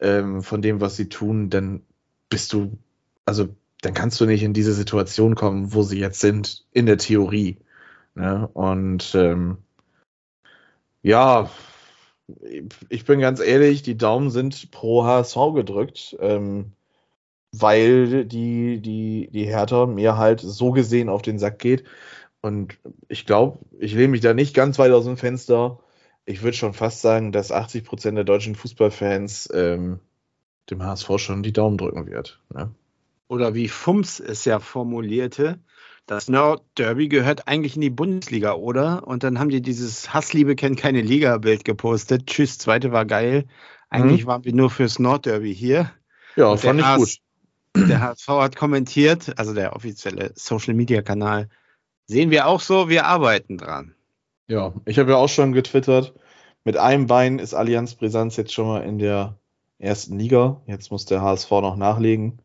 ähm, 0.00 0.42
von 0.42 0.62
dem, 0.62 0.80
was 0.80 0.96
sie 0.96 1.08
tun, 1.08 1.48
dann 1.48 1.82
bist 2.28 2.52
du, 2.52 2.76
also 3.24 3.50
dann 3.82 3.94
kannst 3.94 4.20
du 4.20 4.26
nicht 4.26 4.42
in 4.42 4.52
diese 4.52 4.72
Situation 4.72 5.36
kommen, 5.36 5.74
wo 5.74 5.84
sie 5.84 6.00
jetzt 6.00 6.18
sind, 6.18 6.66
in 6.72 6.86
der 6.86 6.98
Theorie. 6.98 7.58
Ne? 8.16 8.48
Und 8.52 9.14
ähm, 9.14 9.58
ja, 11.02 11.50
ich 12.88 13.04
bin 13.04 13.20
ganz 13.20 13.40
ehrlich, 13.40 13.82
die 13.82 13.96
Daumen 13.96 14.30
sind 14.30 14.70
pro 14.70 15.04
HSV 15.04 15.36
gedrückt, 15.54 16.16
ähm, 16.20 16.72
weil 17.52 18.24
die, 18.24 18.80
die, 18.80 19.28
die 19.32 19.44
Hertha 19.44 19.86
mir 19.86 20.16
halt 20.16 20.40
so 20.40 20.70
gesehen 20.70 21.08
auf 21.08 21.22
den 21.22 21.38
Sack 21.38 21.58
geht. 21.58 21.84
Und 22.40 22.78
ich 23.08 23.26
glaube, 23.26 23.58
ich 23.78 23.92
lehne 23.94 24.08
mich 24.08 24.20
da 24.20 24.34
nicht 24.34 24.54
ganz 24.54 24.78
weit 24.78 24.92
aus 24.92 25.04
dem 25.04 25.16
Fenster. 25.16 25.80
Ich 26.24 26.42
würde 26.42 26.56
schon 26.56 26.74
fast 26.74 27.02
sagen, 27.02 27.32
dass 27.32 27.52
80 27.52 27.84
Prozent 27.84 28.16
der 28.16 28.24
deutschen 28.24 28.54
Fußballfans 28.54 29.50
ähm, 29.52 30.00
dem 30.70 30.82
HSV 30.82 31.10
schon 31.16 31.42
die 31.42 31.52
Daumen 31.52 31.76
drücken 31.76 32.06
wird. 32.06 32.40
Ne? 32.54 32.72
Oder 33.28 33.54
wie 33.54 33.68
Fums 33.68 34.20
es 34.20 34.44
ja 34.44 34.58
formulierte, 34.58 35.58
das 36.10 36.28
Nord-Derby 36.28 37.08
gehört 37.08 37.46
eigentlich 37.46 37.76
in 37.76 37.82
die 37.82 37.90
Bundesliga, 37.90 38.54
oder? 38.54 39.06
Und 39.06 39.22
dann 39.22 39.38
haben 39.38 39.48
die 39.48 39.62
dieses 39.62 40.12
Hassliebe 40.12 40.56
kennt 40.56 40.76
keine 40.76 41.02
Liga-Bild 41.02 41.64
gepostet. 41.64 42.26
Tschüss, 42.26 42.58
zweite 42.58 42.90
war 42.90 43.04
geil. 43.04 43.44
Eigentlich 43.90 44.24
mhm. 44.24 44.26
waren 44.26 44.44
wir 44.44 44.52
nur 44.52 44.70
fürs 44.70 44.98
Nord-Derby 44.98 45.54
hier. 45.54 45.92
Ja, 46.34 46.48
Und 46.48 46.58
fand 46.58 46.80
ich 46.80 46.86
HS, 46.86 47.18
gut. 47.76 47.88
Der 47.88 48.00
HSV 48.00 48.28
hat 48.28 48.56
kommentiert, 48.56 49.38
also 49.38 49.54
der 49.54 49.76
offizielle 49.76 50.32
Social-Media-Kanal, 50.34 51.48
sehen 52.06 52.30
wir 52.30 52.48
auch 52.48 52.60
so, 52.60 52.88
wir 52.88 53.06
arbeiten 53.06 53.56
dran. 53.56 53.94
Ja, 54.48 54.74
ich 54.86 54.98
habe 54.98 55.12
ja 55.12 55.16
auch 55.16 55.28
schon 55.28 55.52
getwittert, 55.52 56.12
mit 56.64 56.76
einem 56.76 57.06
Bein 57.06 57.38
ist 57.38 57.54
Allianz 57.54 57.94
Brisanz 57.94 58.36
jetzt 58.36 58.52
schon 58.52 58.66
mal 58.66 58.82
in 58.82 58.98
der 58.98 59.38
ersten 59.78 60.18
Liga. 60.18 60.60
Jetzt 60.66 60.90
muss 60.90 61.04
der 61.04 61.22
HSV 61.22 61.50
noch 61.52 61.76
nachlegen. 61.76 62.42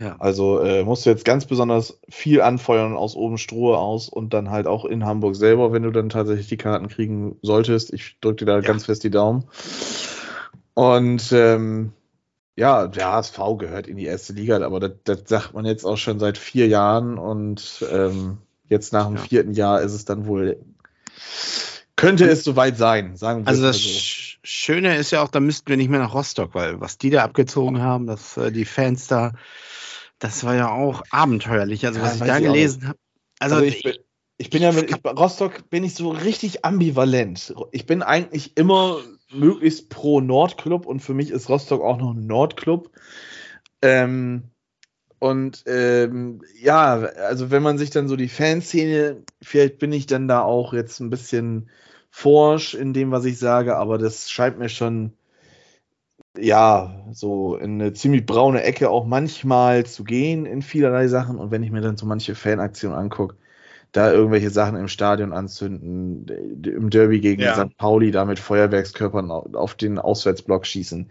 Ja. 0.00 0.16
Also 0.18 0.60
äh, 0.60 0.82
musst 0.82 1.04
du 1.04 1.10
jetzt 1.10 1.26
ganz 1.26 1.44
besonders 1.44 2.00
viel 2.08 2.40
anfeuern 2.40 2.96
aus 2.96 3.14
oben 3.14 3.36
Strohe 3.36 3.76
aus 3.76 4.08
und 4.08 4.32
dann 4.32 4.50
halt 4.50 4.66
auch 4.66 4.86
in 4.86 5.04
Hamburg 5.04 5.36
selber, 5.36 5.72
wenn 5.72 5.82
du 5.82 5.90
dann 5.90 6.08
tatsächlich 6.08 6.48
die 6.48 6.56
Karten 6.56 6.88
kriegen 6.88 7.36
solltest. 7.42 7.92
Ich 7.92 8.16
drücke 8.20 8.36
dir 8.36 8.46
da 8.46 8.54
ja. 8.56 8.60
ganz 8.60 8.86
fest 8.86 9.04
die 9.04 9.10
Daumen. 9.10 9.44
Und 10.72 11.30
ähm, 11.32 11.92
ja, 12.56 12.86
der 12.86 13.12
HSV 13.12 13.38
gehört 13.58 13.88
in 13.88 13.98
die 13.98 14.06
erste 14.06 14.32
Liga, 14.32 14.62
aber 14.64 14.80
das, 14.80 14.92
das 15.04 15.20
sagt 15.26 15.52
man 15.52 15.66
jetzt 15.66 15.84
auch 15.84 15.98
schon 15.98 16.18
seit 16.18 16.38
vier 16.38 16.66
Jahren 16.66 17.18
und 17.18 17.84
ähm, 17.92 18.38
jetzt 18.68 18.94
nach 18.94 19.06
dem 19.06 19.16
ja. 19.16 19.22
vierten 19.22 19.52
Jahr 19.52 19.82
ist 19.82 19.92
es 19.92 20.06
dann 20.06 20.26
wohl, 20.26 20.58
könnte 21.96 22.26
es 22.26 22.42
soweit 22.42 22.78
sein, 22.78 23.16
sagen 23.16 23.44
wir 23.44 23.48
Also 23.48 23.62
das 23.62 23.76
so. 23.76 23.88
Schöne 24.42 24.96
ist 24.96 25.10
ja 25.10 25.22
auch, 25.22 25.28
da 25.28 25.40
müssten 25.40 25.68
wir 25.68 25.76
nicht 25.76 25.90
mehr 25.90 26.00
nach 26.00 26.14
Rostock, 26.14 26.54
weil 26.54 26.80
was 26.80 26.96
die 26.96 27.10
da 27.10 27.22
abgezogen 27.22 27.82
haben, 27.82 28.06
dass 28.06 28.38
äh, 28.38 28.50
die 28.50 28.64
Fans 28.64 29.06
da 29.06 29.32
das 30.20 30.44
war 30.44 30.54
ja 30.54 30.70
auch 30.70 31.02
abenteuerlich. 31.10 31.84
Also, 31.86 32.00
was 32.00 32.18
ja, 32.20 32.26
ich 32.26 32.30
da 32.32 32.38
gelesen 32.38 32.88
habe. 32.88 32.98
Also, 33.40 33.56
also, 33.56 33.66
ich, 33.66 33.82
bin, 33.82 33.94
ich 34.36 34.50
bin 34.50 34.62
ja 34.62 34.70
mit 34.70 34.90
ich, 34.90 34.96
Rostock 35.04 35.68
bin 35.70 35.82
ich 35.82 35.94
so 35.94 36.10
richtig 36.10 36.64
ambivalent. 36.64 37.54
Ich 37.72 37.86
bin 37.86 38.02
eigentlich 38.02 38.56
immer 38.56 39.00
möglichst 39.32 39.88
pro 39.88 40.20
Nordclub 40.20 40.86
und 40.86 41.00
für 41.00 41.14
mich 41.14 41.30
ist 41.30 41.48
Rostock 41.48 41.82
auch 41.82 41.98
noch 41.98 42.14
ein 42.14 42.26
Nordclub. 42.26 42.90
Ähm, 43.82 44.44
und 45.18 45.64
ähm, 45.66 46.42
ja, 46.58 46.94
also 46.94 47.50
wenn 47.50 47.62
man 47.62 47.78
sich 47.78 47.90
dann 47.90 48.08
so 48.08 48.16
die 48.16 48.28
Fanszene, 48.28 49.22
vielleicht 49.42 49.78
bin 49.78 49.92
ich 49.92 50.06
dann 50.06 50.28
da 50.28 50.42
auch 50.42 50.72
jetzt 50.72 51.00
ein 51.00 51.10
bisschen 51.10 51.70
forsch 52.10 52.74
in 52.74 52.92
dem, 52.92 53.10
was 53.10 53.24
ich 53.24 53.38
sage, 53.38 53.76
aber 53.76 53.98
das 53.98 54.30
scheint 54.30 54.58
mir 54.58 54.68
schon 54.68 55.12
ja, 56.38 57.04
so 57.12 57.56
in 57.56 57.80
eine 57.80 57.92
ziemlich 57.92 58.24
braune 58.24 58.62
Ecke 58.62 58.90
auch 58.90 59.04
manchmal 59.04 59.84
zu 59.86 60.04
gehen 60.04 60.46
in 60.46 60.62
vielerlei 60.62 61.08
Sachen. 61.08 61.38
Und 61.38 61.50
wenn 61.50 61.62
ich 61.62 61.70
mir 61.70 61.80
dann 61.80 61.96
so 61.96 62.06
manche 62.06 62.34
Fanaktionen 62.34 62.96
angucke, 62.96 63.36
da 63.92 64.12
irgendwelche 64.12 64.50
Sachen 64.50 64.76
im 64.76 64.88
Stadion 64.88 65.32
anzünden, 65.32 66.26
im 66.64 66.90
Derby 66.90 67.20
gegen 67.20 67.42
ja. 67.42 67.54
St. 67.56 67.76
Pauli 67.76 68.12
da 68.12 68.24
mit 68.24 68.38
Feuerwerkskörpern 68.38 69.30
auf 69.30 69.74
den 69.74 69.98
Auswärtsblock 69.98 70.64
schießen. 70.64 71.10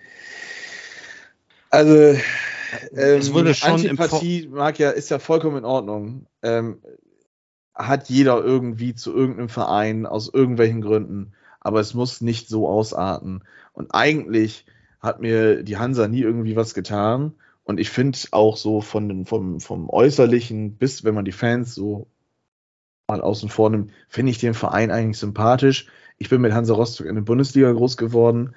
Also, 1.70 1.94
ähm, 1.94 3.20
es 3.20 3.34
wurde 3.34 3.54
schon 3.54 3.72
Antipathie 3.72 4.48
mag 4.50 4.80
ja, 4.80 4.92
ist 4.92 5.10
ja 5.10 5.20
vollkommen 5.20 5.58
in 5.58 5.66
Ordnung. 5.66 6.26
Ähm, 6.42 6.82
hat 7.76 8.10
jeder 8.10 8.44
irgendwie 8.44 8.96
zu 8.96 9.14
irgendeinem 9.14 9.50
Verein 9.50 10.06
aus 10.06 10.34
irgendwelchen 10.34 10.82
Gründen, 10.82 11.34
aber 11.60 11.80
es 11.80 11.94
muss 11.94 12.22
nicht 12.22 12.48
so 12.48 12.68
ausarten. 12.68 13.44
Und 13.74 13.94
eigentlich 13.94 14.66
hat 15.00 15.22
mir 15.22 15.64
die 15.64 15.78
Hansa 15.78 16.08
nie 16.08 16.22
irgendwie 16.22 16.56
was 16.56 16.74
getan. 16.74 17.34
Und 17.64 17.80
ich 17.80 17.90
finde 17.90 18.18
auch 18.32 18.58
so 18.58 18.82
von 18.82 19.08
den, 19.08 19.26
vom, 19.26 19.60
vom 19.60 19.90
Äußerlichen 19.90 20.78
bis, 20.78 21.04
wenn 21.04 21.16
man 21.16 21.26
die 21.26 21.32
Fans 21.32 21.76
so 21.76 22.08
mal 23.08 23.22
außen 23.22 23.50
vor 23.50 23.70
nimmt, 23.70 23.92
finde 24.08 24.32
ich 24.32 24.38
den 24.38 24.54
Verein 24.54 24.92
eigentlich 24.92 25.20
sympathisch. 25.20 25.88
Ich 26.18 26.30
bin 26.30 26.42
mit 26.42 26.54
Hansa 26.54 26.74
Rostock 26.74 27.08
in 27.08 27.16
der 27.16 27.22
Bundesliga 27.22 27.72
groß 27.72 27.98
geworden 27.98 28.56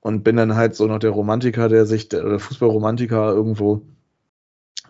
und 0.00 0.24
bin 0.24 0.36
dann 0.36 0.56
halt 0.56 0.74
so 0.74 0.86
noch 0.86 0.98
der 0.98 1.10
Romantiker, 1.10 1.68
der 1.68 1.86
sich, 1.86 2.08
der, 2.08 2.24
oder 2.24 2.38
Fußballromantiker 2.38 3.32
irgendwo, 3.32 3.82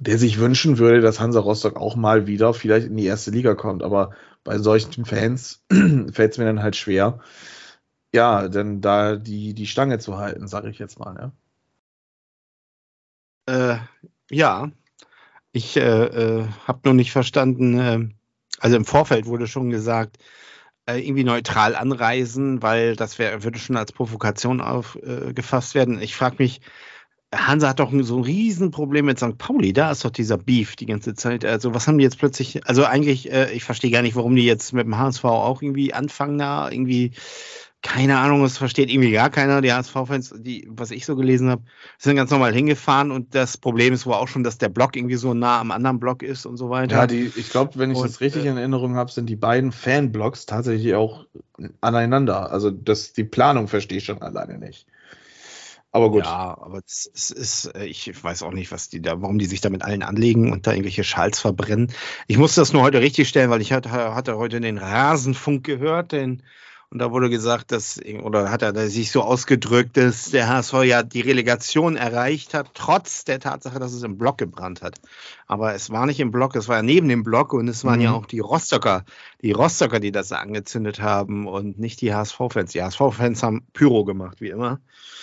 der 0.01 0.19
sich 0.19 0.39
wünschen 0.39 0.79
würde, 0.79 1.01
dass 1.01 1.21
Hansa 1.21 1.41
Rostock 1.41 1.77
auch 1.77 1.97
mal 1.97 2.27
wieder 2.27 2.55
vielleicht 2.55 2.87
in 2.87 2.97
die 2.97 3.07
erste 3.07 3.31
Liga 3.31 3.55
kommt. 3.55 3.83
Aber 3.83 4.13
bei 4.45 4.59
solchen 4.59 5.05
Fans 5.05 5.63
fällt 6.13 6.33
es 6.33 6.39
mir 6.39 6.47
dann 6.47 6.63
halt 6.63 6.77
schwer, 6.77 7.21
ja, 8.13 8.49
denn 8.49 8.81
da 8.81 9.17
die, 9.17 9.55
die 9.55 9.67
Stange 9.67 9.99
zu 9.99 10.19
halten, 10.19 10.47
sage 10.49 10.71
ich 10.71 10.79
jetzt 10.79 10.99
mal. 10.99 11.15
Ne? 11.15 11.33
Äh, 13.47 13.79
ja, 14.35 14.71
ich 15.53 15.77
äh, 15.77 15.81
äh, 15.81 16.47
habe 16.67 16.81
noch 16.85 16.95
nicht 16.95 17.13
verstanden, 17.13 17.79
äh, 17.79 18.09
also 18.61 18.77
im 18.77 18.85
Vorfeld 18.85 19.27
wurde 19.27 19.47
schon 19.47 19.71
gesagt, 19.71 20.19
äh, 20.87 20.99
irgendwie 20.99 21.25
neutral 21.25 21.75
anreisen, 21.75 22.63
weil 22.63 22.97
das 22.97 23.19
wär, 23.19 23.43
würde 23.45 23.59
schon 23.59 23.77
als 23.77 23.93
Provokation 23.93 24.61
aufgefasst 24.61 25.75
werden. 25.75 26.01
Ich 26.01 26.17
frage 26.17 26.37
mich, 26.39 26.61
Hansa 27.35 27.69
hat 27.69 27.81
doch 27.81 27.91
so 28.03 28.19
ein 28.19 28.25
Riesenproblem 28.25 29.07
mit 29.07 29.19
St. 29.19 29.39
Pauli. 29.39 29.73
Da 29.73 29.91
ist 29.91 30.05
doch 30.05 30.11
dieser 30.11 30.37
Beef 30.37 30.77
die 30.77 30.87
ganze 30.87 31.15
Zeit. 31.15 31.45
Also, 31.45 31.75
was 31.75 31.89
haben 31.89 31.99
die 31.99 32.05
jetzt 32.05 32.19
plötzlich? 32.19 32.67
Also, 32.67 32.85
eigentlich, 32.85 33.33
äh, 33.33 33.51
ich 33.53 33.65
verstehe 33.65 33.91
gar 33.91 34.03
nicht, 34.03 34.17
warum 34.17 34.37
die 34.37 34.45
jetzt 34.45 34.73
mit 34.73 34.85
dem 34.85 34.99
HSV 34.99 35.25
auch 35.25 35.63
irgendwie 35.63 35.95
anfangen, 35.95 36.39
da 36.39 36.71
irgendwie 36.71 37.13
keine 37.83 38.19
Ahnung, 38.19 38.45
es 38.45 38.59
versteht 38.59 38.91
irgendwie 38.91 39.11
gar 39.11 39.29
keiner. 39.29 39.61
Die 39.61 39.73
HSV-Fans, 39.73 40.35
die, 40.39 40.69
was 40.71 40.93
ich 40.93 41.05
so 41.05 41.17
gelesen 41.17 41.51
habe, 41.51 41.63
sind 41.99 42.15
ganz 42.15 42.31
normal 42.31 42.55
hingefahren 42.55 43.11
und 43.11 43.35
das 43.35 43.57
Problem 43.57 43.93
ist 43.93 44.07
wohl 44.07 44.15
auch 44.15 44.29
schon, 44.29 44.45
dass 44.45 44.57
der 44.57 44.69
Block 44.69 44.97
irgendwie 44.97 45.17
so 45.17 45.35
nah 45.35 45.61
am 45.61 45.73
anderen 45.73 45.99
Block 45.99 46.23
ist 46.23 46.47
und 46.47 46.57
so 46.57 46.71
weiter. 46.71 46.97
Ja, 46.97 47.07
die, 47.09 47.33
ich 47.35 47.51
glaube, 47.51 47.73
wenn 47.77 47.91
ich 47.91 47.99
und, 47.99 48.07
das 48.07 48.21
richtig 48.21 48.45
äh, 48.45 48.49
in 48.49 48.57
Erinnerung 48.57 48.95
habe, 48.95 49.11
sind 49.11 49.29
die 49.29 49.37
beiden 49.37 49.73
Fanblocks 49.73 50.47
tatsächlich 50.47 50.95
auch 50.95 51.27
aneinander. 51.81 52.53
Also 52.53 52.71
das, 52.71 53.13
die 53.15 53.25
Planung 53.25 53.67
verstehe 53.67 53.99
ich 53.99 54.05
schon 54.05 54.23
alleine 54.23 54.59
nicht. 54.59 54.87
Aber 55.91 56.11
gut. 56.11 56.25
Ja, 56.25 56.57
aber 56.59 56.81
es, 56.87 57.07
ist, 57.07 57.67
äh, 57.75 57.85
ich 57.85 58.23
weiß 58.23 58.45
auch 58.45 58.53
nicht, 58.53 58.71
was 58.71 58.89
die 58.89 59.03
da, 59.03 59.21
warum 59.21 59.39
die 59.39 59.45
sich 59.45 59.61
da 59.61 59.71
mit 59.71 59.83
allen 59.83 60.03
anlegen 60.03 60.53
und 60.53 60.67
da 60.67 60.71
irgendwelche 60.71 61.05
Schals 61.05 61.41
verbrennen. 61.41 61.93
Ich 62.29 62.39
musste 62.39 62.61
das 62.61 62.73
nur 62.73 62.83
heute 62.83 63.01
richtig 63.01 63.29
stellen, 63.29 63.51
weil 63.51 63.61
ich 63.61 63.73
hatte, 63.73 63.91
hatte 63.91 64.39
heute 64.39 64.61
den 64.61 64.79
Rasenfunk 64.79 65.65
gehört, 65.65 66.13
den 66.13 66.43
und 66.93 66.99
da 66.99 67.11
wurde 67.11 67.31
gesagt, 67.31 67.73
dass, 67.73 67.99
oder 68.23 68.51
hat 68.51 68.61
er 68.61 68.91
sich 68.91 69.13
so 69.13 69.23
ausgedrückt, 69.23 69.97
dass 69.97 70.31
der 70.31 70.47
HSV 70.47 70.85
ja 70.85 71.03
die 71.03 71.23
Relegation 71.23 71.97
erreicht 71.97 72.53
hat, 72.53 72.73
trotz 72.75 73.25
der 73.25 73.41
Tatsache, 73.41 73.79
dass 73.79 73.95
es 73.95 74.03
im 74.03 74.19
Block 74.19 74.37
gebrannt 74.37 74.83
hat. 74.83 75.01
Aber 75.47 75.73
es 75.73 75.89
war 75.89 76.05
nicht 76.05 76.21
im 76.21 76.31
Block, 76.31 76.55
es 76.55 76.69
war 76.69 76.77
ja 76.77 76.83
neben 76.83 77.09
dem 77.09 77.23
Block 77.23 77.55
und 77.55 77.67
es 77.67 77.87
waren 77.87 78.01
mhm. 78.01 78.05
ja 78.05 78.13
auch 78.13 78.27
die 78.27 78.41
Rostocker, 78.41 79.07
die 79.41 79.53
Rostocker, 79.53 80.01
die 80.01 80.13
das 80.13 80.33
angezündet 80.33 81.01
haben 81.01 81.47
und 81.49 81.79
nicht 81.79 82.03
die 82.03 82.13
HSV-Fans. 82.13 82.73
Die 82.73 82.83
HSV-Fans 82.83 83.43
haben 83.43 83.67
Pyro 83.73 84.05
gemacht, 84.05 84.43
wie 84.43 84.51
immer. 84.51 84.79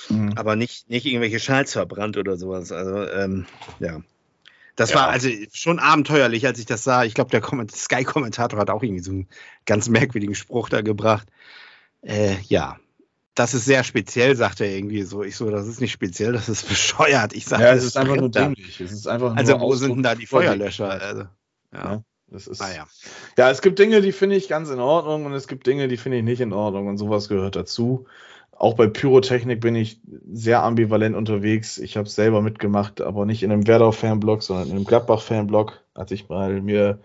Mhm. 0.10 0.34
Aber 0.38 0.56
nicht, 0.56 0.90
nicht 0.90 1.06
irgendwelche 1.06 1.40
Schals 1.40 1.74
verbrannt 1.74 2.18
oder 2.18 2.36
sowas. 2.36 2.72
Also, 2.72 3.08
ähm, 3.12 3.46
ja. 3.80 4.02
Das 4.80 4.92
ja. 4.92 4.96
war 4.96 5.10
also 5.10 5.28
schon 5.52 5.78
abenteuerlich, 5.78 6.48
als 6.48 6.58
ich 6.58 6.66
das 6.66 6.86
sah. 6.86 7.04
Ich 7.04 7.14
glaube, 7.14 7.32
der 7.32 7.44
Sky-Kommentator 7.70 8.58
hat 8.58 8.70
auch 8.70 8.82
irgendwie 8.82 9.04
so 9.04 9.12
einen 9.12 9.28
ganz 9.66 9.90
merkwürdigen 9.90 10.36
Spruch 10.36 10.70
da 10.70 10.80
gebracht. 10.80 11.28
Äh, 12.02 12.38
ja, 12.48 12.78
das 13.36 13.54
ist 13.54 13.66
sehr 13.66 13.84
speziell, 13.84 14.38
sagt 14.38 14.62
er 14.62 14.68
irgendwie 14.68 15.02
so. 15.02 15.22
Ich 15.22 15.36
so, 15.36 15.52
das 15.52 15.68
ist 15.68 15.82
nicht 15.82 15.92
speziell, 15.92 16.32
das 16.32 16.48
ist 16.48 16.70
bescheuert. 16.70 17.34
Ich 17.34 17.46
sage, 17.46 17.64
ja, 17.64 17.74
es 17.74 17.84
ist 17.84 17.98
einfach 17.98 18.16
nur 18.16 18.30
dämlich. 18.30 18.80
Es 18.80 18.94
ist 18.94 19.06
einfach 19.06 19.36
also, 19.36 19.60
wo 19.60 19.76
sind 19.76 19.96
denn 19.96 20.04
da 20.04 20.16
die 20.16 20.26
Feuerlöscher? 20.26 20.90
Also, 20.90 21.24
ja. 21.74 21.84
ja. 21.84 22.04
Das 22.28 22.48
ist, 22.48 22.62
naja. 22.62 22.88
Ja, 23.38 23.50
es 23.50 23.62
gibt 23.62 23.80
Dinge, 23.80 24.00
die 24.00 24.14
finde 24.14 24.38
ich 24.38 24.48
ganz 24.48 24.70
in 24.70 24.80
Ordnung 24.80 25.26
und 25.26 25.34
es 25.34 25.50
gibt 25.50 25.68
Dinge, 25.68 25.90
die 25.90 25.98
finde 25.98 26.20
ich 26.20 26.24
nicht 26.24 26.40
in 26.40 26.54
Ordnung 26.54 26.88
und 26.88 26.98
sowas 26.98 27.28
gehört 27.28 27.58
dazu. 27.58 28.06
Auch 28.60 28.74
bei 28.74 28.88
Pyrotechnik 28.88 29.62
bin 29.62 29.74
ich 29.76 30.02
sehr 30.30 30.64
ambivalent 30.64 31.16
unterwegs. 31.16 31.78
Ich 31.78 31.96
habe 31.96 32.08
es 32.08 32.16
selber 32.16 32.42
mitgemacht, 32.42 33.00
aber 33.00 33.26
nicht 33.26 33.42
in 33.42 33.54
einem 33.54 33.66
Werder-Fanblog, 33.66 34.44
sondern 34.44 34.68
in 34.68 34.76
einem 34.76 34.84
Gladbach-Fanblog, 34.84 35.82
als 35.94 36.12
ich 36.12 36.28
mal 36.28 36.62
mir 36.62 37.00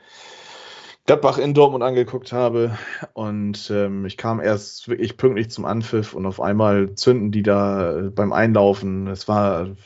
Gladbach 1.07 1.38
in 1.38 1.55
Dortmund 1.55 1.84
angeguckt 1.84 2.32
habe. 2.32 2.76
Und 3.12 3.70
ähm, 3.70 4.05
ich 4.05 4.16
kam 4.16 4.40
erst 4.40 4.88
wirklich 4.88 5.16
pünktlich 5.16 5.48
zum 5.50 5.64
Anpfiff 5.64 6.14
und 6.14 6.26
auf 6.26 6.40
einmal 6.40 6.96
zünden 6.96 7.30
die 7.30 7.44
da 7.44 8.11
beim 8.12 8.32
Einlaufen. 8.32 9.07
Es 9.07 9.28
war 9.28 9.76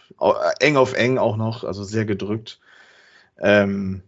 eng 0.60 0.78
auf 0.78 0.94
eng 0.94 1.18
auch 1.18 1.36
noch, 1.36 1.64
also 1.64 1.84
sehr 1.84 2.06
gedrückt. 2.06 2.60
Ähm, 3.38 4.02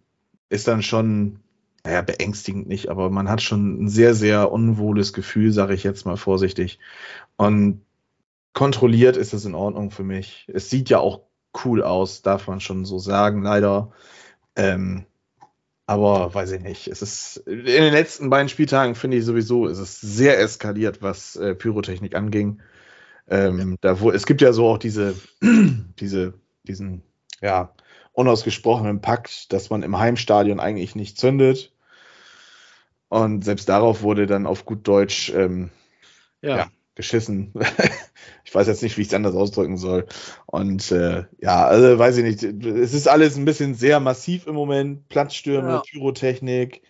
ist 0.49 0.67
dann 0.67 0.83
schon 0.83 1.41
naja, 1.85 2.03
beängstigend 2.03 2.69
nicht, 2.69 2.89
aber 2.89 3.11
man 3.11 3.29
hat 3.29 3.43
schon 3.43 3.85
ein 3.85 3.89
sehr, 3.89 4.15
sehr 4.15 4.53
unwohles 4.53 5.13
Gefühl, 5.13 5.53
sage 5.53 5.75
ich 5.75 5.83
jetzt 5.85 6.05
mal 6.05 6.17
vorsichtig. 6.17 6.79
Und 7.37 7.83
kontrolliert 8.53 9.17
ist 9.17 9.33
es 9.33 9.45
in 9.45 9.55
Ordnung 9.55 9.91
für 9.91 10.05
mich. 10.05 10.47
Es 10.53 10.71
sieht 10.71 10.91
ja 10.91 10.99
auch 10.99 11.23
cool 11.65 11.83
aus, 11.83 12.23
darf 12.23 12.47
man 12.49 12.61
schon 12.61 12.85
so 12.85 12.99
sagen, 12.99 13.43
leider. 13.43 13.93
Ähm, 14.57 15.07
aber 15.87 16.33
weiß 16.33 16.53
ich 16.53 16.63
nicht. 16.63 16.87
Es 16.87 17.03
ist 17.03 17.39
in 17.47 17.65
den 17.65 17.93
letzten 17.93 18.31
beiden 18.31 18.49
Spieltagen 18.49 18.95
finde 18.95 19.17
ich 19.17 19.25
sowieso, 19.25 19.67
es 19.67 19.79
ist 19.79 20.01
sehr 20.01 20.39
eskaliert, 20.39 21.03
was 21.03 21.35
äh, 21.37 21.55
Pyrotechnik 21.55 22.15
anging. 22.15 22.63
Ähm, 23.29 23.77
da 23.81 24.01
wo, 24.01 24.11
es 24.11 24.27
gibt 24.27 24.41
ja 24.41 24.53
so 24.53 24.69
auch 24.69 24.79
diese, 24.79 25.15
diese, 25.43 26.35
diesen, 26.65 27.03
ja, 27.41 27.73
unausgesprochenen 28.13 29.01
Pakt, 29.01 29.53
dass 29.53 29.71
man 29.71 29.83
im 29.83 29.99
Heimstadion 29.99 30.61
eigentlich 30.61 30.95
nicht 30.95 31.19
zündet. 31.19 31.73
Und 33.09 33.45
selbst 33.45 33.69
darauf 33.69 34.03
wurde 34.03 34.27
dann 34.27 34.47
auf 34.47 34.65
gut 34.65 34.87
Deutsch 34.87 35.31
ähm, 35.35 35.71
ja. 36.43 36.57
ja 36.57 36.71
geschissen. 37.01 37.53
ich 38.45 38.55
weiß 38.55 38.67
jetzt 38.67 38.83
nicht, 38.83 38.97
wie 38.99 39.03
ich 39.03 39.09
es 39.09 39.15
anders 39.15 39.35
ausdrücken 39.35 39.79
soll. 39.79 40.07
Und 40.47 40.93
äh, 40.93 41.25
ja, 41.41 41.67
also 41.67 41.99
weiß 41.99 42.19
ich 42.19 42.25
nicht. 42.25 42.43
Es 42.43 42.93
ist 42.93 43.09
alles 43.09 43.37
ein 43.37 43.47
bisschen 43.47 43.75
sehr 43.75 44.01
massiv 44.01 44.47
im 44.47 44.55
Moment. 44.55 45.09
Platzstürme, 45.09 45.69
ja. 45.69 45.83
Pyrotechnik, 45.91 46.83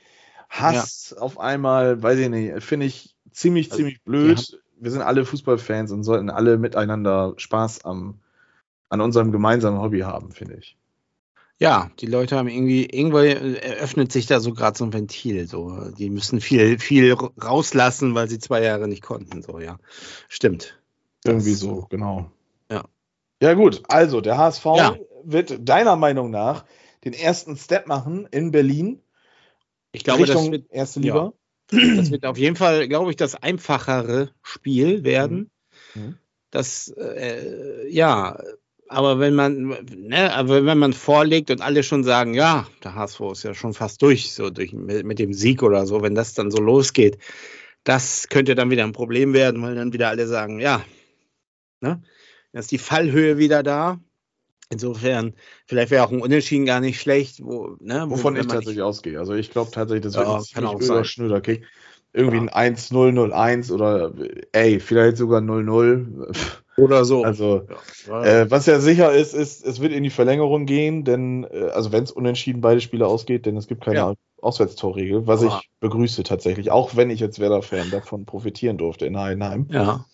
Hass 0.48 1.14
ja. 1.14 1.22
auf 1.22 1.38
einmal, 1.38 2.02
weiß 2.02 2.18
ich 2.18 2.28
nicht. 2.28 2.62
Finde 2.62 2.86
ich 2.86 3.14
ziemlich, 3.30 3.66
also, 3.66 3.76
ziemlich 3.76 4.02
blöd. 4.02 4.60
Wir 4.80 4.90
sind 4.90 5.02
alle 5.02 5.24
Fußballfans 5.24 5.92
und 5.92 6.02
sollten 6.02 6.30
alle 6.30 6.58
miteinander 6.58 7.34
Spaß 7.36 7.84
am, 7.84 8.20
an 8.88 9.00
unserem 9.00 9.30
gemeinsamen 9.30 9.80
Hobby 9.80 10.00
haben, 10.00 10.32
finde 10.32 10.56
ich. 10.56 10.76
Ja, 11.60 11.90
die 12.00 12.06
Leute 12.06 12.36
haben 12.36 12.48
irgendwie, 12.48 12.86
irgendwo 12.86 13.18
eröffnet 13.18 14.10
sich 14.10 14.26
da 14.26 14.40
so 14.40 14.54
gerade 14.54 14.78
so 14.78 14.84
ein 14.84 14.94
Ventil. 14.94 15.46
So, 15.46 15.90
die 15.90 16.08
müssen 16.08 16.40
viel, 16.40 16.78
viel 16.78 17.12
rauslassen, 17.12 18.14
weil 18.14 18.30
sie 18.30 18.38
zwei 18.38 18.62
Jahre 18.62 18.88
nicht 18.88 19.02
konnten. 19.02 19.42
So, 19.42 19.60
ja. 19.60 19.78
Stimmt. 20.28 20.80
Irgendwie 21.22 21.50
das, 21.50 21.60
so, 21.60 21.86
genau. 21.90 22.30
Ja. 22.70 22.84
Ja, 23.42 23.52
gut. 23.52 23.82
Also, 23.88 24.22
der 24.22 24.38
HSV 24.38 24.64
ja. 24.64 24.96
wird 25.22 25.68
deiner 25.68 25.96
Meinung 25.96 26.30
nach 26.30 26.64
den 27.04 27.12
ersten 27.12 27.58
Step 27.58 27.86
machen 27.86 28.26
in 28.30 28.52
Berlin. 28.52 29.02
Ich 29.92 30.02
glaube, 30.02 30.22
Richtung 30.22 30.44
das 30.44 30.52
wird, 30.52 30.72
erste 30.72 31.00
Liga. 31.00 31.32
Ja. 31.72 31.96
Das 31.96 32.10
wird 32.10 32.24
auf 32.24 32.38
jeden 32.38 32.56
Fall, 32.56 32.88
glaube 32.88 33.10
ich, 33.10 33.16
das 33.16 33.34
einfachere 33.34 34.30
Spiel 34.42 35.04
werden. 35.04 35.50
Mhm. 35.94 36.02
mhm. 36.02 36.18
Das, 36.52 36.88
äh, 36.88 37.86
ja, 37.88 38.42
aber 38.90 39.20
wenn 39.20 39.34
man, 39.34 39.68
ne, 39.94 40.34
aber 40.34 40.66
wenn 40.66 40.78
man 40.78 40.92
vorlegt 40.92 41.52
und 41.52 41.62
alle 41.62 41.84
schon 41.84 42.02
sagen, 42.02 42.34
ja, 42.34 42.66
der 42.82 42.96
HSV 42.96 43.20
ist 43.32 43.44
ja 43.44 43.54
schon 43.54 43.72
fast 43.72 44.02
durch, 44.02 44.34
so 44.34 44.50
durch, 44.50 44.72
mit, 44.72 45.06
mit 45.06 45.20
dem 45.20 45.32
Sieg 45.32 45.62
oder 45.62 45.86
so, 45.86 46.02
wenn 46.02 46.16
das 46.16 46.34
dann 46.34 46.50
so 46.50 46.60
losgeht, 46.60 47.16
das 47.84 48.28
könnte 48.28 48.56
dann 48.56 48.70
wieder 48.70 48.82
ein 48.82 48.90
Problem 48.90 49.32
werden, 49.32 49.62
weil 49.62 49.76
dann 49.76 49.92
wieder 49.92 50.08
alle 50.08 50.26
sagen, 50.26 50.58
ja, 50.58 50.82
ne, 51.80 52.02
dann 52.52 52.60
ist 52.60 52.72
die 52.72 52.78
Fallhöhe 52.78 53.38
wieder 53.38 53.62
da. 53.62 54.00
Insofern, 54.70 55.34
vielleicht 55.66 55.92
wäre 55.92 56.04
auch 56.04 56.10
ein 56.10 56.20
Unentschieden 56.20 56.66
gar 56.66 56.80
nicht 56.80 57.00
schlecht. 57.00 57.44
Wo, 57.44 57.76
ne, 57.78 58.06
Wovon 58.08 58.34
ich 58.34 58.46
tatsächlich 58.46 58.82
ausgehe. 58.82 59.20
Also 59.20 59.34
ich 59.34 59.52
glaube 59.52 59.70
tatsächlich, 59.70 60.02
das 60.02 60.16
wird 60.16 60.26
ja, 60.26 60.36
ein 60.36 60.80
ziemlich 60.80 61.08
schnöder 61.08 61.40
Kick. 61.40 61.64
Irgendwie 62.12 62.38
ja. 62.38 62.52
ein 62.52 62.74
1-0-0-1 62.74 63.72
oder 63.72 64.12
ey, 64.50 64.80
vielleicht 64.80 65.16
sogar 65.16 65.40
0-0. 65.40 66.26
Oder 66.80 67.04
so. 67.04 67.24
Also, 67.24 67.66
ja. 68.08 68.24
Äh, 68.24 68.50
was 68.50 68.66
ja 68.66 68.80
sicher 68.80 69.12
ist, 69.12 69.34
ist, 69.34 69.64
es 69.64 69.80
wird 69.80 69.92
in 69.92 70.02
die 70.02 70.10
Verlängerung 70.10 70.66
gehen, 70.66 71.04
denn, 71.04 71.44
äh, 71.44 71.70
also 71.74 71.92
wenn 71.92 72.04
es 72.04 72.10
unentschieden 72.10 72.60
beide 72.60 72.80
Spiele 72.80 73.06
ausgeht, 73.06 73.46
denn 73.46 73.56
es 73.56 73.66
gibt 73.66 73.84
keine 73.84 73.96
ja. 73.96 74.14
Auswärtstorregel, 74.40 75.26
was 75.26 75.42
ah. 75.42 75.46
ich 75.60 75.70
begrüße 75.80 76.22
tatsächlich, 76.22 76.70
auch 76.70 76.96
wenn 76.96 77.10
ich 77.10 77.22
als 77.22 77.38
Werder-Fan 77.38 77.90
davon 77.90 78.24
profitieren 78.24 78.78
durfte 78.78 79.06
in 79.06 79.18
Heidenheim. 79.18 79.66
Ja. 79.70 80.06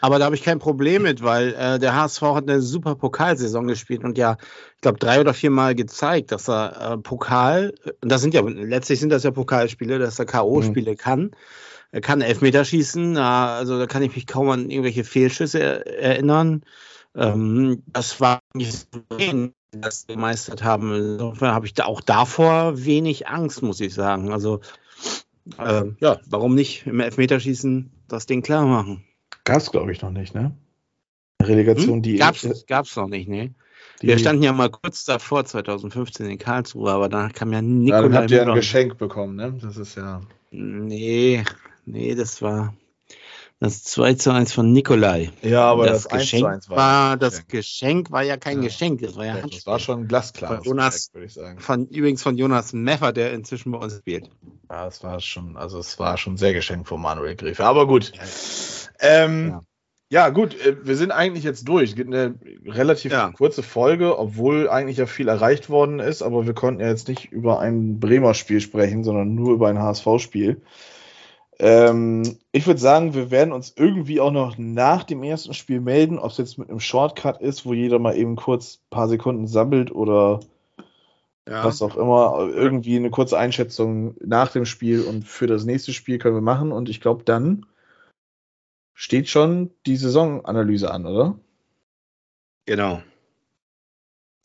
Aber 0.00 0.18
da 0.18 0.24
habe 0.24 0.34
ich 0.34 0.42
kein 0.42 0.58
Problem 0.58 1.02
mit, 1.02 1.22
weil 1.22 1.54
äh, 1.54 1.78
der 1.78 1.94
HSV 1.94 2.22
hat 2.22 2.48
eine 2.48 2.62
super 2.62 2.94
Pokalsaison 2.94 3.66
gespielt 3.66 4.02
und 4.02 4.16
ja, 4.16 4.38
ich 4.76 4.80
glaube, 4.80 4.98
drei 4.98 5.20
oder 5.20 5.34
vier 5.34 5.50
Mal 5.50 5.74
gezeigt, 5.74 6.32
dass 6.32 6.48
er 6.48 6.92
äh, 6.92 6.96
Pokal, 6.98 7.74
und 8.00 8.10
das 8.10 8.22
sind 8.22 8.32
ja, 8.32 8.40
letztlich 8.40 8.98
sind 8.98 9.10
das 9.10 9.24
ja 9.24 9.30
Pokalspiele, 9.30 9.98
dass 9.98 10.18
er 10.18 10.24
K.O.-Spiele 10.24 10.92
mhm. 10.92 10.96
kann. 10.96 11.30
Er 11.92 12.00
kann 12.00 12.20
Elfmeterschießen, 12.20 13.16
also 13.16 13.78
da 13.78 13.86
kann 13.86 14.02
ich 14.02 14.14
mich 14.14 14.26
kaum 14.26 14.48
an 14.50 14.70
irgendwelche 14.70 15.04
Fehlschüsse 15.04 15.86
erinnern. 15.86 16.62
Ähm, 17.16 17.82
das 17.86 18.20
war 18.20 18.40
nicht 18.54 18.72
so 18.72 19.50
das 19.72 20.06
gemeistert 20.06 20.62
haben. 20.62 20.94
Insofern 20.94 21.54
habe 21.54 21.66
ich 21.66 21.74
da 21.74 21.84
auch 21.84 22.00
davor 22.00 22.84
wenig 22.84 23.28
Angst, 23.28 23.62
muss 23.62 23.80
ich 23.80 23.94
sagen. 23.94 24.32
Also 24.32 24.60
äh, 25.58 25.84
ja, 26.00 26.20
warum 26.26 26.54
nicht 26.54 26.86
im 26.86 27.00
Elfmeterschießen 27.00 27.90
das 28.08 28.26
Ding 28.26 28.42
klar 28.42 28.66
machen? 28.66 29.04
Gab 29.44 29.58
es, 29.58 29.70
glaube 29.70 29.92
ich, 29.92 30.02
noch 30.02 30.10
nicht, 30.10 30.34
ne? 30.34 30.56
Relegation, 31.42 31.96
hm? 31.96 32.02
die. 32.02 32.16
Gab's, 32.16 32.44
äh, 32.44 32.54
gab's 32.66 32.94
noch 32.96 33.08
nicht, 33.08 33.28
ne? 33.28 33.54
Wir 34.00 34.18
standen 34.18 34.42
ja 34.42 34.52
mal 34.52 34.70
kurz 34.70 35.04
davor, 35.04 35.44
2015 35.44 36.26
in 36.26 36.38
Karlsruhe, 36.38 36.90
aber 36.90 37.08
danach 37.08 37.32
kam 37.32 37.52
ja 37.52 37.60
Nikolai. 37.60 37.96
Ja, 37.96 38.02
dann 38.02 38.14
habt 38.14 38.30
ihr 38.30 38.48
ein 38.48 38.54
Geschenk 38.54 38.96
bekommen, 38.96 39.36
ne? 39.36 39.58
Das 39.60 39.76
ist 39.76 39.96
ja. 39.96 40.22
Nee, 40.50 41.44
nee, 41.84 42.14
das 42.14 42.42
war 42.42 42.74
das 43.60 43.84
2 43.84 44.14
zu 44.14 44.30
1 44.32 44.54
von 44.54 44.72
Nikolai. 44.72 45.30
Ja, 45.42 45.64
aber 45.64 45.86
das, 45.86 46.04
das 46.04 46.20
Geschenk 46.20 46.70
war, 46.70 46.76
war 46.76 47.16
das 47.18 47.46
Geschenk 47.46 48.10
war 48.10 48.22
ja 48.22 48.38
kein 48.38 48.62
ja. 48.62 48.68
Geschenk, 48.68 49.02
das 49.02 49.16
war 49.16 49.26
ja, 49.26 49.36
ja 49.36 49.46
Das 49.46 49.66
war 49.66 49.78
schon 49.78 50.08
glasklar. 50.08 50.56
Von 50.56 50.64
Jonas, 50.64 51.10
würde 51.12 51.26
ich 51.26 51.34
sagen. 51.34 51.60
Von, 51.60 51.86
übrigens 51.88 52.22
von 52.22 52.38
Jonas 52.38 52.72
Meffer, 52.72 53.12
der 53.12 53.34
inzwischen 53.34 53.70
bei 53.70 53.78
uns 53.78 53.98
spielt. 53.98 54.30
Ja, 54.70 54.86
es 54.86 55.04
war 55.04 55.20
schon, 55.20 55.58
also 55.58 55.78
es 55.78 55.98
war 55.98 56.16
schon 56.16 56.38
sehr 56.38 56.54
geschenkt 56.54 56.88
von 56.88 57.02
Manuel 57.02 57.36
Griefe. 57.36 57.62
Aber 57.62 57.86
gut. 57.86 58.12
Ja, 58.14 58.22
ähm, 59.00 59.60
ja. 60.08 60.30
gut, 60.30 60.58
äh, 60.64 60.76
wir 60.82 60.96
sind 60.96 61.10
eigentlich 61.10 61.44
jetzt 61.44 61.68
durch. 61.68 62.00
Eine 62.00 62.36
relativ 62.64 63.14
kurze 63.36 63.62
Folge, 63.62 64.18
obwohl 64.18 64.70
eigentlich 64.70 64.96
ja 64.96 65.04
viel 65.04 65.28
erreicht 65.28 65.68
worden 65.68 66.00
ist, 66.00 66.22
aber 66.22 66.46
wir 66.46 66.54
konnten 66.54 66.80
ja 66.80 66.88
jetzt 66.88 67.08
nicht 67.08 67.30
über 67.30 67.60
ein 67.60 68.00
Bremer 68.00 68.32
Spiel 68.32 68.62
sprechen, 68.62 69.04
sondern 69.04 69.34
nur 69.34 69.52
über 69.52 69.68
ein 69.68 69.78
HSV-Spiel. 69.78 70.62
Ähm, 71.62 72.38
ich 72.52 72.66
würde 72.66 72.80
sagen, 72.80 73.12
wir 73.12 73.30
werden 73.30 73.52
uns 73.52 73.74
irgendwie 73.76 74.18
auch 74.18 74.30
noch 74.30 74.56
nach 74.56 75.04
dem 75.04 75.22
ersten 75.22 75.52
Spiel 75.52 75.82
melden, 75.82 76.18
ob 76.18 76.30
es 76.30 76.38
jetzt 76.38 76.56
mit 76.56 76.70
einem 76.70 76.80
Shortcut 76.80 77.42
ist, 77.42 77.66
wo 77.66 77.74
jeder 77.74 77.98
mal 77.98 78.16
eben 78.16 78.34
kurz 78.34 78.76
ein 78.76 78.88
paar 78.88 79.08
Sekunden 79.08 79.46
sammelt 79.46 79.92
oder 79.92 80.40
ja. 81.46 81.62
was 81.62 81.82
auch 81.82 81.98
immer. 81.98 82.48
Irgendwie 82.48 82.96
eine 82.96 83.10
kurze 83.10 83.38
Einschätzung 83.38 84.16
nach 84.24 84.50
dem 84.50 84.64
Spiel 84.64 85.02
und 85.02 85.28
für 85.28 85.46
das 85.46 85.66
nächste 85.66 85.92
Spiel 85.92 86.16
können 86.16 86.34
wir 86.34 86.40
machen. 86.40 86.72
Und 86.72 86.88
ich 86.88 87.02
glaube, 87.02 87.24
dann 87.24 87.66
steht 88.94 89.28
schon 89.28 89.70
die 89.84 89.96
Saisonanalyse 89.96 90.90
an, 90.90 91.04
oder? 91.04 91.38
Genau. 92.64 93.02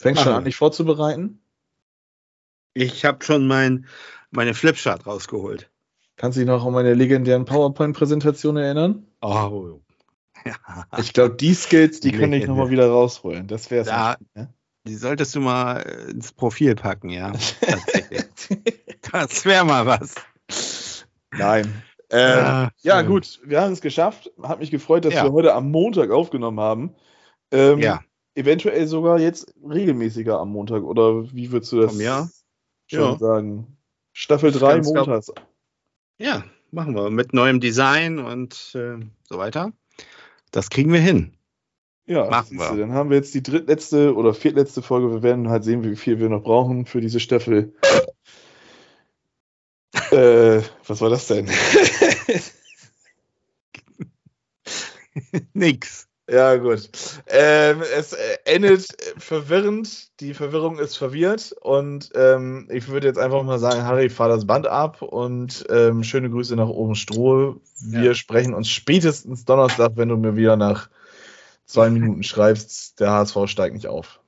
Fängst 0.01 0.21
schon 0.21 0.33
an, 0.33 0.43
dich 0.43 0.57
vorzubereiten? 0.57 1.39
Ich 2.73 3.05
habe 3.05 3.23
schon 3.23 3.47
mein, 3.47 3.87
meine 4.31 4.53
Flipchart 4.53 5.07
rausgeholt. 5.07 5.71
Kannst 6.17 6.37
du 6.37 6.41
dich 6.41 6.47
noch 6.47 6.65
an 6.65 6.73
meine 6.73 6.93
legendären 6.93 7.45
PowerPoint-Präsentation 7.45 8.57
erinnern? 8.57 9.05
Oh, 9.21 9.79
ja. 10.45 10.53
Ich 10.99 11.13
glaube, 11.13 11.35
die 11.35 11.53
Skills, 11.53 11.99
die 11.99 12.11
könnte 12.11 12.37
ich 12.37 12.47
nochmal 12.47 12.69
wieder 12.69 12.87
rausholen. 12.87 13.47
Das 13.47 13.71
wäre 13.71 13.81
es. 13.81 13.87
Ja, 13.87 14.15
ne? 14.35 14.53
Die 14.87 14.95
solltest 14.95 15.33
du 15.35 15.41
mal 15.41 15.81
äh, 15.81 16.11
ins 16.11 16.31
Profil 16.31 16.75
packen, 16.75 17.09
ja. 17.09 17.33
das 19.11 19.45
wäre 19.45 19.65
mal 19.65 19.85
was. 19.87 20.13
Nein. 21.31 21.81
Äh, 22.11 22.37
ja, 22.37 22.69
ja, 22.81 23.01
gut, 23.01 23.41
wir 23.43 23.61
haben 23.61 23.73
es 23.73 23.81
geschafft. 23.81 24.31
Hat 24.43 24.59
mich 24.59 24.69
gefreut, 24.69 25.05
dass 25.05 25.15
ja. 25.15 25.23
wir 25.23 25.31
heute 25.31 25.55
am 25.55 25.71
Montag 25.71 26.11
aufgenommen 26.11 26.59
haben. 26.59 26.95
Ähm, 27.51 27.79
ja. 27.79 28.01
Eventuell 28.35 28.85
sogar 28.85 29.19
jetzt 29.19 29.53
regelmäßiger 29.67 30.39
am 30.39 30.51
Montag. 30.51 30.83
Oder 30.83 31.33
wie 31.33 31.51
würdest 31.51 31.71
du 31.71 31.81
das 31.81 31.93
schon 31.93 32.01
ja. 32.01 33.17
sagen? 33.17 33.77
Staffel 34.13 34.51
3 34.51 34.81
montags. 34.81 35.31
Ja, 36.17 36.43
machen 36.71 36.95
wir. 36.95 37.09
Mit 37.09 37.33
neuem 37.33 37.59
Design 37.59 38.19
und 38.19 38.73
äh, 38.75 38.97
so 39.23 39.37
weiter. 39.37 39.73
Das 40.51 40.69
kriegen 40.69 40.93
wir 40.93 41.01
hin. 41.01 41.33
Ja, 42.05 42.29
machen 42.29 42.57
wir. 42.57 42.75
Dann 42.75 42.93
haben 42.93 43.09
wir 43.09 43.17
jetzt 43.17 43.33
die 43.33 43.43
drittletzte 43.43 44.15
oder 44.15 44.33
viertletzte 44.33 44.81
Folge. 44.81 45.11
Wir 45.11 45.23
werden 45.23 45.49
halt 45.49 45.63
sehen, 45.63 45.83
wie 45.83 45.95
viel 45.95 46.19
wir 46.19 46.29
noch 46.29 46.43
brauchen 46.43 46.85
für 46.85 47.01
diese 47.01 47.19
Staffel. 47.19 47.73
äh, 50.11 50.61
was 50.85 51.01
war 51.01 51.09
das 51.09 51.27
denn? 51.27 51.49
Nix. 55.53 56.04
Ja, 56.27 56.55
gut. 56.55 56.89
Ähm, 57.27 57.83
es 57.95 58.13
äh, 58.13 58.37
endet 58.45 58.87
verwirrend. 59.17 60.19
Die 60.19 60.33
Verwirrung 60.33 60.79
ist 60.79 60.97
verwirrt. 60.97 61.55
Und 61.61 62.09
ähm, 62.15 62.67
ich 62.71 62.87
würde 62.87 63.07
jetzt 63.07 63.19
einfach 63.19 63.43
mal 63.43 63.59
sagen, 63.59 63.83
Harry, 63.83 64.09
fahr 64.09 64.29
das 64.29 64.47
Band 64.47 64.65
ab 64.65 65.03
und 65.03 65.65
ähm, 65.69 66.03
schöne 66.03 66.31
Grüße 66.31 66.55
nach 66.55 66.67
oben 66.67 66.95
Stroh. 66.95 67.61
Wir 67.79 68.03
ja. 68.03 68.13
sprechen 68.15 68.55
uns 68.55 68.69
spätestens 68.69 69.45
Donnerstag, 69.45 69.91
wenn 69.95 70.09
du 70.09 70.17
mir 70.17 70.35
wieder 70.35 70.57
nach 70.57 70.89
zwei 71.67 71.91
Minuten 71.91 72.23
schreibst, 72.23 72.99
der 72.99 73.11
HSV 73.11 73.37
steigt 73.45 73.75
nicht 73.75 73.87
auf. 73.87 74.19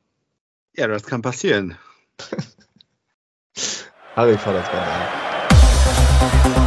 Ja, 0.76 0.88
das 0.88 1.04
kann 1.04 1.24
passieren. 1.24 1.78
Harry, 4.16 4.38
fahr 4.38 4.54
das 4.54 4.70
Band 4.70 4.88
ab. 4.88 6.67